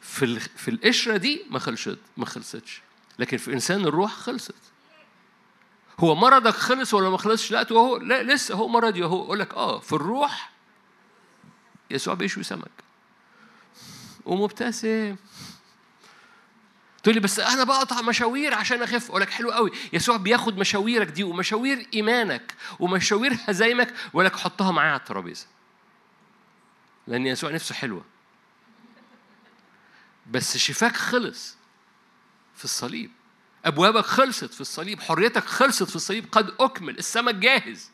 في 0.00 0.40
في 0.40 0.70
القشرة 0.70 1.16
دي 1.16 1.42
ما 1.50 1.58
خلصت 1.58 1.98
ما 2.16 2.26
خلصتش. 2.26 2.82
لكن 3.18 3.36
في 3.36 3.52
إنسان 3.52 3.80
الروح 3.80 4.12
خلصت. 4.12 4.54
هو 6.00 6.14
مرضك 6.14 6.54
خلص 6.54 6.94
ولا 6.94 7.10
ما 7.10 7.18
خلصش؟ 7.18 7.50
لا 7.50 7.72
هو 7.72 7.96
لا 7.96 8.22
لسه 8.22 8.54
هو 8.54 8.68
مرضي 8.68 9.04
اهو 9.04 9.24
أقول 9.24 9.38
لك 9.38 9.54
آه 9.54 9.78
في 9.78 9.92
الروح 9.92 10.50
يسوع 11.90 12.14
بيشوي 12.14 12.42
سمك. 12.42 12.70
ومبتسم. 14.24 15.16
تقول 17.02 17.14
لي 17.14 17.20
بس 17.20 17.40
أنا 17.40 17.64
بقطع 17.64 18.00
مشاوير 18.00 18.54
عشان 18.54 18.82
أخف؟ 18.82 19.10
أقول 19.10 19.20
لك 19.20 19.30
حلو 19.30 19.50
قوي. 19.50 19.70
يسوع 19.92 20.16
بياخد 20.16 20.58
مشاويرك 20.58 21.06
دي 21.06 21.24
ومشاوير 21.24 21.86
إيمانك 21.94 22.54
ومشاوير 22.78 23.36
هزايمك 23.44 23.94
ويقول 24.06 24.24
لك 24.24 24.36
حطها 24.36 24.72
معايا 24.72 24.90
على 24.90 25.00
الترابيزة. 25.00 25.46
لأن 27.06 27.26
يسوع 27.26 27.50
نفسه 27.50 27.74
حلوة. 27.74 28.04
بس 30.30 30.56
شفاك 30.56 30.96
خلص 30.96 31.56
في 32.56 32.64
الصليب. 32.64 33.10
أبوابك 33.64 34.04
خلصت 34.04 34.54
في 34.54 34.60
الصليب. 34.60 35.00
حريتك 35.00 35.44
خلصت 35.44 35.90
في 35.90 35.96
الصليب. 35.96 36.26
قد 36.32 36.54
أكمل. 36.60 36.98
السمك 36.98 37.34
جاهز. 37.34 37.90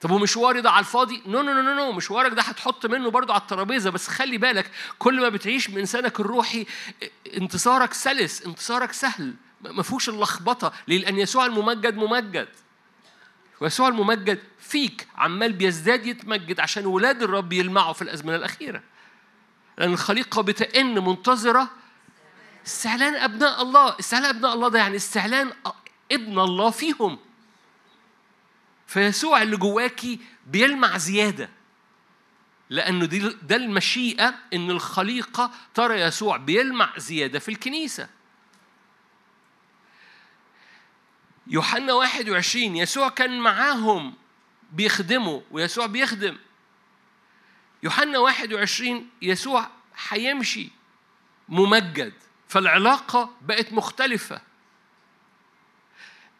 طب 0.00 0.10
ومشواري 0.10 0.60
ده 0.60 0.70
على 0.70 0.80
الفاضي؟ 0.80 1.22
no 1.26 1.42
no 1.42 1.52
no 1.52 1.74
no 1.74 1.92
مشوارك 1.92 2.32
ده 2.32 2.42
هتحط 2.42 2.86
منه 2.86 3.10
برضه 3.10 3.34
على 3.34 3.40
الترابيزة. 3.40 3.90
بس 3.90 4.08
خلي 4.08 4.38
بالك 4.38 4.70
كل 4.98 5.20
ما 5.20 5.28
بتعيش 5.28 5.70
من 5.70 5.78
إنسانك 5.78 6.20
الروحي 6.20 6.66
انتصارك 7.36 7.94
سلس. 7.94 8.42
انتصارك 8.42 8.92
سهل. 8.92 9.34
ما 9.60 9.82
فيهوش 9.82 10.08
اللخبطة. 10.08 10.72
لأن 10.86 11.18
يسوع 11.18 11.46
الممجد 11.46 11.96
ممجد. 11.96 12.48
ويسوع 13.60 13.88
الممجد 13.88 14.42
فيك 14.72 15.08
عمال 15.16 15.52
بيزداد 15.52 16.06
يتمجد 16.06 16.60
عشان 16.60 16.86
ولاد 16.86 17.22
الرب 17.22 17.52
يلمعوا 17.52 17.92
في 17.92 18.02
الأزمنة 18.02 18.36
الأخيرة. 18.36 18.82
لأن 19.78 19.92
الخليقة 19.92 20.42
بتئن 20.42 21.04
منتظرة. 21.04 21.70
استعلان 22.66 23.14
أبناء 23.14 23.62
الله. 23.62 23.96
استعلان 24.00 24.36
أبناء 24.36 24.54
الله 24.54 24.68
ده 24.68 24.78
يعني 24.78 24.96
استعلان 24.96 25.52
ابن 26.12 26.38
الله 26.38 26.70
فيهم. 26.70 27.18
فيسوع 28.86 29.42
اللي 29.42 29.56
جواكي 29.56 30.20
بيلمع 30.46 30.98
زيادة. 30.98 31.50
لأنه 32.70 33.04
دي 33.04 33.18
ده 33.42 33.56
المشيئة 33.56 34.34
إن 34.54 34.70
الخليقة 34.70 35.50
ترى 35.74 36.00
يسوع 36.00 36.36
بيلمع 36.36 36.98
زيادة 36.98 37.38
في 37.38 37.48
الكنيسة. 37.48 38.08
يوحنا 41.46 41.92
21 41.92 42.76
يسوع 42.76 43.08
كان 43.08 43.40
معاهم. 43.40 44.21
بيخدموا 44.72 45.40
ويسوع 45.50 45.86
بيخدم. 45.86 46.38
يوحنا 47.82 48.18
21 48.18 49.10
يسوع 49.22 49.68
هيمشي 50.08 50.68
ممجد 51.48 52.12
فالعلاقة 52.48 53.30
بقت 53.42 53.72
مختلفة. 53.72 54.40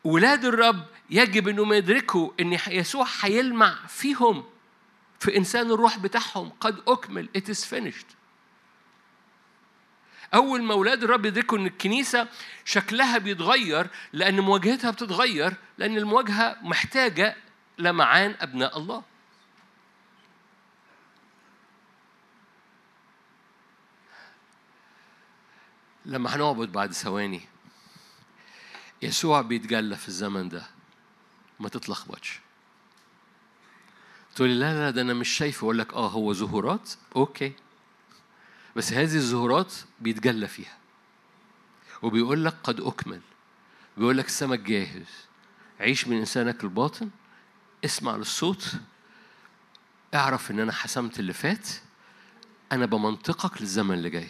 ولاد 0.04 0.44
الرب 0.44 0.86
يجب 1.10 1.48
إنهم 1.48 1.72
يدركوا 1.72 2.30
إن 2.40 2.58
يسوع 2.68 3.06
هيلمع 3.20 3.86
فيهم 3.86 4.44
في 5.20 5.36
إنسان 5.36 5.70
الروح 5.70 5.98
بتاعهم. 5.98 6.50
قد 6.60 6.82
أكمل 6.88 7.28
it 7.38 7.50
is 7.52 7.64
finished. 7.64 8.06
أول 10.34 10.62
ما 10.62 10.74
أولاد 10.74 11.04
الرب 11.04 11.26
يدركوا 11.26 11.58
إن 11.58 11.66
الكنيسة 11.66 12.28
شكلها 12.64 13.18
بيتغير 13.18 13.86
لأن 14.12 14.40
مواجهتها 14.40 14.90
بتتغير 14.90 15.54
لأن 15.78 15.96
المواجهة 15.96 16.56
محتاجة 16.62 17.36
لمعان 17.78 18.36
أبناء 18.40 18.78
الله. 18.78 19.02
لما 26.04 26.36
هنعبد 26.36 26.72
بعد 26.72 26.92
ثواني 26.92 27.40
يسوع 29.02 29.40
بيتجلى 29.40 29.96
في 29.96 30.08
الزمن 30.08 30.48
ده 30.48 30.66
ما 31.60 31.68
تتلخبطش. 31.68 32.40
تقول 34.34 34.48
لي 34.48 34.54
لا 34.58 34.74
لا 34.74 34.90
ده 34.90 35.02
أنا 35.02 35.14
مش 35.14 35.28
شايفه. 35.28 35.64
أقول 35.64 35.78
لك 35.78 35.94
آه 35.94 36.08
هو 36.08 36.32
ظهورات 36.32 36.90
أوكي. 37.16 37.52
بس 38.76 38.92
هذه 38.92 39.16
الظهورات 39.16 39.74
بيتجلى 40.00 40.48
فيها. 40.48 40.78
وبيقول 42.02 42.44
لك 42.44 42.54
قد 42.64 42.80
أكمل. 42.80 43.20
بيقول 43.96 44.18
لك 44.18 44.26
السمك 44.26 44.58
جاهز. 44.58 45.06
عيش 45.80 46.08
من 46.08 46.16
إنسانك 46.16 46.64
الباطن. 46.64 47.10
اسمع 47.84 48.16
للصوت 48.16 48.72
اعرف 50.14 50.50
ان 50.50 50.60
أنا 50.60 50.72
حسمت 50.72 51.20
اللي 51.20 51.32
فات 51.32 51.68
أنا 52.72 52.86
بمنطقك 52.86 53.60
للزمن 53.60 53.94
اللي 53.94 54.10
جاي. 54.10 54.28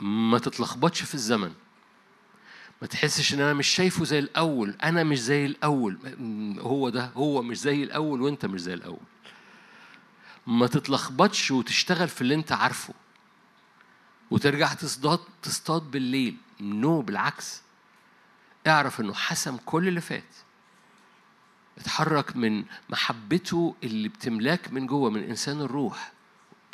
ما 0.00 0.38
تتلخبطش 0.38 1.02
في 1.02 1.14
الزمن. 1.14 1.54
ما 2.82 2.88
تحسش 2.88 3.34
ان 3.34 3.40
أنا 3.40 3.54
مش 3.54 3.68
شايفه 3.68 4.04
زي 4.04 4.18
الأول. 4.18 4.76
أنا 4.82 5.04
مش 5.04 5.20
زي 5.20 5.46
الأول. 5.46 5.98
هو 6.60 6.88
ده 6.88 7.10
هو 7.16 7.42
مش 7.42 7.58
زي 7.58 7.82
الأول 7.82 8.22
وانت 8.22 8.46
مش 8.46 8.60
زي 8.60 8.74
الأول. 8.74 9.06
ما 10.46 10.66
تتلخبطش 10.66 11.50
وتشتغل 11.50 12.08
في 12.08 12.20
اللي 12.20 12.34
انت 12.34 12.52
عارفه. 12.52 12.94
وترجع 14.30 14.74
تصطاد 14.74 15.18
تصطاد 15.42 15.82
بالليل. 15.82 16.36
نو 16.60 17.00
بالعكس. 17.00 17.62
اعرف 18.66 19.00
انه 19.00 19.14
حسم 19.14 19.56
كل 19.56 19.88
اللي 19.88 20.00
فات. 20.00 20.34
اتحرك 21.78 22.36
من 22.36 22.64
محبته 22.90 23.74
اللي 23.84 24.08
بتملاك 24.08 24.72
من 24.72 24.86
جوه 24.86 25.10
من 25.10 25.22
إنسان 25.22 25.60
الروح. 25.60 26.12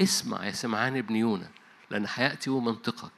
اسمع 0.01 0.45
يا 0.45 0.53
سمعان 0.53 0.97
ابن 0.97 1.17
يونا 1.17 1.51
لأن 1.91 2.07
هيأتي 2.15 2.51
منطقك. 2.51 3.13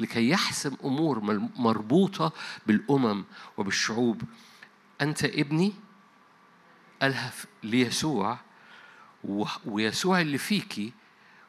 لكي 0.00 0.30
يحسم 0.30 0.76
أمور 0.84 1.20
مربوطة 1.56 2.32
بالأمم 2.66 3.24
وبالشعوب. 3.56 4.22
أنت 5.00 5.24
ابني؟ 5.24 5.72
قالها 7.02 7.32
ليسوع 7.62 8.38
ويسوع 9.64 10.20
اللي 10.20 10.38
فيكي 10.38 10.92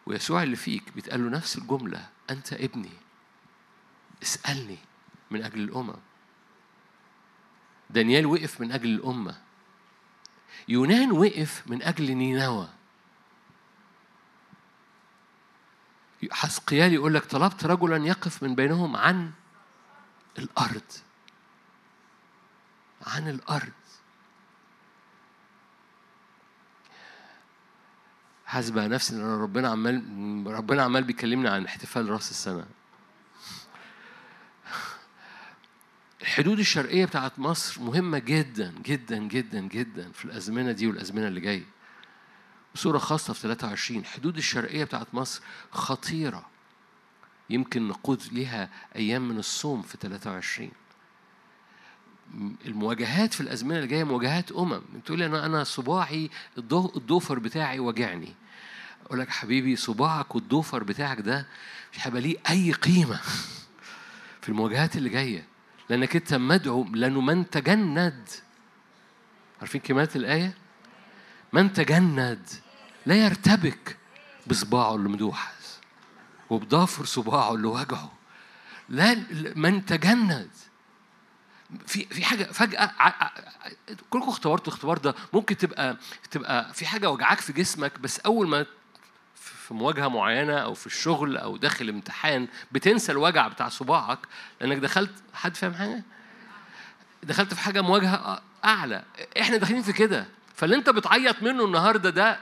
ويسوع 0.05 0.43
اللي 0.43 0.55
فيك 0.55 0.83
بيتقال 0.95 1.23
له 1.23 1.29
نفس 1.29 1.57
الجملة 1.57 2.09
أنت 2.29 2.53
ابني. 2.53 3.04
اسألني 4.23 4.77
من 5.31 5.43
أجل 5.43 5.59
الأمم 5.59 5.95
دانيال 7.89 8.25
وقف 8.25 8.61
من 8.61 8.71
أجل 8.71 8.89
الأمة. 8.89 9.41
يونان 10.67 11.11
وقف 11.11 11.63
من 11.67 11.83
أجل 11.83 12.11
نينوى. 12.11 12.69
حسقيال 16.31 16.93
يقول 16.93 17.13
لك 17.13 17.25
طلبت 17.25 17.65
رجلا 17.65 18.05
يقف 18.05 18.43
من 18.43 18.55
بينهم 18.55 18.95
عن 18.95 19.31
الأرض. 20.37 20.91
عن 23.07 23.29
الأرض. 23.29 23.71
حاسب 28.45 28.79
على 28.79 28.87
نفسي 28.87 29.15
ان 29.15 29.41
ربنا 29.41 29.69
عمال 29.69 30.03
ربنا 30.47 30.83
عمال 30.83 31.03
بيكلمنا 31.03 31.53
عن 31.53 31.65
احتفال 31.65 32.09
راس 32.09 32.31
السنة. 32.31 32.65
الحدود 36.21 36.59
الشرقية 36.59 37.05
بتاعت 37.05 37.39
مصر 37.39 37.81
مهمة 37.81 38.17
جدا 38.17 38.73
جدا 38.85 39.17
جدا 39.17 39.59
جدا 39.59 40.11
في 40.11 40.25
الأزمنة 40.25 40.71
دي 40.71 40.87
والأزمنة 40.87 41.27
اللي 41.27 41.39
جاية. 41.39 41.65
بصورة 42.75 42.97
خاصة 42.97 43.33
في 43.33 43.39
23 43.41 44.05
حدود 44.05 44.37
الشرقية 44.37 44.83
بتاعت 44.83 45.07
مصر 45.13 45.41
خطيرة. 45.71 46.45
يمكن 47.49 47.87
نقود 47.87 48.23
لها 48.31 48.69
أيام 48.95 49.27
من 49.27 49.37
الصوم 49.37 49.81
في 49.81 49.97
23 50.01 50.71
المواجهات 52.65 53.33
في 53.33 53.41
الأزمنة 53.41 53.75
اللي 53.77 53.87
جاية 53.87 54.03
مواجهات 54.03 54.51
أمم. 54.51 54.81
تقول 55.05 55.23
أنا 55.23 55.45
أنا 55.45 55.63
صباعي 55.63 56.29
الضوفر 56.57 57.39
بتاعي 57.39 57.79
وجعني. 57.79 58.33
أقول 59.05 59.19
لك 59.19 59.29
حبيبي 59.29 59.75
صباعك 59.75 60.35
والضوفر 60.35 60.83
بتاعك 60.83 61.21
ده 61.21 61.47
مش 61.93 62.07
هيبقى 62.07 62.21
ليه 62.21 62.37
أي 62.49 62.71
قيمة 62.71 63.19
في 64.41 64.49
المواجهات 64.49 64.95
اللي 64.95 65.09
جاية. 65.09 65.54
لأنك 65.89 66.15
أنت 66.15 66.33
مدعو 66.33 66.83
لأنه 66.83 67.21
من 67.21 67.49
تجند. 67.49 68.29
عارفين 69.59 69.81
كلمات 69.81 70.15
الآية؟ 70.15 70.53
من 71.53 71.73
تجند 71.73 72.49
لا 73.05 73.15
يرتبك 73.15 73.97
بصباعه 74.47 74.95
اللي 74.95 75.09
مدوحس 75.09 75.79
وبضافر 76.49 77.05
صباعه 77.05 77.53
اللي 77.55 77.67
وجعه. 77.67 78.11
لا 78.89 79.17
من 79.55 79.85
تجند. 79.85 80.49
في 81.87 82.05
في 82.05 82.25
حاجة 82.25 82.43
فجأة 82.43 82.91
كلكم 84.09 84.29
اختبرتوا 84.29 84.67
الاختبار 84.67 84.97
ده. 84.97 85.15
ممكن 85.33 85.57
تبقى 85.57 85.97
تبقى 86.31 86.73
في 86.73 86.85
حاجة 86.85 87.09
وجعاك 87.09 87.39
في 87.39 87.53
جسمك 87.53 87.99
بس 87.99 88.19
أول 88.19 88.47
ما 88.47 88.65
في 89.35 89.73
مواجهة 89.73 90.07
معينة 90.07 90.57
أو 90.57 90.73
في 90.73 90.87
الشغل 90.87 91.37
أو 91.37 91.57
داخل 91.57 91.89
امتحان 91.89 92.47
بتنسى 92.71 93.11
الوجع 93.11 93.47
بتاع 93.47 93.69
صباعك 93.69 94.19
لأنك 94.61 94.77
دخلت 94.77 95.13
حد 95.33 95.55
فاهم 95.55 95.73
حاجة 95.73 96.03
دخلت 97.23 97.53
في 97.53 97.59
حاجة 97.59 97.81
مواجهة 97.81 98.41
أعلى 98.65 99.03
إحنا 99.41 99.57
داخلين 99.57 99.81
في 99.81 99.93
كده 99.93 100.25
فاللي 100.55 100.75
أنت 100.75 100.89
بتعيط 100.89 101.43
منه 101.43 101.65
النهارده 101.65 102.09
ده 102.09 102.39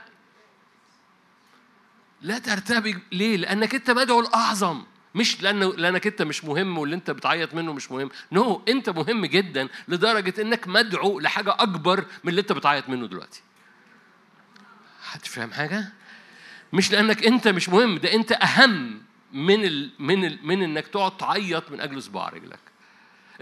لا 2.22 2.38
ترتبك 2.38 3.02
ليه؟ 3.12 3.36
لأنك 3.36 3.74
أنت 3.74 3.90
مدعو 3.90 4.20
الأعظم 4.20 4.84
مش 5.14 5.42
لأنه 5.42 5.72
لأنك 5.72 6.06
أنت 6.06 6.22
مش 6.22 6.44
مهم 6.44 6.78
واللي 6.78 6.96
أنت 6.96 7.10
بتعيط 7.10 7.54
منه 7.54 7.72
مش 7.72 7.90
مهم، 7.90 8.10
نو 8.32 8.56
no, 8.56 8.70
أنت 8.70 8.90
مهم 8.90 9.26
جدا 9.26 9.68
لدرجة 9.88 10.42
إنك 10.42 10.68
مدعو 10.68 11.20
لحاجة 11.20 11.56
أكبر 11.58 12.04
من 12.24 12.30
اللي 12.30 12.40
أنت 12.40 12.52
بتعيط 12.52 12.88
منه 12.88 13.06
دلوقتي. 13.06 13.42
حد 15.02 15.26
فاهم 15.26 15.52
حاجة؟ 15.52 15.92
مش 16.74 16.92
لأنك 16.92 17.26
أنت 17.26 17.48
مش 17.48 17.68
مهم 17.68 17.98
ده 17.98 18.12
أنت 18.14 18.32
أهم 18.32 19.02
من 19.32 19.64
ال 19.64 19.90
من 19.98 20.24
ال 20.24 20.38
من 20.46 20.62
إنك 20.62 20.86
تقعد 20.86 21.16
تعيط 21.16 21.70
من 21.70 21.80
أجل 21.80 22.02
صباع 22.02 22.28
رجلك. 22.28 22.58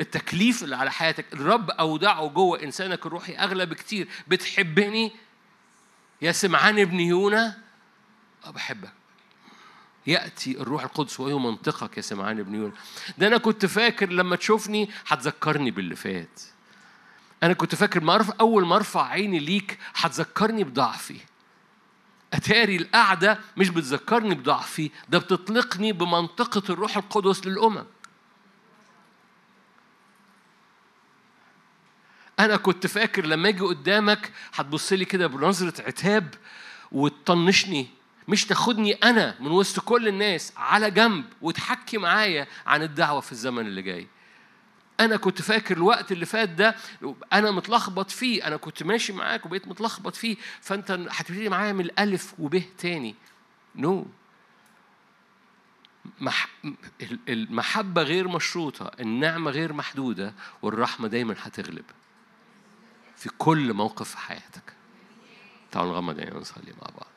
التكليف 0.01 0.63
اللي 0.63 0.77
على 0.77 0.91
حياتك 0.91 1.33
الرب 1.33 1.71
أودعه 1.71 2.29
جوه 2.29 2.63
إنسانك 2.63 3.07
الروحي 3.07 3.35
أغلى 3.35 3.67
بكتير. 3.67 4.09
بتحبني؟ 4.29 5.13
يا 6.23 6.33
سمعان 6.33 6.79
ابن 6.79 7.01
يونا؟ 7.01 7.59
أه 8.47 8.51
بحبك. 8.51 8.93
يأتي 10.07 10.61
الروح 10.61 10.83
القدس 10.83 11.21
ويمنطقك 11.21 11.97
يا 11.97 12.03
سمعان 12.03 12.39
ابن 12.39 12.55
يونا. 12.55 12.73
ده 13.19 13.27
أنا 13.27 13.39
كنت 13.39 13.67
فاكر 13.67 14.11
لما 14.11 14.37
تشوفني 14.37 14.91
هتذكرني 15.07 15.71
باللي 15.71 15.97
فات. 15.97 16.41
أنا 17.43 17.53
كنت 17.53 17.75
فاكر 17.75 18.01
ما 18.01 18.27
أول 18.41 18.67
ما 18.67 18.77
أرفع 18.77 19.07
عيني 19.07 19.39
ليك 19.39 19.79
هتذكرني 19.95 20.65
بضعفي. 20.65 21.32
أتاري 22.33 22.77
القعدة 22.77 23.39
مش 23.57 23.69
بتذكرني 23.69 24.35
بضعفي 24.35 24.91
ده 25.09 25.19
بتطلقني 25.19 25.93
بمنطقة 25.93 26.63
الروح 26.73 26.97
القدس 26.97 27.47
للأمم. 27.47 27.85
أنا 32.41 32.57
كنت 32.57 32.87
فاكر 32.87 33.27
لما 33.27 33.49
أجي 33.49 33.61
قدامك 33.61 34.33
هتبص 34.55 34.93
لي 34.93 35.05
كده 35.05 35.27
بنظرة 35.27 35.83
عتاب 35.87 36.35
وتطنشني. 36.93 37.89
مش 38.29 38.47
تاخدني 38.47 38.93
أنا 38.93 39.35
من 39.41 39.51
وسط 39.51 39.81
كل 39.81 40.09
الناس 40.09 40.53
على 40.57 40.91
جنب 40.91 41.25
وتحكي 41.43 41.99
معايا 41.99 42.47
عن 42.67 42.83
الدعوة 42.83 43.21
في 43.21 43.33
الزمن 43.33 43.67
اللي 43.67 43.83
جاي. 43.83 44.07
أنا 45.01 45.17
كنت 45.17 45.43
فاكر 45.43 45.77
الوقت 45.77 46.13
اللي 46.13 46.27
فات 46.27 46.49
ده 46.49 46.77
أنا 47.33 47.51
متلخبط 47.51 48.11
فيه 48.11 48.47
أنا 48.47 48.57
كنت 48.57 48.83
ماشي 48.83 49.13
معاك 49.13 49.47
وبقيت 49.47 49.69
متلخبط 49.69 50.15
فيه 50.17 50.37
فأنت 50.61 50.91
هتبتدي 50.91 51.49
معايا 51.49 51.73
من 51.73 51.85
الألف 51.85 52.35
وب 52.39 52.63
تاني. 52.79 53.15
نو 53.77 54.03
no. 54.03 54.07
مح... 56.21 56.49
المحبة 57.29 58.03
غير 58.03 58.29
مشروطة 58.29 58.91
النعمة 59.01 59.51
غير 59.51 59.73
محدودة 59.73 60.35
والرحمة 60.63 61.09
دايما 61.09 61.35
هتغلب. 61.39 61.85
في 63.17 63.29
كل 63.39 63.73
موقف 63.73 64.11
في 64.11 64.19
حياتك. 64.19 64.73
تعالوا 65.71 65.93
نغمض 65.93 66.19
عينينا 66.19 66.37
ونصلي 66.37 66.73
مع 66.83 66.89
بعض. 66.97 67.12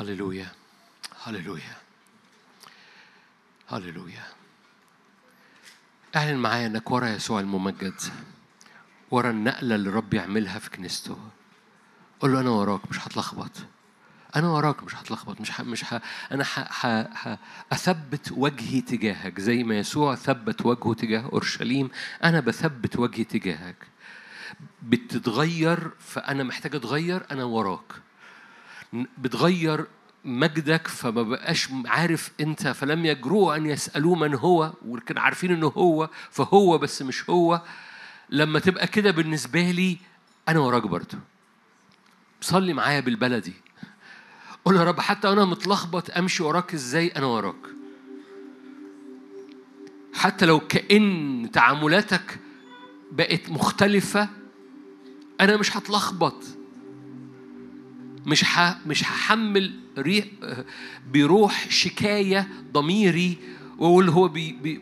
هللويا 0.00 0.48
هللويا 1.24 1.76
هللويا 3.68 4.24
اعلن 6.16 6.36
معايا 6.36 6.66
إنك 6.66 6.90
ورا 6.90 7.08
يسوع 7.08 7.40
الممجد. 7.40 8.00
ورا 9.10 9.30
النقلة 9.30 9.74
اللي 9.74 9.90
رب 9.90 10.14
يعملها 10.14 10.58
في 10.58 10.70
كنيسته. 10.70 11.18
قول 12.20 12.32
له 12.32 12.40
أنا 12.40 12.50
وراك 12.50 12.80
مش 12.90 13.06
هتلخبط. 13.06 13.50
أنا 14.36 14.48
وراك 14.48 14.82
مش 14.82 14.94
هتلخبط. 14.94 15.40
مش 15.40 15.50
ح... 15.50 15.60
مش 15.60 15.84
ح... 15.84 16.00
أنا 16.32 16.44
ح... 16.44 16.60
ح... 16.60 16.86
ح... 17.14 17.38
أثبت 17.72 18.32
وجهي 18.32 18.80
تجاهك. 18.80 19.40
زي 19.40 19.64
ما 19.64 19.78
يسوع 19.78 20.14
ثبت 20.14 20.66
وجهه 20.66 20.94
تجاه 20.94 21.20
أورشليم 21.20 21.90
أنا 22.24 22.40
بثبت 22.40 22.96
وجهي 22.98 23.24
تجاهك. 23.24 23.86
بتتغير 24.82 25.90
فأنا 25.98 26.42
محتاج 26.42 26.74
أتغير 26.76 27.26
أنا 27.30 27.44
وراك. 27.44 28.09
بتغير 29.18 29.86
مجدك 30.24 30.88
فما 30.88 31.22
بقاش 31.22 31.68
عارف 31.86 32.30
انت 32.40 32.68
فلم 32.68 33.06
يجرؤوا 33.06 33.56
أن 33.56 33.66
يسألوه 33.66 34.14
من 34.14 34.34
هو 34.34 34.72
ولكن 34.86 35.18
عارفين 35.18 35.52
إنه 35.52 35.66
هو 35.66 36.10
فهو 36.30 36.78
بس 36.78 37.02
مش 37.02 37.30
هو. 37.30 37.62
لما 38.30 38.58
تبقى 38.58 38.86
كده 38.86 39.10
بالنسبة 39.10 39.70
لي 39.70 39.98
أنا 40.48 40.58
وراك 40.58 40.82
برضه. 40.82 41.18
صلي 42.40 42.72
معايا 42.72 43.00
بالبلدي. 43.00 43.52
قول 44.64 44.76
يا 44.76 44.84
رب 44.84 45.00
حتى 45.00 45.28
أنا 45.28 45.44
متلخبط 45.44 46.10
أمشي 46.10 46.42
وراك 46.42 46.74
إزاي؟ 46.74 47.08
أنا 47.08 47.26
وراك. 47.26 47.66
حتى 50.14 50.46
لو 50.46 50.60
كأن 50.60 51.48
تعاملاتك 51.52 52.38
بقت 53.12 53.50
مختلفة 53.50 54.28
أنا 55.40 55.56
مش 55.56 55.76
هتلخبط. 55.76 56.44
مش 58.26 58.44
ح... 58.44 58.86
مش 58.86 59.04
هحمل 59.04 59.72
ريح 59.98 60.24
بروح 61.12 61.70
شكاية 61.70 62.48
ضميري 62.72 63.38
وأقول 63.78 64.08
هو 64.08 64.28
بي... 64.28 64.52
بي... 64.52 64.80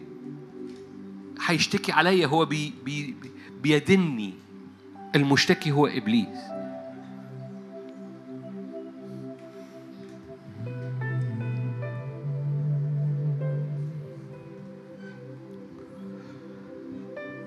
هيشتكي 1.47 1.93
عليا 1.93 2.26
هو 2.26 2.45
بي... 2.45 2.72
بي... 2.84 3.14
بيدني. 3.62 4.34
المشتكي 5.16 5.72
هو 5.72 5.86
إبليس. 5.86 6.39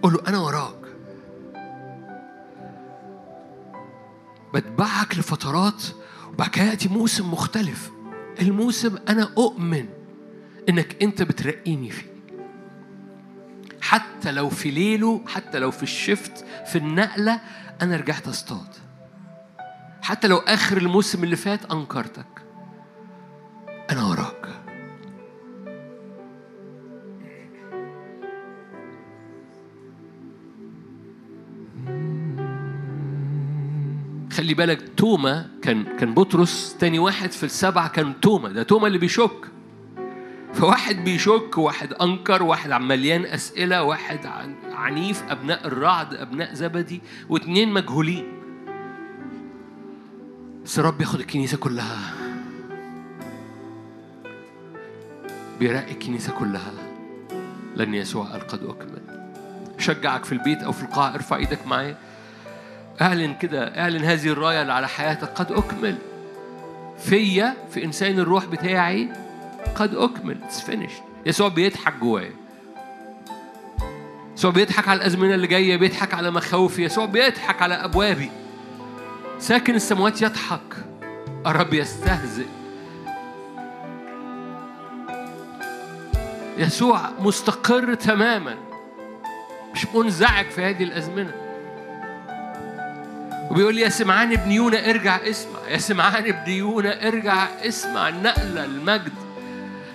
قول 0.02 0.14
له 0.14 0.20
أنا 0.28 0.39
وراك. 0.39 0.81
بتبعك 4.54 5.18
لفترات 5.18 5.84
وبعد 6.34 6.49
كده 6.49 6.66
يأتي 6.66 6.89
موسم 6.89 7.32
مختلف. 7.32 7.91
الموسم 8.41 8.97
أنا 9.10 9.34
أؤمن 9.38 9.86
إنك 10.70 11.04
أنت 11.04 11.22
بترقيني 11.22 11.89
فيه. 11.89 12.12
حتى 13.82 14.32
لو 14.32 14.49
في 14.49 14.72
ليله 14.72 15.22
حتى 15.28 15.60
لو 15.60 15.72
في 15.72 15.84
الشفت 15.84 16.45
في 16.66 16.78
النقلة 16.78 17.41
أنا 17.82 17.95
رجعت 17.95 18.28
أصطاد. 18.28 18.68
حتى 20.02 20.28
لو 20.28 20.38
آخر 20.38 20.78
الموسم 20.78 21.24
اللي 21.24 21.36
فات 21.36 21.72
أنكرتك. 21.72 22.41
بالك 34.66 34.89
توما 34.97 35.49
كان 35.62 35.84
كان 35.97 36.14
بطرس 36.14 36.76
تاني 36.80 36.99
واحد 36.99 37.32
في 37.32 37.43
السبعة 37.43 37.88
كان 37.88 38.20
توما 38.22 38.49
ده 38.49 38.64
توما 38.64 38.88
اللي 38.88 38.97
بيشك. 38.97 39.47
فواحد 40.53 40.95
بيشك 40.95 41.57
واحد 41.57 41.93
أنكر 41.93 42.43
واحد 42.43 42.72
مليان 42.72 43.26
أسئلة 43.26 43.84
واحد 43.84 44.26
عنيف 44.72 45.24
أبناء 45.30 45.68
الرعد 45.68 46.14
أبناء 46.14 46.53
زبدي 46.53 47.01
واتنين 47.30 47.74
مجهولين. 47.74 48.26
بس 50.66 50.80
الرب 50.80 51.01
ياخد 51.01 51.20
الكنيسة 51.20 51.57
كلها. 51.57 52.14
بيرقي 55.59 55.91
الكنيسة 55.91 56.34
كلها. 56.39 56.72
لأن 57.76 57.93
يسوع 57.93 58.26
قال 58.26 58.47
قد 58.47 58.64
أكمل. 58.64 59.32
شجعك 59.78 60.26
في 60.26 60.32
البيت 60.32 60.57
أو 60.64 60.72
في 60.72 60.84
القاعة 60.84 61.14
ارفع 61.16 61.36
إيدك 61.36 61.68
معايا. 61.68 62.11
اعلن 63.02 63.34
كده 63.34 63.80
اعلن 63.82 64.04
هذه 64.06 64.28
الراية 64.28 64.62
اللي 64.62 64.74
على 64.74 64.88
حياتك. 64.88 65.28
قد 65.28 65.52
أكمل. 65.52 65.96
فيا 66.98 67.54
في 67.72 67.86
إنسان 67.86 68.20
الروح 68.20 68.46
بتاعي 68.46 69.10
قد 69.76 69.96
أكمل. 69.96 70.38
it's 70.43 70.62
finished 70.62 70.91
يسوع 71.26 71.48
بيضحك 71.48 71.94
جوايا. 71.94 72.34
يسوع 74.38 74.52
بيضحك 74.52 74.88
على 74.88 74.98
الأزمنة 74.98 75.36
اللي 75.36 75.48
جاية 75.48 75.78
بيضحك 75.78 76.14
على 76.14 76.32
مخاوفي. 76.32 76.84
يسوع 76.84 77.06
بيضحك 77.06 77.62
على 77.62 77.74
أبوابي. 77.74 78.32
ساكن 79.39 79.76
السماوات 79.76 80.22
يضحك. 80.22 80.76
الرب 81.46 81.74
يستهزئ. 81.74 82.46
يسوع 86.58 87.10
مستقر 87.20 87.94
تماما. 87.94 88.56
مش 89.74 89.86
منزعج 89.96 90.46
في 90.46 90.62
هذه 90.64 90.84
الأزمنة. 90.84 91.41
وبيقول 93.52 93.76
لي 93.76 93.82
يا 93.82 93.89
سمعان 93.89 94.32
ابن 94.32 94.52
يونا 94.52 94.89
ارجع 94.89 95.16
اسمع. 95.16 95.60
يا 95.70 95.78
سمعان 95.78 96.28
ابن 96.28 96.52
يونا 96.52 97.08
ارجع 97.08 97.47
اسمع 97.68 98.10
النقلة 98.10 98.66
المجد 98.66 99.12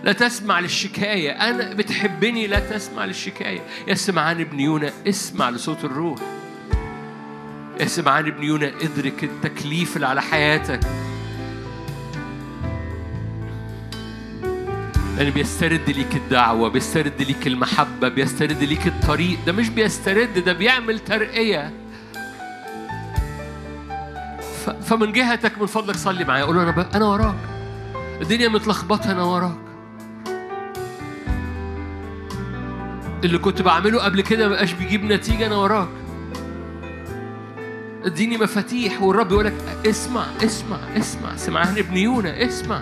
لا 0.04 0.12
تسمع 0.12 0.61
للشكاية. 0.61 1.30
أنا 1.30 1.74
بتحبني 1.74 2.46
لا 2.46 2.59
تسمع 2.59 3.04
للشكاية. 3.04 3.61
يا 3.88 3.94
سمعان 3.94 4.40
ابن 4.40 4.61
يونا 4.61 4.90
اسمع 5.09 5.50
لصوت 5.50 5.84
الروح. 5.84 6.18
يا 7.80 7.86
سمعان 7.86 8.26
ابن 8.26 8.42
يونا 8.42 8.72
ادرك 8.82 9.24
التكليف 9.24 9.96
اللي 9.96 10.07
على 10.07 10.22
حياتك. 10.22 10.80
لأن 15.18 15.30
بيسترد 15.30 15.90
ليك 15.90 16.16
الدعوة 16.16 16.68
بيسترد 16.68 17.22
ليك 17.22 17.46
المحبة 17.46 18.09
بيسترد 18.09 18.62
ليك 18.62 18.86
الطريق. 18.86 19.38
ده 19.46 19.52
مش 19.52 19.68
بيسترد 19.68 20.38
ده 20.38 20.52
بيعمل 20.52 20.98
ترقية. 20.98 21.86
فمن 24.70 25.12
جهتك 25.12 25.58
من 25.58 25.66
فضلك 25.66 25.96
صلي 25.96 26.24
معايا. 26.24 26.44
قول 26.44 26.56
له 26.56 26.62
أنا 26.62 26.70
ب... 26.70 26.86
أنا 26.94 27.04
وراك. 27.04 27.34
الدنيا 28.22 28.48
متلخبطة 28.48 29.12
أنا 29.12 29.22
وراك. 29.22 29.56
اللي 33.24 33.38
كنت 33.38 33.62
بعمله 33.62 34.04
قبل 34.04 34.20
كده 34.20 34.48
مبقاش 34.48 34.72
بيجيب 34.72 35.04
نتيجة 35.04 35.46
أنا 35.46 35.56
وراك. 35.56 35.88
اديني 38.04 38.38
مفاتيح 38.38 39.02
والرب 39.02 39.32
يقول 39.32 39.44
لك 39.44 39.54
اسمع 39.86 40.24
اسمع 40.44 40.78
اسمع. 40.96 41.36
سمعان 41.36 41.78
ابن 41.78 41.96
يونا 41.96 42.44
اسمع. 42.46 42.80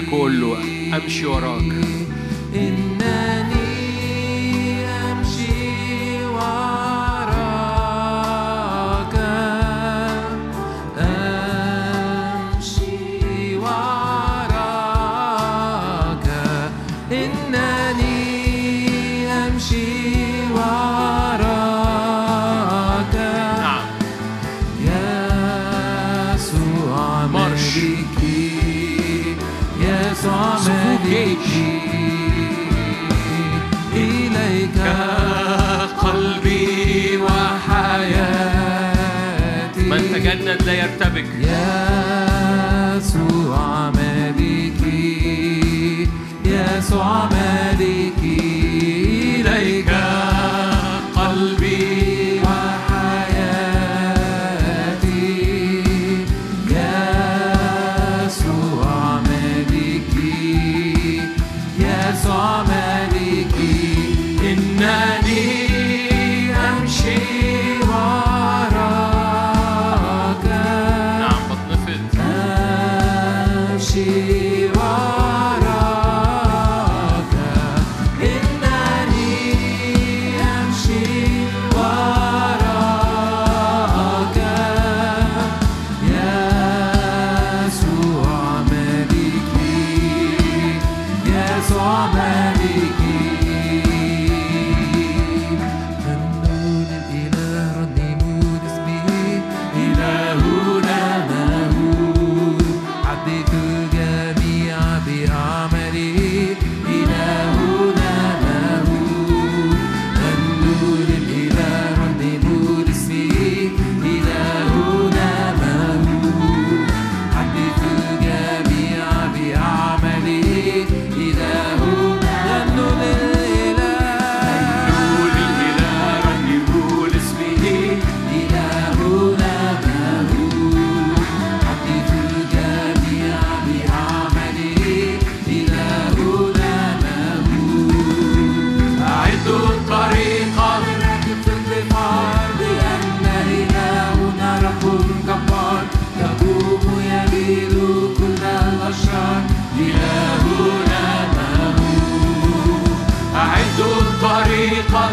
ارفع 0.00 0.06
إيدك 0.06 0.12
وقول 0.12 0.40
له 0.40 0.58
امشي 0.96 1.26
وراك. 1.26 1.79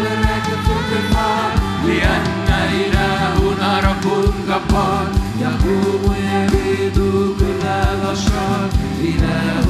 للراكب 0.00 0.60
في 0.66 0.96
البحار 0.98 1.50
لأن 1.86 2.48
إلهنا 2.74 3.80
رب 3.88 4.04
جبار 4.48 5.06
يقوم 5.40 6.14
يبيد 6.32 6.94
كل 7.40 7.66
الأشرار 7.66 8.68
إلهنا 9.00 9.67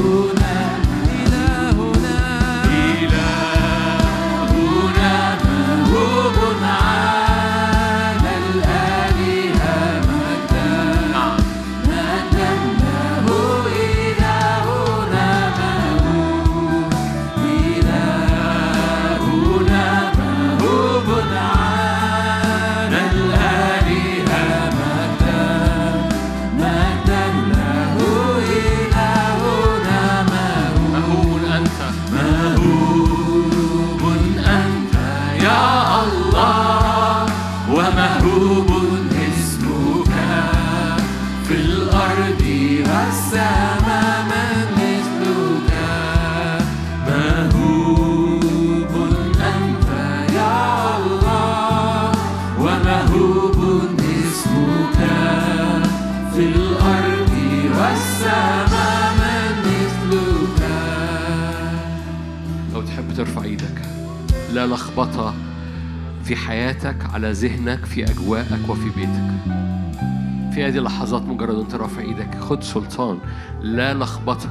لخبطة 64.98 65.34
في 66.24 66.36
حياتك 66.36 66.96
على 67.14 67.32
ذهنك 67.32 67.84
في 67.84 68.04
أجواءك 68.04 68.68
وفي 68.68 68.90
بيتك. 68.96 69.54
في 70.54 70.64
هذه 70.64 70.78
اللحظات 70.78 71.22
مجرد 71.22 71.54
أنت 71.54 71.74
رافع 71.74 72.00
إيدك 72.00 72.34
خد 72.40 72.62
سلطان. 72.62 73.18
لا 73.62 73.94
لخبطة. 73.94 74.50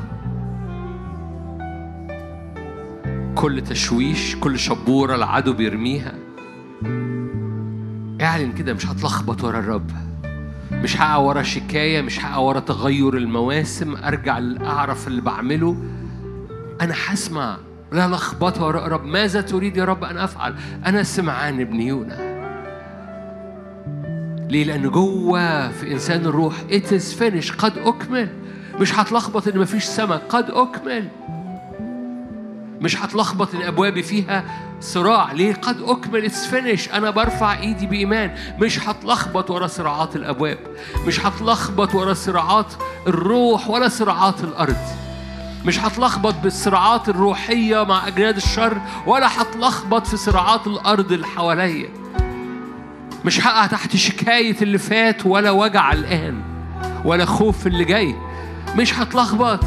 كل 3.35 3.61
تشويش 3.61 4.35
كل 4.35 4.59
شبورة 4.59 5.15
العدو 5.15 5.53
بيرميها. 5.53 6.13
اعلن 8.21 8.51
كده 8.51 8.73
مش 8.73 8.87
هتلخبط 8.87 9.43
ورا 9.43 9.59
الرب. 9.59 9.91
مش 10.71 11.01
هقع 11.01 11.15
ورا 11.17 11.43
شكاية 11.43 12.01
مش 12.01 12.25
هقع 12.25 12.37
ورا 12.37 12.59
تغير 12.59 13.17
المواسم. 13.17 13.95
أرجع 13.95 14.39
أعرف 14.61 15.07
اللي 15.07 15.21
بعمله. 15.21 15.77
أنا 16.81 16.93
هسمع 17.07 17.57
لا 17.91 18.07
لخبطة 18.07 18.63
وراء 18.65 18.87
رب 18.87 19.05
ماذا 19.05 19.41
تريد 19.41 19.77
يا 19.77 19.85
رب 19.85 20.03
أن 20.03 20.17
أفعل؟ 20.17 20.55
أنا 20.85 21.03
سمعان 21.03 21.61
ابن 21.61 21.81
يونا 21.81 22.37
ليه؟ 24.49 24.63
لأن 24.63 24.89
جوه 24.89 25.71
في 25.71 25.91
إنسان 25.91 26.25
الروح 26.25 26.55
it 26.69 26.91
is 26.91 27.19
finished 27.19 27.55
قد 27.57 27.77
أكمل. 27.77 28.29
مش 28.79 28.99
هتلخبط 28.99 29.47
إن 29.47 29.59
مفيش 29.59 29.83
سماء 29.83 30.21
قد 30.29 30.49
أكمل. 30.49 31.07
مش 32.81 33.01
هتلخبط 33.03 33.55
إن 33.55 33.61
أبوابي 33.61 34.03
فيها 34.03 34.43
صراع 34.81 35.31
ليه؟ 35.31 35.53
قد 35.53 35.81
أكمل 35.81 36.25
it's 36.25 36.47
finished 36.47 36.89
أنا 36.89 37.09
برفع 37.09 37.59
إيدي 37.59 37.87
بإيمان. 37.87 38.35
مش 38.59 38.87
هتلخبط 38.89 39.51
ورا 39.51 39.67
صراعات 39.67 40.15
الأبواب. 40.15 40.57
مش 41.07 41.25
هتلخبط 41.25 41.95
ورا 41.95 42.13
صراعات 42.13 42.73
الروح 43.07 43.69
ولا 43.69 43.87
صراعات 43.87 44.43
الأرض. 44.43 45.06
مش 45.67 45.79
هتلخبط 45.79 46.35
بالصراعات 46.35 47.09
الروحية 47.09 47.83
مع 47.83 48.07
أجناد 48.07 48.35
الشر 48.35 48.77
ولا 49.05 49.41
هتلخبط 49.41 50.07
في 50.07 50.17
صراعات 50.17 50.67
الأرض 50.67 51.11
اللي 51.11 51.27
حواليا. 51.27 51.89
مش 53.25 53.47
هقع 53.47 53.65
تحت 53.65 53.95
شكاية 53.95 54.55
اللي 54.61 54.77
فات 54.77 55.25
ولا 55.25 55.51
وجع 55.51 55.91
الآن 55.91 56.41
ولا 57.05 57.25
خوف 57.25 57.67
اللي 57.67 57.85
جاي. 57.85 58.15
مش 58.75 58.99
هتلخبط. 58.99 59.63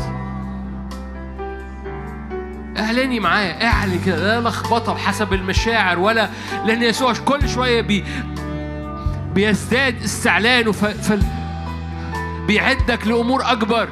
اعلني 2.79 3.21
معايا 3.21 3.67
اعلن 3.67 4.01
كده. 4.07 4.41
لا 4.41 4.49
لخبطة 4.49 4.95
بحسب 4.95 5.33
المشاعر 5.33 5.99
ولا 5.99 6.29
لأن 6.67 6.83
يسوع 6.83 7.13
كل 7.13 7.49
شوية 7.49 7.81
بي 7.81 8.05
بيزداد 9.35 10.03
استعلانه 10.03 10.73
ف... 10.73 10.85
ف... 10.85 11.19
بيعدك 12.47 13.07
لأمور 13.07 13.53
أكبر. 13.53 13.89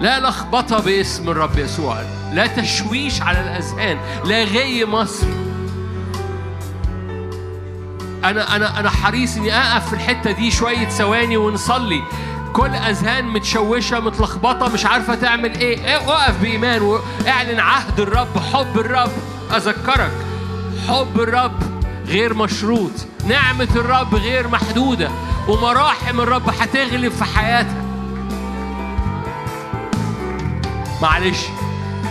لا 0.00 0.20
لخبطه 0.20 0.80
باسم 0.80 1.30
الرب 1.30 1.58
يسوع. 1.58 1.96
لا 2.32 2.46
تشويش 2.46 3.22
على 3.22 3.40
الأذهان. 3.40 3.98
لا 4.24 4.44
غي 4.44 4.84
مصر. 4.84 5.26
أنا 8.24 8.56
أنا 8.56 8.80
أنا 8.80 8.90
حريص 8.90 9.36
إني 9.36 9.56
أقف 9.56 9.88
في 9.88 9.92
الحتة 9.92 10.30
دي 10.30 10.50
شوية 10.50 10.88
ثواني 10.88 11.36
ونصلي. 11.36 12.02
كل 12.52 12.74
أذهان 12.74 13.24
متشوشة 13.24 14.00
متلخبطة 14.00 14.68
مش 14.68 14.86
عارفة 14.86 15.14
تعمل 15.14 15.54
إيه, 15.54 15.84
إيه 15.84 15.96
أقف 15.96 16.40
بإيمان 16.42 16.82
وأعلن 16.82 17.60
عهد 17.60 18.00
الرب 18.00 18.38
حب 18.52 18.78
الرب. 18.78 19.10
أذكرك 19.56 20.12
حب 20.88 21.20
الرب 21.20 21.62
غير 22.06 22.34
مشروط. 22.34 22.92
نعمة 23.28 23.68
الرب 23.76 24.14
غير 24.14 24.48
محدودة. 24.48 25.10
ومراحم 25.48 26.20
الرب 26.20 26.48
هتغلب 26.48 27.12
في 27.12 27.24
حياتك. 27.24 27.89
معلش 31.02 31.46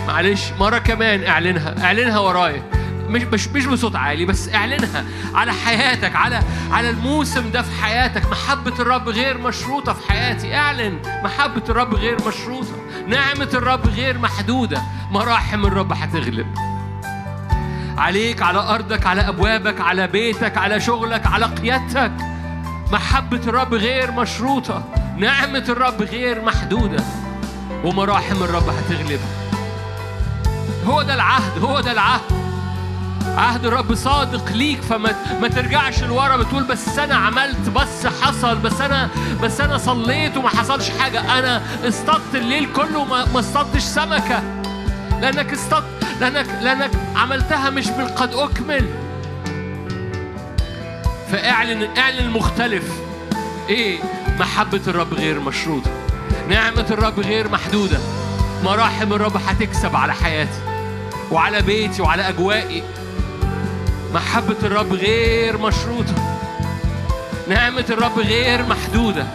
معلش 0.06 0.52
مرة 0.60 0.78
كمان 0.78 1.24
اعلنها 1.24 1.84
اعلنها 1.84 2.18
ورايا. 2.18 2.62
مش 3.08 3.22
مش 3.22 3.48
مش 3.48 3.66
بصوت 3.66 3.96
عالي 3.96 4.24
بس 4.24 4.48
اعلنها 4.54 5.04
على 5.34 5.52
حياتك 5.52 6.16
على 6.16 6.40
على 6.70 6.90
الموسم 6.90 7.50
ده 7.50 7.62
في 7.62 7.82
حياتك. 7.82 8.30
محبة 8.30 8.74
الرب 8.80 9.08
غير 9.08 9.38
مشروطة 9.38 9.92
في 9.92 10.12
حياتي. 10.12 10.54
اعلن 10.56 10.98
محبة 11.24 11.62
الرب 11.68 11.94
غير 11.94 12.16
مشروطة. 12.28 12.72
نعمة 13.06 13.48
الرب 13.54 13.86
غير 13.86 14.18
محدودة. 14.18 14.82
مراحم 15.10 15.66
الرب 15.66 15.92
هتغلب. 15.92 16.46
عليك 17.98 18.42
على 18.42 18.58
أرضك 18.58 19.06
على 19.06 19.20
أبوابك 19.28 19.80
على 19.80 20.06
بيتك 20.06 20.56
على 20.58 20.80
شغلك 20.80 21.26
على 21.26 21.46
قيادتك. 21.46 22.12
محبة 22.92 23.40
الرب 23.46 23.74
غير 23.74 24.10
مشروطة. 24.10 24.84
نعمة 25.16 25.64
الرب 25.68 26.02
غير 26.02 26.44
محدودة. 26.44 27.04
ومراحم 27.84 28.42
الرب 28.42 28.68
هتغلب. 28.68 29.20
هو 30.86 31.02
ده 31.02 31.14
العهد 31.14 31.58
هو 31.64 31.80
ده 31.80 31.92
العهد. 31.92 32.20
عهد 33.26 33.66
الرب 33.66 33.94
صادق 33.94 34.52
ليك 34.52 34.82
فما 34.82 35.14
ما 35.42 35.48
ترجعش 35.48 36.02
لورا 36.02 36.36
بتقول 36.36 36.64
بس 36.64 36.98
أنا 36.98 37.14
عملت 37.14 37.68
بس 37.68 38.06
حصل 38.06 38.58
بس 38.58 38.80
أنا 38.80 39.08
بس 39.42 39.60
أنا 39.60 39.78
صليت 39.78 40.36
وما 40.36 40.48
حصلش 40.48 40.90
حاجة. 40.90 41.38
أنا 41.38 41.62
اصطدت 41.88 42.34
الليل 42.34 42.72
كله 42.72 43.04
ما 43.04 43.38
اصطدتش 43.40 43.82
سمكة. 43.82 44.42
لأنك 45.20 45.52
اصطدت 45.52 45.84
لأنك 46.20 46.46
لأنك 46.62 46.90
عملتها 47.16 47.70
مش 47.70 47.86
من 47.86 48.08
قد 48.08 48.34
أكمل. 48.34 48.88
فاعلن 51.32 51.88
اعلن 51.98 52.18
المختلف. 52.18 52.84
إيه؟ 53.68 53.98
محبة 54.40 54.80
الرب 54.88 55.14
غير 55.14 55.40
مشروطة. 55.40 55.90
نعمة 56.50 56.86
الرب 56.90 57.20
غير 57.20 57.48
محدودة. 57.48 57.98
مراحم 58.64 59.12
الرب 59.12 59.36
هتكسب 59.46 59.96
على 59.96 60.14
حياتي 60.14 60.60
وعلى 61.30 61.62
بيتي 61.62 62.02
وعلى 62.02 62.28
أجوائي. 62.28 62.82
محبة 64.14 64.56
الرب 64.62 64.92
غير 64.92 65.58
مشروطة. 65.58 66.14
نعمة 67.48 67.84
الرب 67.90 68.18
غير 68.18 68.66
محدودة. 68.66 69.26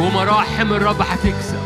ومراحم 0.00 0.72
الرب 0.72 1.00
هتكسب. 1.00 1.60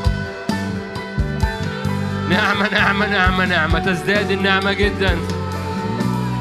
نعمة 2.30 2.68
نعمة 2.72 3.06
نعمة 3.06 3.44
نعمة. 3.44 3.78
تزداد 3.78 4.30
النعمة 4.30 4.72
جدا. 4.72 5.18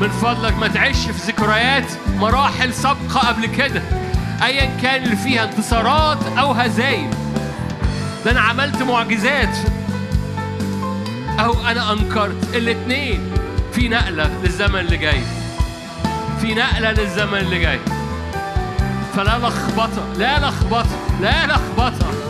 من 0.02 0.10
فضلك 0.10 0.58
ما 0.58 0.68
تعيش 0.68 0.98
في 0.98 1.32
ذكريات 1.32 1.92
مراحل 2.18 2.74
سابقة 2.74 3.28
قبل 3.28 3.46
كده. 3.46 3.82
أيا 4.44 4.78
كان 4.82 5.04
اللي 5.04 5.16
فيها 5.16 5.44
انتصارات 5.44 6.18
أو 6.38 6.52
هزايم. 6.52 7.12
ده 8.26 8.32
أنا 8.32 8.42
عملت 8.42 8.82
معجزات. 8.82 9.58
أو 11.40 11.54
أنا 11.68 11.94
أنكرت 11.94 12.56
الاتنين. 12.56 13.32
في 13.74 13.90
نقلة 13.90 14.30
للزمن 14.44 14.80
اللي 14.80 14.98
جاي. 14.98 15.22
في 16.42 16.54
نقلة 16.54 16.92
للزمن 16.92 17.38
اللي 17.38 17.60
جاي. 17.60 17.80
فلا 19.16 19.38
لخبطة 19.38 20.14
لا 20.18 20.40
لخبطة 20.40 21.20
لا 21.22 21.48
لخبطة. 21.48 22.27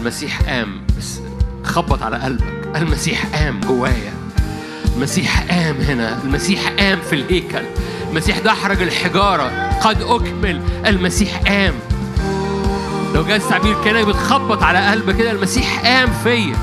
المسيح 0.00 0.42
قام 0.42 0.80
بس 0.98 1.20
خبط 1.64 2.02
على 2.02 2.16
قلبك. 2.16 2.76
المسيح 2.76 3.26
قام 3.26 3.60
جوايا. 3.60 4.12
المسيح 4.96 5.42
قام 5.50 5.76
هنا. 5.76 6.18
المسيح 6.24 6.68
قام 6.78 6.98
في 7.10 7.12
الهيكل. 7.12 7.62
المسيح 8.10 8.38
دحرج 8.38 8.82
الحجارة. 8.82 9.70
قد 9.80 10.02
أكمل. 10.02 10.62
المسيح 10.86 11.38
قام. 11.38 11.74
لو 13.14 13.24
جاز 13.24 13.48
تعبير 13.48 13.84
كده 13.84 14.04
بتخبط 14.04 14.62
على 14.62 14.90
قلبك 14.90 15.16
كده 15.16 15.30
المسيح 15.30 15.80
قام 15.86 16.08
فيا. 16.24 16.56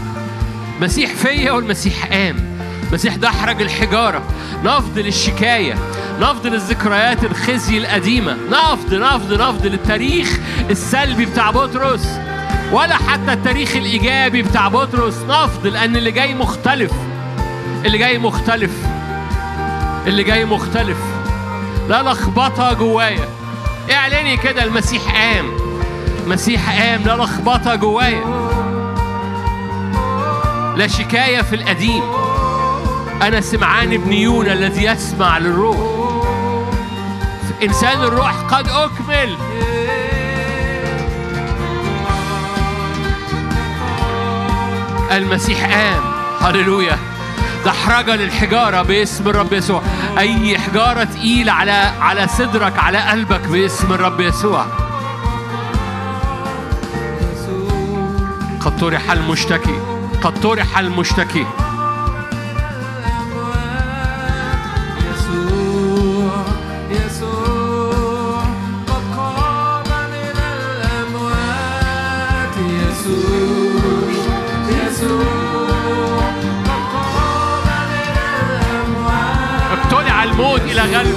مسيح 0.82 1.14
فيا 1.14 1.52
والمسيح 1.52 2.06
قام. 2.06 2.58
مسيح 2.94 3.16
دحرج 3.16 3.62
الحجارة. 3.62 4.24
نفض 4.64 5.00
للشكاية. 5.00 5.76
نفض 6.20 6.48
للذكريات 6.48 7.24
الخزي 7.24 7.78
القديمة. 7.78 8.38
نفض 8.52 8.94
نفض 8.94 9.34
نفض 9.34 9.66
للتاريخ 9.66 10.40
السلبي 10.70 11.26
بتاع 11.26 11.52
بطرس. 11.52 12.20
ولا 12.72 12.95
حتى 12.95 13.34
التاريخ 13.34 13.76
الإيجابي 13.76 14.41
بتاع 14.41 14.68
بطرس 14.68 15.18
نفض 15.30 15.68
لأن 15.68 15.95
اللي 15.95 16.11
جاي 16.11 16.34
مختلف. 16.34 16.91
اللي 17.85 17.98
جاي 17.98 18.18
مختلف. 18.18 18.72
اللي 20.07 20.23
جاي 20.23 20.45
مختلف. 20.45 20.98
لا 21.89 22.03
لخبطة 22.03 22.73
جوايا. 22.73 23.30
اعلني 23.91 24.38
كده 24.38 24.64
المسيح 24.64 25.02
قام. 25.11 25.45
مسيح 26.27 26.81
قام 26.81 27.02
لا 27.03 27.23
لخبطة 27.23 27.76
جوايا. 27.76 28.23
لا 30.77 30.88
شكاية 30.88 31.41
في 31.41 31.56
القديم. 31.56 32.03
أنا 33.22 33.41
سمعان 33.41 33.98
بن 33.98 34.14
يونا 34.14 34.53
الذي 34.53 34.84
يسمع 34.85 35.38
للروح. 35.38 35.77
إنسان 37.64 38.02
الروح 38.02 38.31
قد 38.31 38.68
أكمل. 38.68 39.38
المسيح 45.12 45.66
قام 45.66 46.02
هللويا. 46.42 46.98
دحرجة 47.66 48.16
للحجارة 48.16 48.82
باسم 48.82 49.28
الرب 49.28 49.54
يسوع. 49.54 49.82
أي 50.18 50.58
حجارة 50.58 51.04
تقيلة 51.04 51.52
على 51.52 51.92
على 52.02 52.28
صدرك 52.28 52.80
على 52.80 52.98
قلبك 52.98 53.42
باسم 53.48 53.94
الرب 53.94 54.20
يسوع. 54.20 54.66
قد 58.62 58.78
طرح 58.78 59.12
المشتكي 59.12 59.80
قد 60.22 60.42
طرح 60.42 60.80
المشتكي 60.80 61.46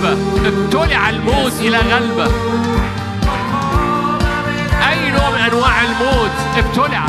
غلبة 0.01 0.17
ابتلع 0.47 1.11
الموت 1.11 1.53
إلى 1.61 1.79
غلبة. 1.79 2.27
أي 4.89 5.11
نوع 5.11 5.31
من 5.31 5.39
أنواع 5.39 5.83
الموت؟ 5.83 6.31
ابتلع. 6.57 7.07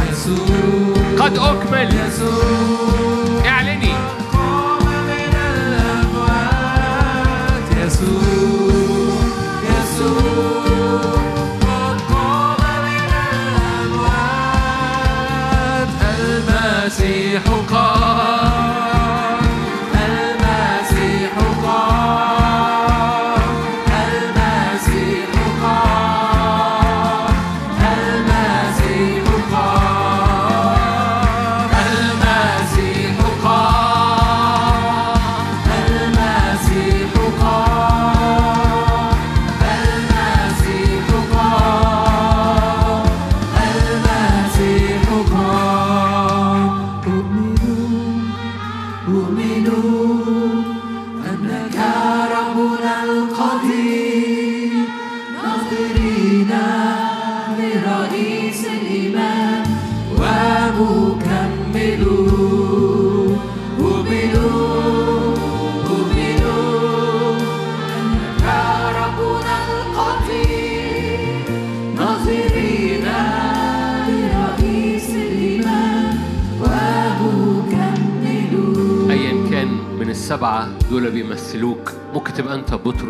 قد 1.20 1.38
أكمل. 1.38 1.90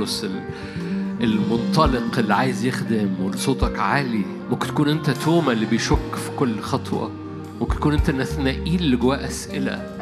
أنت 0.01 0.23
بطرس 0.23 0.23
ال- 0.23 0.41
المنطلق 1.23 2.17
اللي 2.19 2.33
عايز 2.33 2.65
يخدم 2.65 3.09
وصوتك 3.23 3.79
عالي. 3.79 4.25
ممكن 4.49 4.67
تكون 4.67 4.89
أنت 4.89 5.09
توما 5.09 5.51
اللي 5.51 5.65
بيشك 5.65 6.15
في 6.15 6.31
كل 6.39 6.59
خطوة. 6.59 7.11
ممكن 7.61 7.75
تكون 7.75 7.93
أنت 7.93 8.09
نثنائيل 8.09 8.81
اللي 8.81 8.95
جواه 8.97 9.25
أسئلة. 9.25 9.97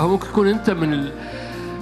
أو 0.00 0.08
ممكن 0.08 0.26
تكون 0.28 0.48
أنت 0.48 0.70
من 0.70 0.92
ال... 0.92 1.12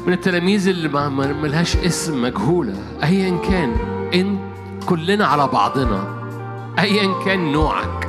من 0.07 0.13
التلاميذ 0.13 0.69
اللي 0.69 0.89
ما 0.89 1.09
ملهاش 1.33 1.77
اسم 1.77 2.23
مجهولة. 2.23 2.75
أيا 3.03 3.39
كان 3.39 3.73
إن 4.15 4.39
كلنا 4.87 5.27
على 5.27 5.47
بعضنا. 5.47 6.05
أيا 6.79 7.25
كان 7.25 7.53
نوعك. 7.53 8.07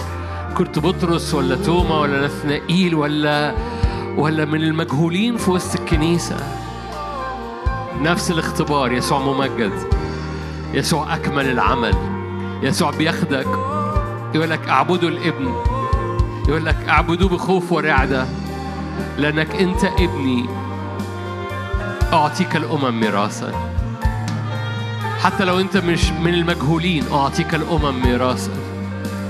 كنت 0.57 0.79
بطرس 0.79 1.33
ولا 1.33 1.55
توما 1.55 1.99
ولا 1.99 2.25
نثنائيل 2.25 2.95
ولا 2.95 3.55
ولا 4.17 4.45
من 4.45 4.61
المجهولين 4.63 5.37
في 5.37 5.51
وسط 5.51 5.79
الكنيسة. 5.79 6.60
نفس 8.01 8.31
الاختبار 8.31 8.91
يسوع 8.91 9.19
ممجد. 9.19 9.71
يسوع 10.73 11.15
أكمل 11.15 11.49
العمل. 11.49 11.95
يسوع 12.63 12.91
بياخدك 12.91 13.47
يقول 14.35 14.49
لك 14.49 14.69
اعبدوا 14.69 15.09
الابن. 15.09 15.53
يقول 16.47 16.65
لك 16.65 16.75
اعبدوه 16.89 17.29
بخوف 17.29 17.71
ورعدة. 17.71 18.25
لأنك 19.17 19.55
أنت 19.55 19.83
ابني 19.83 20.45
أعطيك 22.13 22.55
الأمم 22.55 22.99
ميراثا. 22.99 23.51
حتى 25.19 25.43
لو 25.45 25.59
أنت 25.59 25.77
مش 25.77 26.11
من 26.11 26.33
المجهولين 26.33 27.03
أعطيك 27.11 27.55
الأمم 27.55 28.01
ميراثا. 28.01 28.51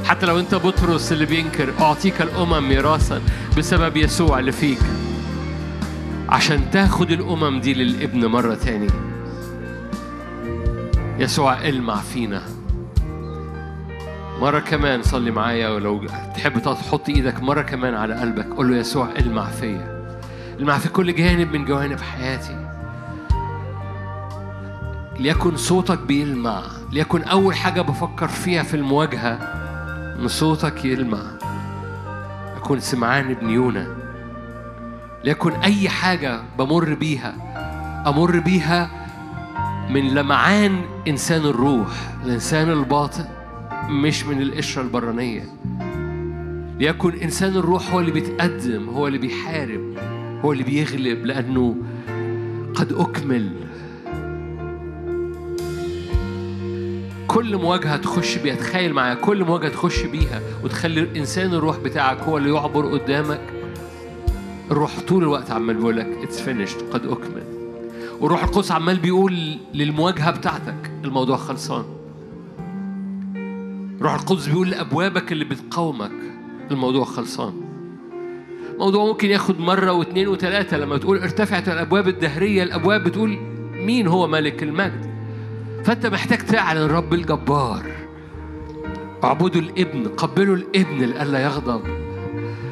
حتى 0.05 0.25
لو 0.25 0.39
أنت 0.39 0.55
بطرس 0.55 1.11
اللي 1.11 1.25
بينكر 1.25 1.73
أعطيك 1.79 2.21
الأمم 2.21 2.69
ميراثا 2.69 3.21
بسبب 3.57 3.97
يسوع 3.97 4.39
اللي 4.39 4.51
فيك. 4.51 4.79
عشان 6.31 6.71
تاخد 6.71 7.11
الأمم 7.11 7.59
دي 7.59 7.73
للابن 7.73 8.25
مرة 8.25 8.55
تاني. 8.55 8.87
يسوع 11.19 11.67
المع 11.67 11.95
فينا. 11.95 12.41
مرة 14.41 14.59
كمان 14.59 15.03
صلي 15.03 15.31
معايا 15.31 15.69
ولو 15.69 16.07
تحب 16.35 16.59
تحط 16.59 17.09
إيدك 17.09 17.43
مرة 17.43 17.61
كمان 17.61 17.95
على 17.95 18.13
قلبك. 18.13 18.45
قول 18.45 18.71
له 18.71 18.77
يسوع 18.77 19.09
المع 19.19 19.45
فيا. 19.45 20.15
المع 20.59 20.77
في 20.77 20.89
كل 20.89 21.15
جانب 21.15 21.53
من 21.53 21.65
جوانب 21.65 21.99
حياتي. 22.01 22.67
ليكن 25.19 25.57
صوتك 25.57 25.99
بيلمع. 25.99 26.61
ليكن 26.91 27.23
أول 27.23 27.55
حاجة 27.55 27.81
بفكر 27.81 28.27
فيها 28.27 28.63
في 28.63 28.73
المواجهة 28.73 29.33
إن 30.19 30.27
صوتك 30.27 30.85
يلمع. 30.85 31.21
أكون 32.57 32.79
سمعان 32.79 33.31
ابن 33.31 33.49
يونا. 33.49 34.00
ليكن 35.23 35.51
أي 35.51 35.89
حاجة 35.89 36.41
بمر 36.59 36.93
بيها 36.93 37.35
أمر 38.07 38.39
بيها 38.39 38.89
من 39.89 40.13
لمعان 40.13 40.81
إنسان 41.07 41.41
الروح 41.45 41.87
الإنسان 42.25 42.69
الباطن 42.69 43.25
مش 43.89 44.25
من 44.25 44.41
القشرة 44.41 44.81
البرانية. 44.81 45.43
ليكن 46.79 47.13
إنسان 47.23 47.55
الروح 47.55 47.93
هو 47.93 47.99
اللي 47.99 48.11
بيتقدم 48.11 48.89
هو 48.89 49.07
اللي 49.07 49.17
بيحارب 49.17 49.97
هو 50.45 50.51
اللي 50.51 50.63
بيغلب 50.63 51.25
لأنه 51.25 51.75
قد 52.75 52.93
أكمل. 52.93 53.51
كل 57.27 57.57
مواجهة 57.57 57.97
تخش 57.97 58.37
بيها 58.37 58.55
تخيل 58.55 58.93
معايا 58.93 59.13
كل 59.13 59.43
مواجهة 59.43 59.69
تخش 59.69 60.03
بيها 60.03 60.41
وتخلي 60.63 61.07
إنسان 61.19 61.53
الروح 61.53 61.77
بتاعك 61.77 62.19
هو 62.19 62.37
اللي 62.37 62.53
يعبر 62.53 62.85
قدامك 62.97 63.41
الروح 64.71 64.99
طول 64.99 65.23
الوقت 65.23 65.51
عمال 65.51 65.75
بيقول 65.75 65.97
لك 65.97 66.07
it's 66.23 66.41
finished 66.41 66.81
قد 66.91 67.05
أكمل. 67.05 67.43
والروح 68.19 68.43
القدس 68.43 68.71
عمال 68.71 68.99
بيقول 68.99 69.57
للمواجهة 69.73 70.31
بتاعتك 70.31 70.91
الموضوع 71.03 71.37
خلصان. 71.37 71.83
الروح 73.97 74.13
القدس 74.13 74.47
بيقول 74.47 74.69
لأبوابك 74.69 75.31
اللي 75.31 75.45
بتقاومك 75.45 76.11
الموضوع 76.71 77.05
خلصان. 77.05 77.53
موضوع 78.79 79.05
ممكن 79.05 79.29
ياخد 79.29 79.59
مرة 79.59 79.91
واثنين 79.91 80.27
وثلاثة 80.27 80.77
لما 80.77 80.97
تقول 80.97 81.17
ارتفعت 81.17 81.69
الأبواب 81.69 82.07
الدهرية 82.07 82.63
الأبواب 82.63 83.03
بتقول 83.03 83.37
مين 83.73 84.07
هو 84.07 84.27
ملك 84.27 84.63
المجد. 84.63 85.11
فأنت 85.85 86.05
محتاج 86.05 86.37
تعلن 86.37 86.81
الرب 86.81 87.13
الجبار. 87.13 87.91
اعبدوا 89.23 89.61
الابن 89.61 90.07
قبلوا 90.07 90.55
الابن 90.55 90.97
لئلا 90.97 91.39
يغضب. 91.39 91.81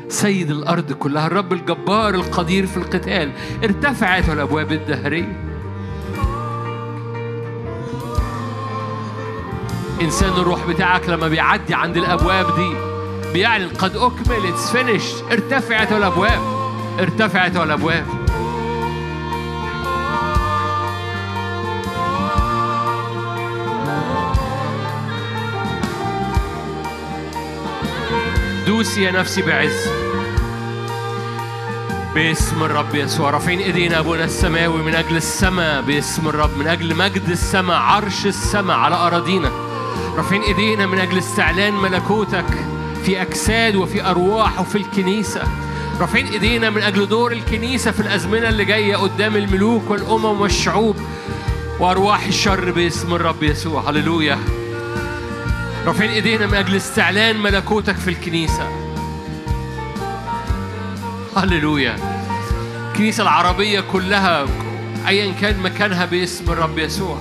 سيد 0.09 0.51
الأرض 0.51 0.91
كلها 0.91 1.27
الرب 1.27 1.53
الجبار 1.53 2.13
القدير 2.13 2.65
في 2.65 2.77
القتال 2.77 3.31
ارتفعت 3.63 4.29
الأبواب 4.29 4.71
الدهرية. 4.71 5.45
إنسان 10.01 10.29
الروح 10.29 10.67
بتاعك 10.67 11.09
لما 11.09 11.27
بيعدي 11.27 11.73
عند 11.73 11.97
الأبواب 11.97 12.45
دي 12.55 12.73
بيعلن 13.33 13.69
قد 13.69 13.95
أكمل 13.95 14.45
it's 14.47 14.71
finished 14.71 15.03
ارتفعت 15.31 15.91
الأبواب 15.91 16.41
ارتفعت 16.99 17.55
الأبواب. 17.55 18.05
دوسي 28.69 29.03
يا 29.03 29.11
نفسي 29.11 29.41
بعز. 29.41 29.87
باسم 32.15 32.63
الرب 32.63 32.95
يسوع 32.95 33.29
رافعين 33.29 33.59
إيدينا 33.59 33.99
ابونا 33.99 34.23
السماوي 34.23 34.83
من 34.83 34.95
أجل 34.95 35.15
السماء. 35.15 35.81
باسم 35.81 36.27
الرب 36.27 36.57
من 36.57 36.67
أجل 36.67 36.95
مجد 36.95 37.29
السماء 37.29 37.77
عرش 37.77 38.25
السماء 38.25 38.77
على 38.77 38.95
أراضينا. 38.95 39.51
رافعين 40.17 40.41
إيدينا 40.41 40.85
من 40.85 40.99
أجل 40.99 41.17
استعلان 41.17 41.73
ملكوتك 41.73 42.45
في 43.05 43.21
أجساد 43.21 43.75
وفي 43.75 44.05
أرواح 44.05 44.59
وفي 44.59 44.77
الكنيسة. 44.77 45.43
رافعين 45.99 46.27
إيدينا 46.27 46.69
من 46.69 46.81
أجل 46.81 47.07
دور 47.07 47.31
الكنيسة 47.31 47.91
في 47.91 47.99
الأزمنة 47.99 48.49
اللي 48.49 48.65
جاية 48.65 48.95
قدام 48.95 49.35
الملوك 49.35 49.89
والأمم 49.89 50.41
والشعوب. 50.41 50.95
وأرواح 51.79 52.25
الشر 52.25 52.71
باسم 52.71 53.13
الرب 53.13 53.43
يسوع. 53.43 53.89
هللويا. 53.89 54.39
رافعين 55.89 56.11
إيدينا 56.11 56.47
من 56.47 56.53
أجل 56.53 56.75
استعلان 56.75 57.37
ملكوتك 57.37 57.95
في 57.95 58.09
الكنيسة. 58.09 58.69
هللويا. 61.37 61.95
الكنيسة 62.87 63.23
العربية 63.23 63.79
كلها 63.79 64.45
ايا 65.07 65.33
كان 65.33 65.59
مكانها 65.59 66.05
باسم 66.05 66.51
الرب 66.51 66.77
يسوع. 66.77 67.17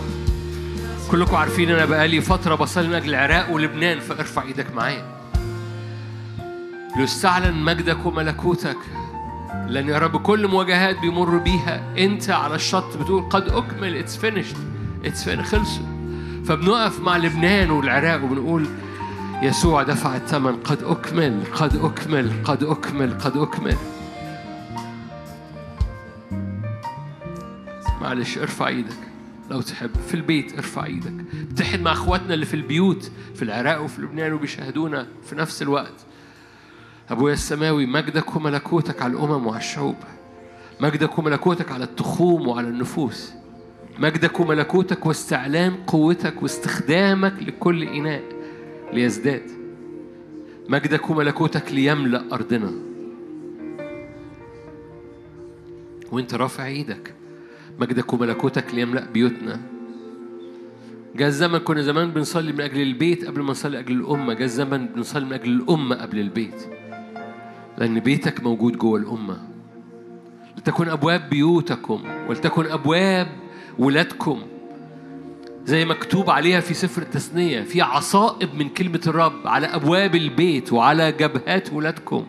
كلكم 1.10 1.36
عارفين 1.36 1.70
أنا 1.70 1.84
بقالي 1.84 2.20
فترة 2.20 2.54
بصلي 2.54 2.88
من 2.88 2.94
أجل 2.94 3.08
العراق 3.08 3.50
ولبنان 3.50 4.00
فارفع 4.00 4.42
إيدك 4.42 4.74
معايا. 4.74 5.04
ليستعلن 6.96 7.54
مجدك 7.54 8.06
وملكوتك 8.06 8.78
لأن 9.66 9.88
يا 9.88 9.98
رب 9.98 10.16
كل 10.16 10.48
مواجهات 10.48 10.98
بيمر 10.98 11.36
بيها. 11.36 11.94
أنت 11.98 12.30
على 12.30 12.54
الشط 12.54 12.96
بتقول 12.96 13.28
قد 13.28 13.48
أكمل 13.48 13.96
it's 13.96 14.16
finished 14.16 14.56
اتس 15.04 15.24
فين 15.24 15.42
خلصوا 15.42 15.87
فبنقف 16.48 17.00
مع 17.00 17.16
لبنان 17.16 17.70
والعراق 17.70 18.24
وبنقول 18.24 18.66
يسوع 19.42 19.82
دفع 19.82 20.16
الثمن 20.16 20.56
قد 20.56 20.82
أكمل 20.82 21.42
قد 21.54 21.76
أكمل 21.76 22.32
قد 22.44 22.62
أكمل 22.64 23.18
قد 23.18 23.36
أكمل. 23.36 23.76
معلش 28.00 28.38
ارفع 28.38 28.68
إيدك 28.68 28.96
لو 29.50 29.60
تحب. 29.60 29.90
في 30.08 30.14
البيت 30.14 30.54
ارفع 30.54 30.84
إيدك. 30.84 31.12
اتحد 31.52 31.80
مع 31.80 31.92
أخواتنا 31.92 32.34
اللي 32.34 32.46
في 32.46 32.54
البيوت 32.54 33.10
في 33.34 33.42
العراق 33.42 33.82
وفي 33.82 34.02
لبنان 34.02 34.32
وبيشاهدونا 34.32 35.06
في 35.24 35.34
نفس 35.34 35.62
الوقت. 35.62 36.06
أبويا 37.10 37.34
السماوي 37.34 37.86
مجدك 37.86 38.36
وملكوتك 38.36 39.02
على 39.02 39.12
الأمم 39.12 39.46
وعلى 39.46 39.60
الشعوب. 39.60 39.96
مجدك 40.80 41.18
وملكوتك 41.18 41.72
على 41.72 41.84
التخوم 41.84 42.48
وعلى 42.48 42.68
النفوس. 42.68 43.37
مجدك 43.98 44.40
وملكوتك 44.40 45.06
واستعلان 45.06 45.74
قوتك 45.86 46.42
واستخدامك 46.42 47.34
لكل 47.42 47.82
إناء 47.82 48.22
ليزداد. 48.92 49.42
مجدك 50.68 51.10
وملكوتك 51.10 51.72
ليملأ 51.72 52.24
أرضنا. 52.32 52.72
وانت 56.12 56.34
رافع 56.34 56.66
إيدك. 56.66 57.14
مجدك 57.80 58.12
وملكوتك 58.12 58.74
ليملأ 58.74 59.10
بيوتنا. 59.10 59.60
جاء 61.16 61.28
الزمن 61.28 61.58
كنا 61.58 61.82
زمان 61.82 62.10
بنصلي 62.10 62.52
من 62.52 62.60
أجل 62.60 62.82
البيت 62.82 63.24
قبل 63.24 63.40
ما 63.40 63.50
نصلي 63.50 63.78
أجل 63.78 63.92
الأمة. 64.00 64.34
جاء 64.34 64.44
الزمن 64.44 64.86
بنصلي 64.86 65.24
من 65.24 65.32
أجل 65.32 65.50
الأمة 65.50 65.96
قبل 65.96 66.18
البيت. 66.18 66.62
لأن 67.78 68.00
بيتك 68.00 68.42
موجود 68.42 68.78
جوه 68.78 68.98
الأمة. 69.00 69.38
لتكن 70.58 70.88
أبواب 70.88 71.30
بيوتكم 71.30 72.02
ولتكن 72.28 72.66
أبواب 72.66 73.28
ولادكم. 73.78 74.42
زي 75.64 75.84
مكتوب 75.84 76.30
عليها 76.30 76.60
في 76.60 76.74
سفر 76.74 77.02
التثنية 77.02 77.62
في 77.62 77.82
عصائب 77.82 78.54
من 78.54 78.68
كلمة 78.68 79.00
الرب 79.06 79.46
على 79.46 79.66
أبواب 79.66 80.14
البيت 80.14 80.72
وعلى 80.72 81.12
جبهات 81.12 81.72
ولادكم. 81.72 82.26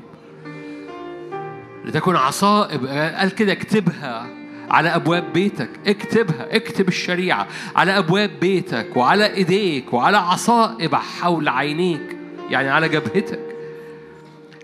لتكن 1.85 2.15
عصائب 2.15 2.85
قال 2.85 3.35
كده 3.35 3.51
اكتبها 3.51 4.27
على 4.69 4.89
أبواب 4.95 5.33
بيتك. 5.33 5.69
اكتبها 5.87 6.55
اكتب 6.55 6.87
الشريعة 6.87 7.47
على 7.75 7.97
أبواب 7.97 8.31
بيتك 8.41 8.97
وعلى 8.97 9.33
إيديك 9.33 9.93
وعلى 9.93 10.17
عصائب 10.17 10.95
حول 10.95 11.47
عينيك 11.47 12.17
يعني 12.49 12.69
على 12.69 12.89
جبهتك. 12.89 13.39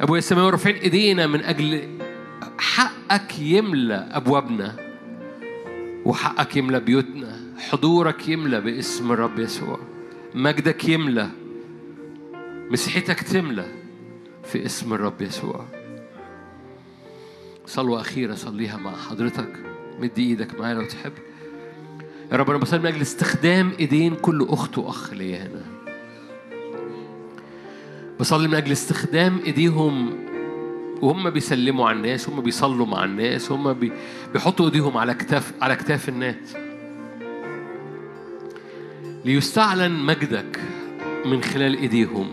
أبويا 0.02 0.20
السماوي 0.20 0.50
رافعين 0.50 0.76
إيدينا 0.76 1.28
من 1.28 1.44
أجل 1.44 2.00
حقك 2.58 3.40
يملى 3.40 4.10
أبوابنا. 4.12 4.85
وحقك 6.06 6.58
يملى 6.58 6.80
بيوتنا. 6.80 7.40
حضورك 7.58 8.30
يملى 8.30 8.62
باسم 8.62 9.12
الرب 9.12 9.40
يسوع. 9.40 9.80
مجدك 10.36 10.90
يملى 10.90 11.30
مسحتك 12.72 13.22
تملى 13.22 13.66
في 14.44 14.66
اسم 14.66 14.94
الرب 14.94 15.22
يسوع. 15.22 15.66
صلوة 17.66 18.02
أخيرة 18.02 18.36
صليها 18.36 18.78
مع 18.78 18.96
حضرتك. 18.96 19.54
مدي 20.00 20.30
إيدك 20.30 20.60
معايا 20.60 20.74
لو 20.74 20.86
تحب. 20.86 21.14
يا 22.32 22.38
رب 22.38 22.50
أنا 22.50 22.60
بصلي 22.60 22.80
من 22.80 22.86
أجل 22.86 23.02
استخدام 23.02 23.72
إيدين 23.80 24.16
كل 24.16 24.48
أخت 24.50 24.78
وأخ 24.78 25.14
ليا 25.14 25.44
هنا 25.44 25.64
بصلي 28.20 28.48
من 28.48 28.56
أجل 28.56 28.72
استخدام 28.72 29.40
إيديهم 29.46 30.25
وهم 31.02 31.30
بيسلموا 31.30 31.90
على 31.90 31.98
الناس 31.98 32.30
هم 32.30 32.42
بيصلوا 32.42 32.86
مع 32.86 33.04
الناس 33.04 33.52
هم 33.52 33.74
بي 33.74 33.92
بيحطوا 34.34 34.66
ايديهم 34.66 34.98
على 34.98 35.14
كتاف 35.14 35.54
على 35.62 35.76
كتاف 35.76 36.10
الناس. 36.10 36.58
ليستعلن 39.26 39.92
مجدك 39.92 40.60
من 41.26 41.44
خلال 41.44 41.78
ايديهم. 41.78 42.28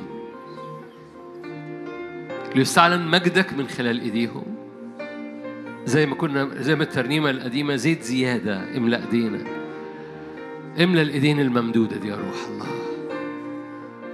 ليستعلن 2.54 3.06
مجدك 3.06 3.52
من 3.52 3.68
خلال 3.68 4.00
ايديهم. 4.00 4.44
زي 5.84 6.06
ما 6.06 6.14
كنا 6.14 6.48
زي 6.62 6.74
ما 6.74 6.82
الترنيمة 6.82 7.30
القديمة 7.30 7.76
زيت 7.76 8.02
زيادة 8.02 8.76
املأ 8.76 9.00
ايدينا 9.04 9.44
املأ 10.80 11.02
الايدين 11.02 11.40
الممدودة 11.40 11.96
دي 11.96 12.08
يا 12.08 12.16
روح 12.16 12.46
الله. 12.50 12.66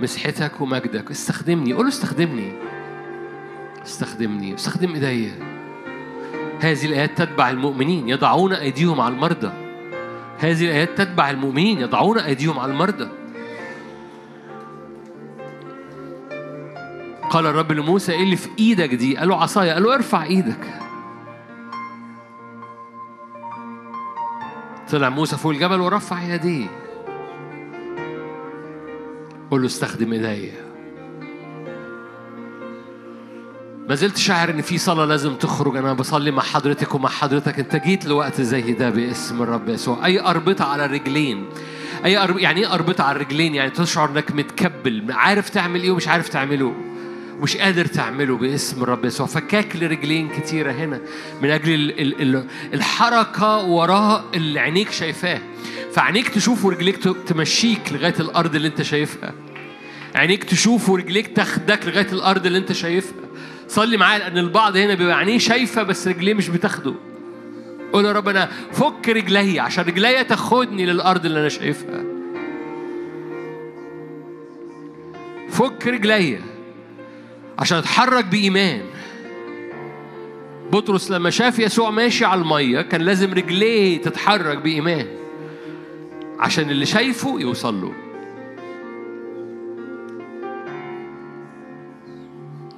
مسحتك 0.00 0.60
ومجدك. 0.60 1.10
استخدمني 1.10 1.72
قول 1.72 1.88
استخدمني. 1.88 2.52
استخدمني 3.88 4.54
استخدم 4.54 4.94
ايديا 4.94 5.32
هذه 6.60 6.86
الآيات 6.86 7.18
تتبع 7.18 7.50
المؤمنين 7.50 8.08
يضعون 8.08 8.52
أيديهم 8.52 9.00
على 9.00 9.14
المرضى. 9.14 9.52
هذه 10.38 10.64
الآيات 10.64 10.98
تتبع 10.98 11.30
المؤمنين 11.30 11.80
يضعون 11.80 12.18
أيديهم 12.18 12.58
على 12.58 12.72
المرضى. 12.72 13.08
قال 17.30 17.46
الرب 17.46 17.72
لموسى 17.72 18.12
إيه 18.12 18.22
اللي 18.22 18.36
في 18.36 18.48
إيدك 18.58 18.94
دي؟ 18.94 19.16
قال 19.16 19.28
له 19.28 19.42
عصايا 19.42 19.74
قال 19.74 19.82
له 19.82 19.94
ارفع 19.94 20.24
إيدك. 20.24 20.80
طلع 24.90 25.08
موسى 25.08 25.36
فوق 25.36 25.52
الجبل 25.52 25.80
ورفع 25.80 26.22
يديه. 26.22 26.66
قول 29.50 29.60
له 29.60 29.66
استخدم 29.66 30.12
ايديا 30.12 30.67
ما 33.88 33.94
زلت 33.94 34.16
شاعر 34.16 34.50
إن 34.50 34.60
في 34.60 34.78
صلاة 34.78 35.04
لازم 35.04 35.34
تخرج. 35.34 35.76
أنا 35.76 35.92
بصلي 35.92 36.30
مع 36.30 36.42
حضرتك 36.42 36.94
ومع 36.94 37.08
حضرتك. 37.08 37.58
أنت 37.58 37.76
جيت 37.76 38.06
لوقت 38.06 38.40
زي 38.40 38.72
ده 38.72 38.90
باسم 38.90 39.42
الرب 39.42 39.68
يسوع. 39.68 40.06
أي 40.06 40.20
أربطة 40.20 40.64
على 40.64 40.84
الرجلين 40.84 41.44
أي 42.04 42.16
أرب... 42.16 42.38
يعني 42.38 42.60
إيه 42.60 42.74
أربطة 42.74 43.04
على 43.04 43.16
الرجلين 43.16 43.54
يعني 43.54 43.70
تشعر 43.70 44.10
إنك 44.10 44.32
متكبل 44.32 45.12
عارف 45.12 45.48
تعمل 45.50 45.82
إيه 45.82 45.90
ومش 45.90 46.08
عارف 46.08 46.28
تعمله. 46.28 46.74
ومش 47.40 47.56
قادر 47.56 47.84
تعمله 47.84 48.36
باسم 48.36 48.82
الرب 48.82 49.04
يسوع. 49.04 49.26
فكاك 49.26 49.76
لرجلين 49.76 50.28
كتيرة 50.28 50.72
هنا. 50.72 51.00
من 51.42 51.50
أجل 51.50 51.74
ال... 51.74 52.00
ال... 52.00 52.36
ال... 52.36 52.46
الحركة 52.74 53.56
وراء 53.56 54.24
اللي 54.34 54.60
عينيك 54.60 54.92
شايفاه. 54.92 55.40
فعينيك 55.92 56.28
تشوف 56.28 56.64
ورجليك 56.64 56.96
تمشيك 57.26 57.92
لغاية 57.92 58.20
الأرض 58.20 58.54
اللي 58.54 58.68
أنت 58.68 58.82
شايفها. 58.82 59.32
عينيك 60.14 60.44
تشوف 60.44 60.88
ورجليك 60.88 61.36
تاخدك 61.36 61.86
لغاية 61.86 62.12
الأرض 62.12 62.46
اللي 62.46 62.58
أنت 62.58 62.72
شايفها. 62.72 63.27
صلي 63.68 63.96
معايا 63.96 64.18
لأن 64.18 64.38
البعض 64.38 64.76
هنا 64.76 64.94
بيبقى 64.94 65.16
عينيه 65.16 65.38
شايفة 65.38 65.82
بس 65.82 66.08
رجليه 66.08 66.34
مش 66.34 66.48
بتاخده. 66.48 66.94
قول 67.92 68.04
يا 68.04 68.12
رب 68.12 68.28
أنا 68.28 68.48
فك 68.72 69.08
رجلي 69.08 69.60
عشان 69.60 69.84
رجلي 69.84 70.24
تاخدني 70.24 70.86
للأرض 70.86 71.26
اللي 71.26 71.40
أنا 71.40 71.48
شايفها. 71.48 72.04
فك 75.50 75.86
رجلي 75.86 76.38
عشان 77.58 77.78
أتحرك 77.78 78.24
بإيمان. 78.24 78.82
بطرس 80.72 81.10
لما 81.10 81.30
شاف 81.30 81.58
يسوع 81.58 81.90
ماشي 81.90 82.24
على 82.24 82.40
المية 82.40 82.80
كان 82.80 83.00
لازم 83.00 83.34
رجليه 83.34 84.02
تتحرك 84.02 84.58
بإيمان 84.58 85.06
عشان 86.38 86.70
اللي 86.70 86.86
شايفه 86.86 87.40
يوصل 87.40 87.80
له. 87.80 87.92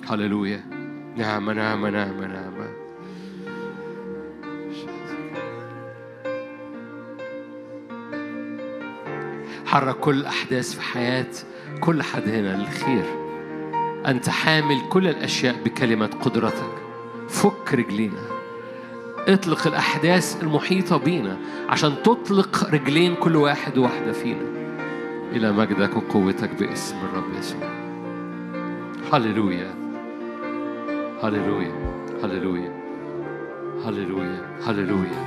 هللويا. 0.09 0.70
نعمة 1.17 1.53
نعمة 1.53 1.91
نعمة 1.91 2.27
نعمة 2.27 2.71
حرك 9.67 9.97
كل 9.97 10.15
الأحداث 10.15 10.75
في 10.75 10.83
حياة 10.83 11.27
كل 11.81 12.03
حد 12.03 12.29
هنا 12.29 12.57
للخير. 12.57 13.05
أنت 14.07 14.29
حامل 14.29 14.81
كل 14.89 15.09
الأشياء 15.09 15.57
بكلمة 15.65 16.07
قدرتك. 16.07 16.73
فك 17.29 17.75
رجلينا. 17.75 18.23
اطلق 19.29 19.67
الأحداث 19.67 20.43
المحيطة 20.43 20.97
بينا 20.97 21.37
عشان 21.69 22.03
تطلق 22.03 22.71
رجلين 22.75 23.15
كل 23.15 23.37
واحد 23.37 23.79
وواحدة 23.79 24.13
فينا. 24.13 24.51
إلى 25.33 25.53
مجدك 25.53 25.97
وقوتك 25.97 26.51
باسم 26.55 26.97
الرب 26.97 27.35
يسوع. 27.39 27.71
هللويا. 29.13 29.80
هللويا 31.23 31.73
هللويا 32.23 32.73
هللويا 33.85 34.41
هللويا 34.67 35.21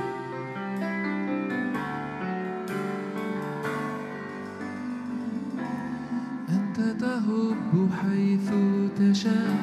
أنت 6.48 7.00
تهب 7.00 7.90
حيث 8.02 8.50
تشاء 8.98 9.56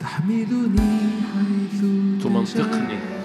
تحملني 0.00 0.98
حيث 1.32 1.80
تمنطقني. 2.22 3.15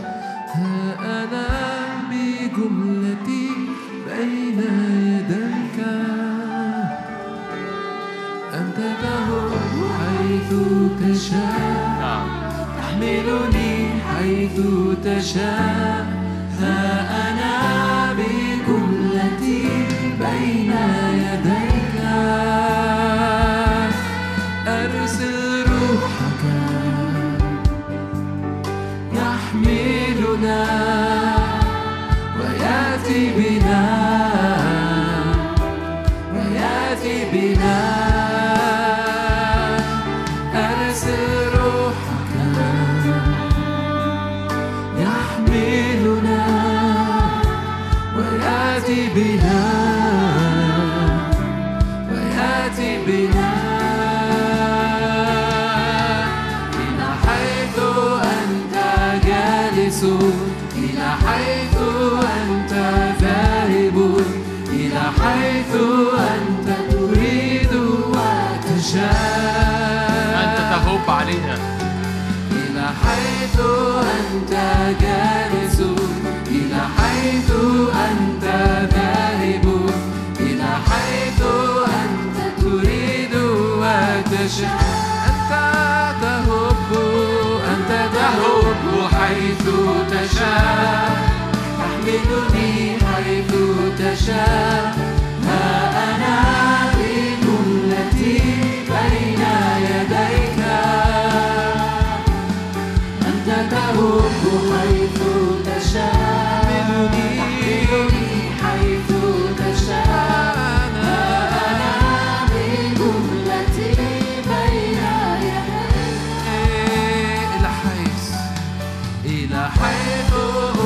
حيث 119.69 120.31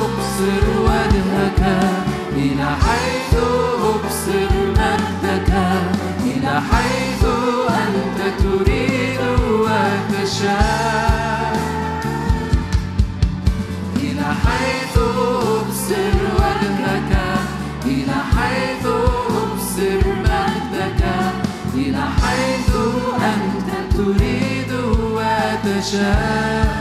أبصر 0.03 0.63
وجهك 0.87 1.61
إلى 2.35 2.67
حيث 2.85 3.33
أبصر 3.83 4.51
مجدك 4.77 5.51
إلى 6.23 6.53
حيث 6.71 7.23
أنت 7.69 8.19
تريد 8.39 9.19
وتشاء. 9.63 11.55
إلى 13.95 14.27
حيث 14.45 14.95
أبصر 14.97 16.15
وجهك 16.39 17.11
إلى 17.85 18.17
حيث 18.35 18.85
أبصر 18.85 20.01
مجدك 20.25 21.01
إلى 21.75 22.03
حيث 22.21 22.69
أنت 23.31 23.69
تريد 23.97 24.71
وتشاء. 25.15 26.75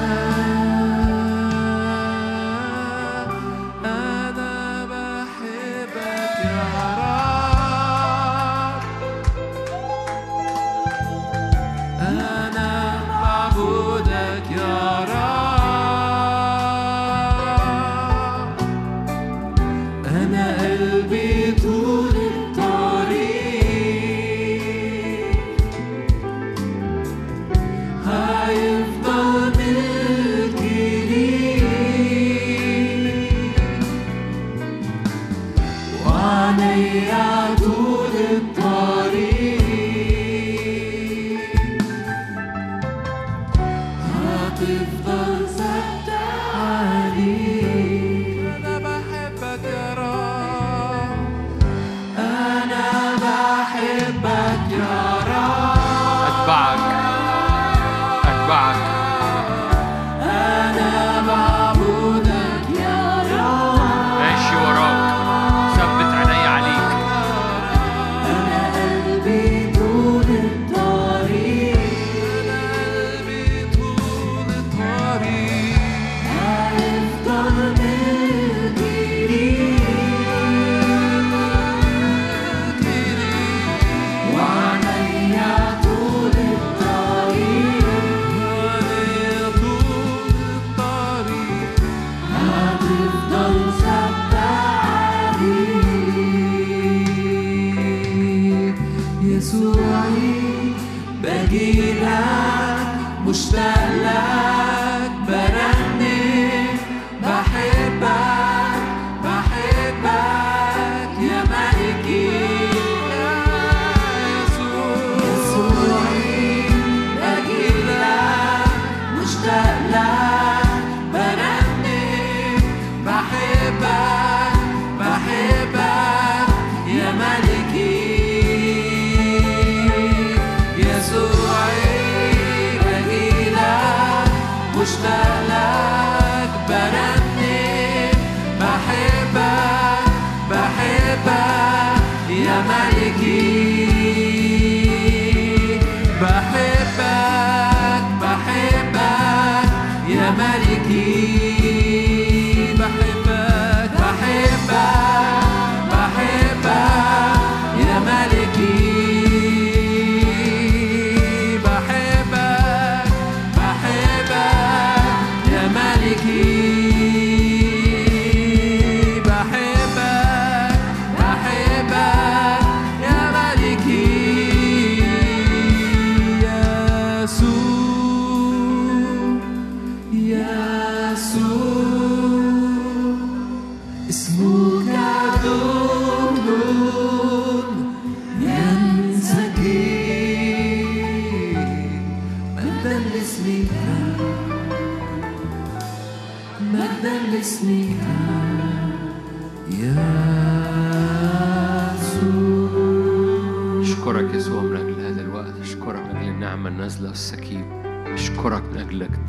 ملكي. 142.62 143.73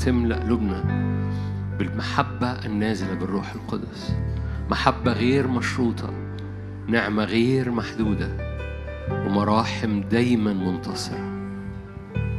تملأ 0.05 0.35
قلوبنا 0.35 0.83
بالمحبة 1.79 2.51
النازلة 2.65 3.13
بالروح 3.13 3.53
القدس. 3.53 4.15
محبة 4.71 5.11
غير 5.11 5.47
مشروطة 5.47 6.13
نعمة 6.87 7.23
غير 7.23 7.71
محدودة 7.71 8.29
ومراحم 9.11 10.01
دايما 10.01 10.53
منتصرة. 10.53 11.49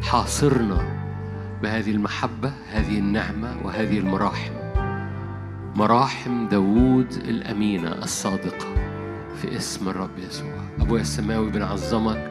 حاصرنا 0.03 0.79
بهذه 1.63 1.91
المحبة 1.91 2.53
هذه 2.73 2.99
النعمة 2.99 3.57
وهذه 3.65 3.99
المراحم. 3.99 4.53
مراحم 5.75 6.49
داوود 6.49 7.13
الأمينة 7.13 7.93
الصادقة 7.93 8.67
في 9.43 9.57
اسم 9.57 9.89
الرب 9.89 10.19
يسوع. 10.19 10.55
أبويا 10.81 11.01
السماوي 11.01 11.51
بنعظمك 11.51 12.31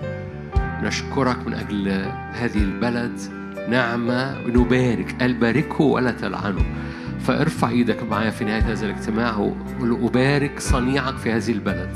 نشكرك 0.84 1.48
من 1.48 1.54
أجل 1.54 1.90
هذه 2.32 2.64
البلد. 2.64 3.45
نعمة 3.70 4.38
نبارك 4.48 5.16
قال 5.22 5.34
باركه 5.34 5.82
ولا 5.84 6.12
تلعنه. 6.12 6.66
فارفع 7.20 7.70
إيدك 7.70 8.04
معايا 8.04 8.30
في 8.30 8.46
نهاية 8.46 8.62
هذا 8.72 8.86
الاجتماع 8.86 9.38
وقول 9.38 10.00
أبارك 10.04 10.60
صنيعك 10.60 11.18
في 11.18 11.32
هذه 11.32 11.52
البلد. 11.52 11.90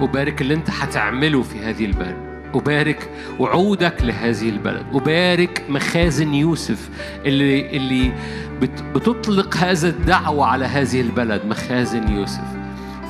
أبارك 0.00 0.40
اللي 0.40 0.54
أنت 0.54 0.70
هتعمله 0.70 1.42
في 1.42 1.58
هذه 1.58 1.84
البلد. 1.84 2.16
أبارك 2.54 3.10
وعودك 3.38 3.94
لهذه 4.02 4.48
البلد. 4.48 4.86
أبارك 4.92 5.64
مخازن 5.68 6.34
يوسف 6.34 6.88
اللي 7.26 7.76
اللي 7.76 8.12
بت- 8.60 8.82
بتطلق 8.94 9.56
هذا 9.56 9.88
الدعوة 9.88 10.46
على 10.46 10.64
هذه 10.64 11.00
البلد 11.00 11.42
مخازن 11.46 12.08
يوسف 12.08 12.44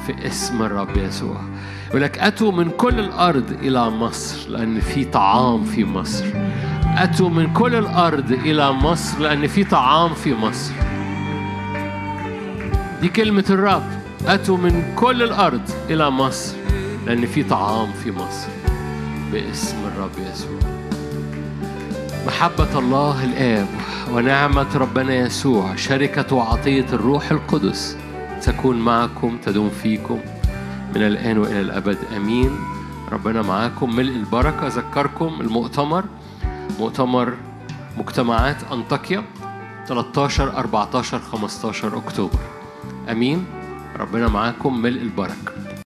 في 0.07 0.27
اسم 0.27 0.63
الرب 0.63 0.97
يسوع. 0.97 1.41
يقول 1.89 2.03
لك 2.03 2.19
أتوا 2.19 2.53
من 2.53 2.71
كل 2.71 2.99
الأرض 3.01 3.51
إلى 3.63 3.91
مصر 3.91 4.51
لأن 4.51 4.81
في 4.81 5.05
طعام 5.05 5.65
في 5.65 5.85
مصر. 5.85 6.25
أتوا 6.97 7.29
من 7.29 7.53
كل 7.53 7.75
الأرض 7.75 8.33
إلى 8.33 8.73
مصر 8.73 9.19
لأن 9.19 9.47
في 9.47 9.65
طعام 9.65 10.15
في 10.15 10.35
مصر. 10.35 10.73
دي 13.01 13.09
كلمة 13.09 13.45
الرب. 13.51 13.83
أتوا 14.27 14.57
من 14.57 14.95
كل 14.97 15.23
الأرض 15.23 15.61
إلى 15.91 16.11
مصر 16.11 16.57
لأن 17.07 17.27
في 17.27 17.43
طعام 17.43 17.93
في 17.93 18.13
مصر. 18.13 18.49
باسم 19.33 19.77
الرب 19.87 20.11
يسوع. 20.33 20.59
محبة 22.27 22.79
الله 22.79 23.25
الآب 23.25 23.67
ونعمة 24.13 24.77
ربنا 24.77 25.15
يسوع 25.15 25.77
شركة 25.77 26.37
وعطية 26.37 26.87
الروح 26.93 27.31
القدس 27.31 27.97
تكون 28.43 28.79
معكم 28.79 29.39
تدوم 29.45 29.71
فيكم 29.83 30.19
من 30.95 31.03
الآن 31.03 31.39
وإلى 31.39 31.61
الأبد. 31.61 31.99
أمين. 32.17 32.51
ربنا 33.13 33.43
معاكم 33.43 33.97
ملء 33.97 34.17
البركة. 34.17 34.67
أذكركم 34.67 35.37
المؤتمر 35.41 36.05
مؤتمر 36.79 37.35
مجتمعات 37.99 38.57
أنطاكيا 38.73 39.25
13 39.87 40.57
14 40.57 41.19
15 41.19 41.99
أكتوبر. 41.99 42.39
أمين 43.11 43.47
ربنا 44.01 44.29
معاكم 44.29 44.83
ملء 44.83 45.03
البركة. 45.03 45.53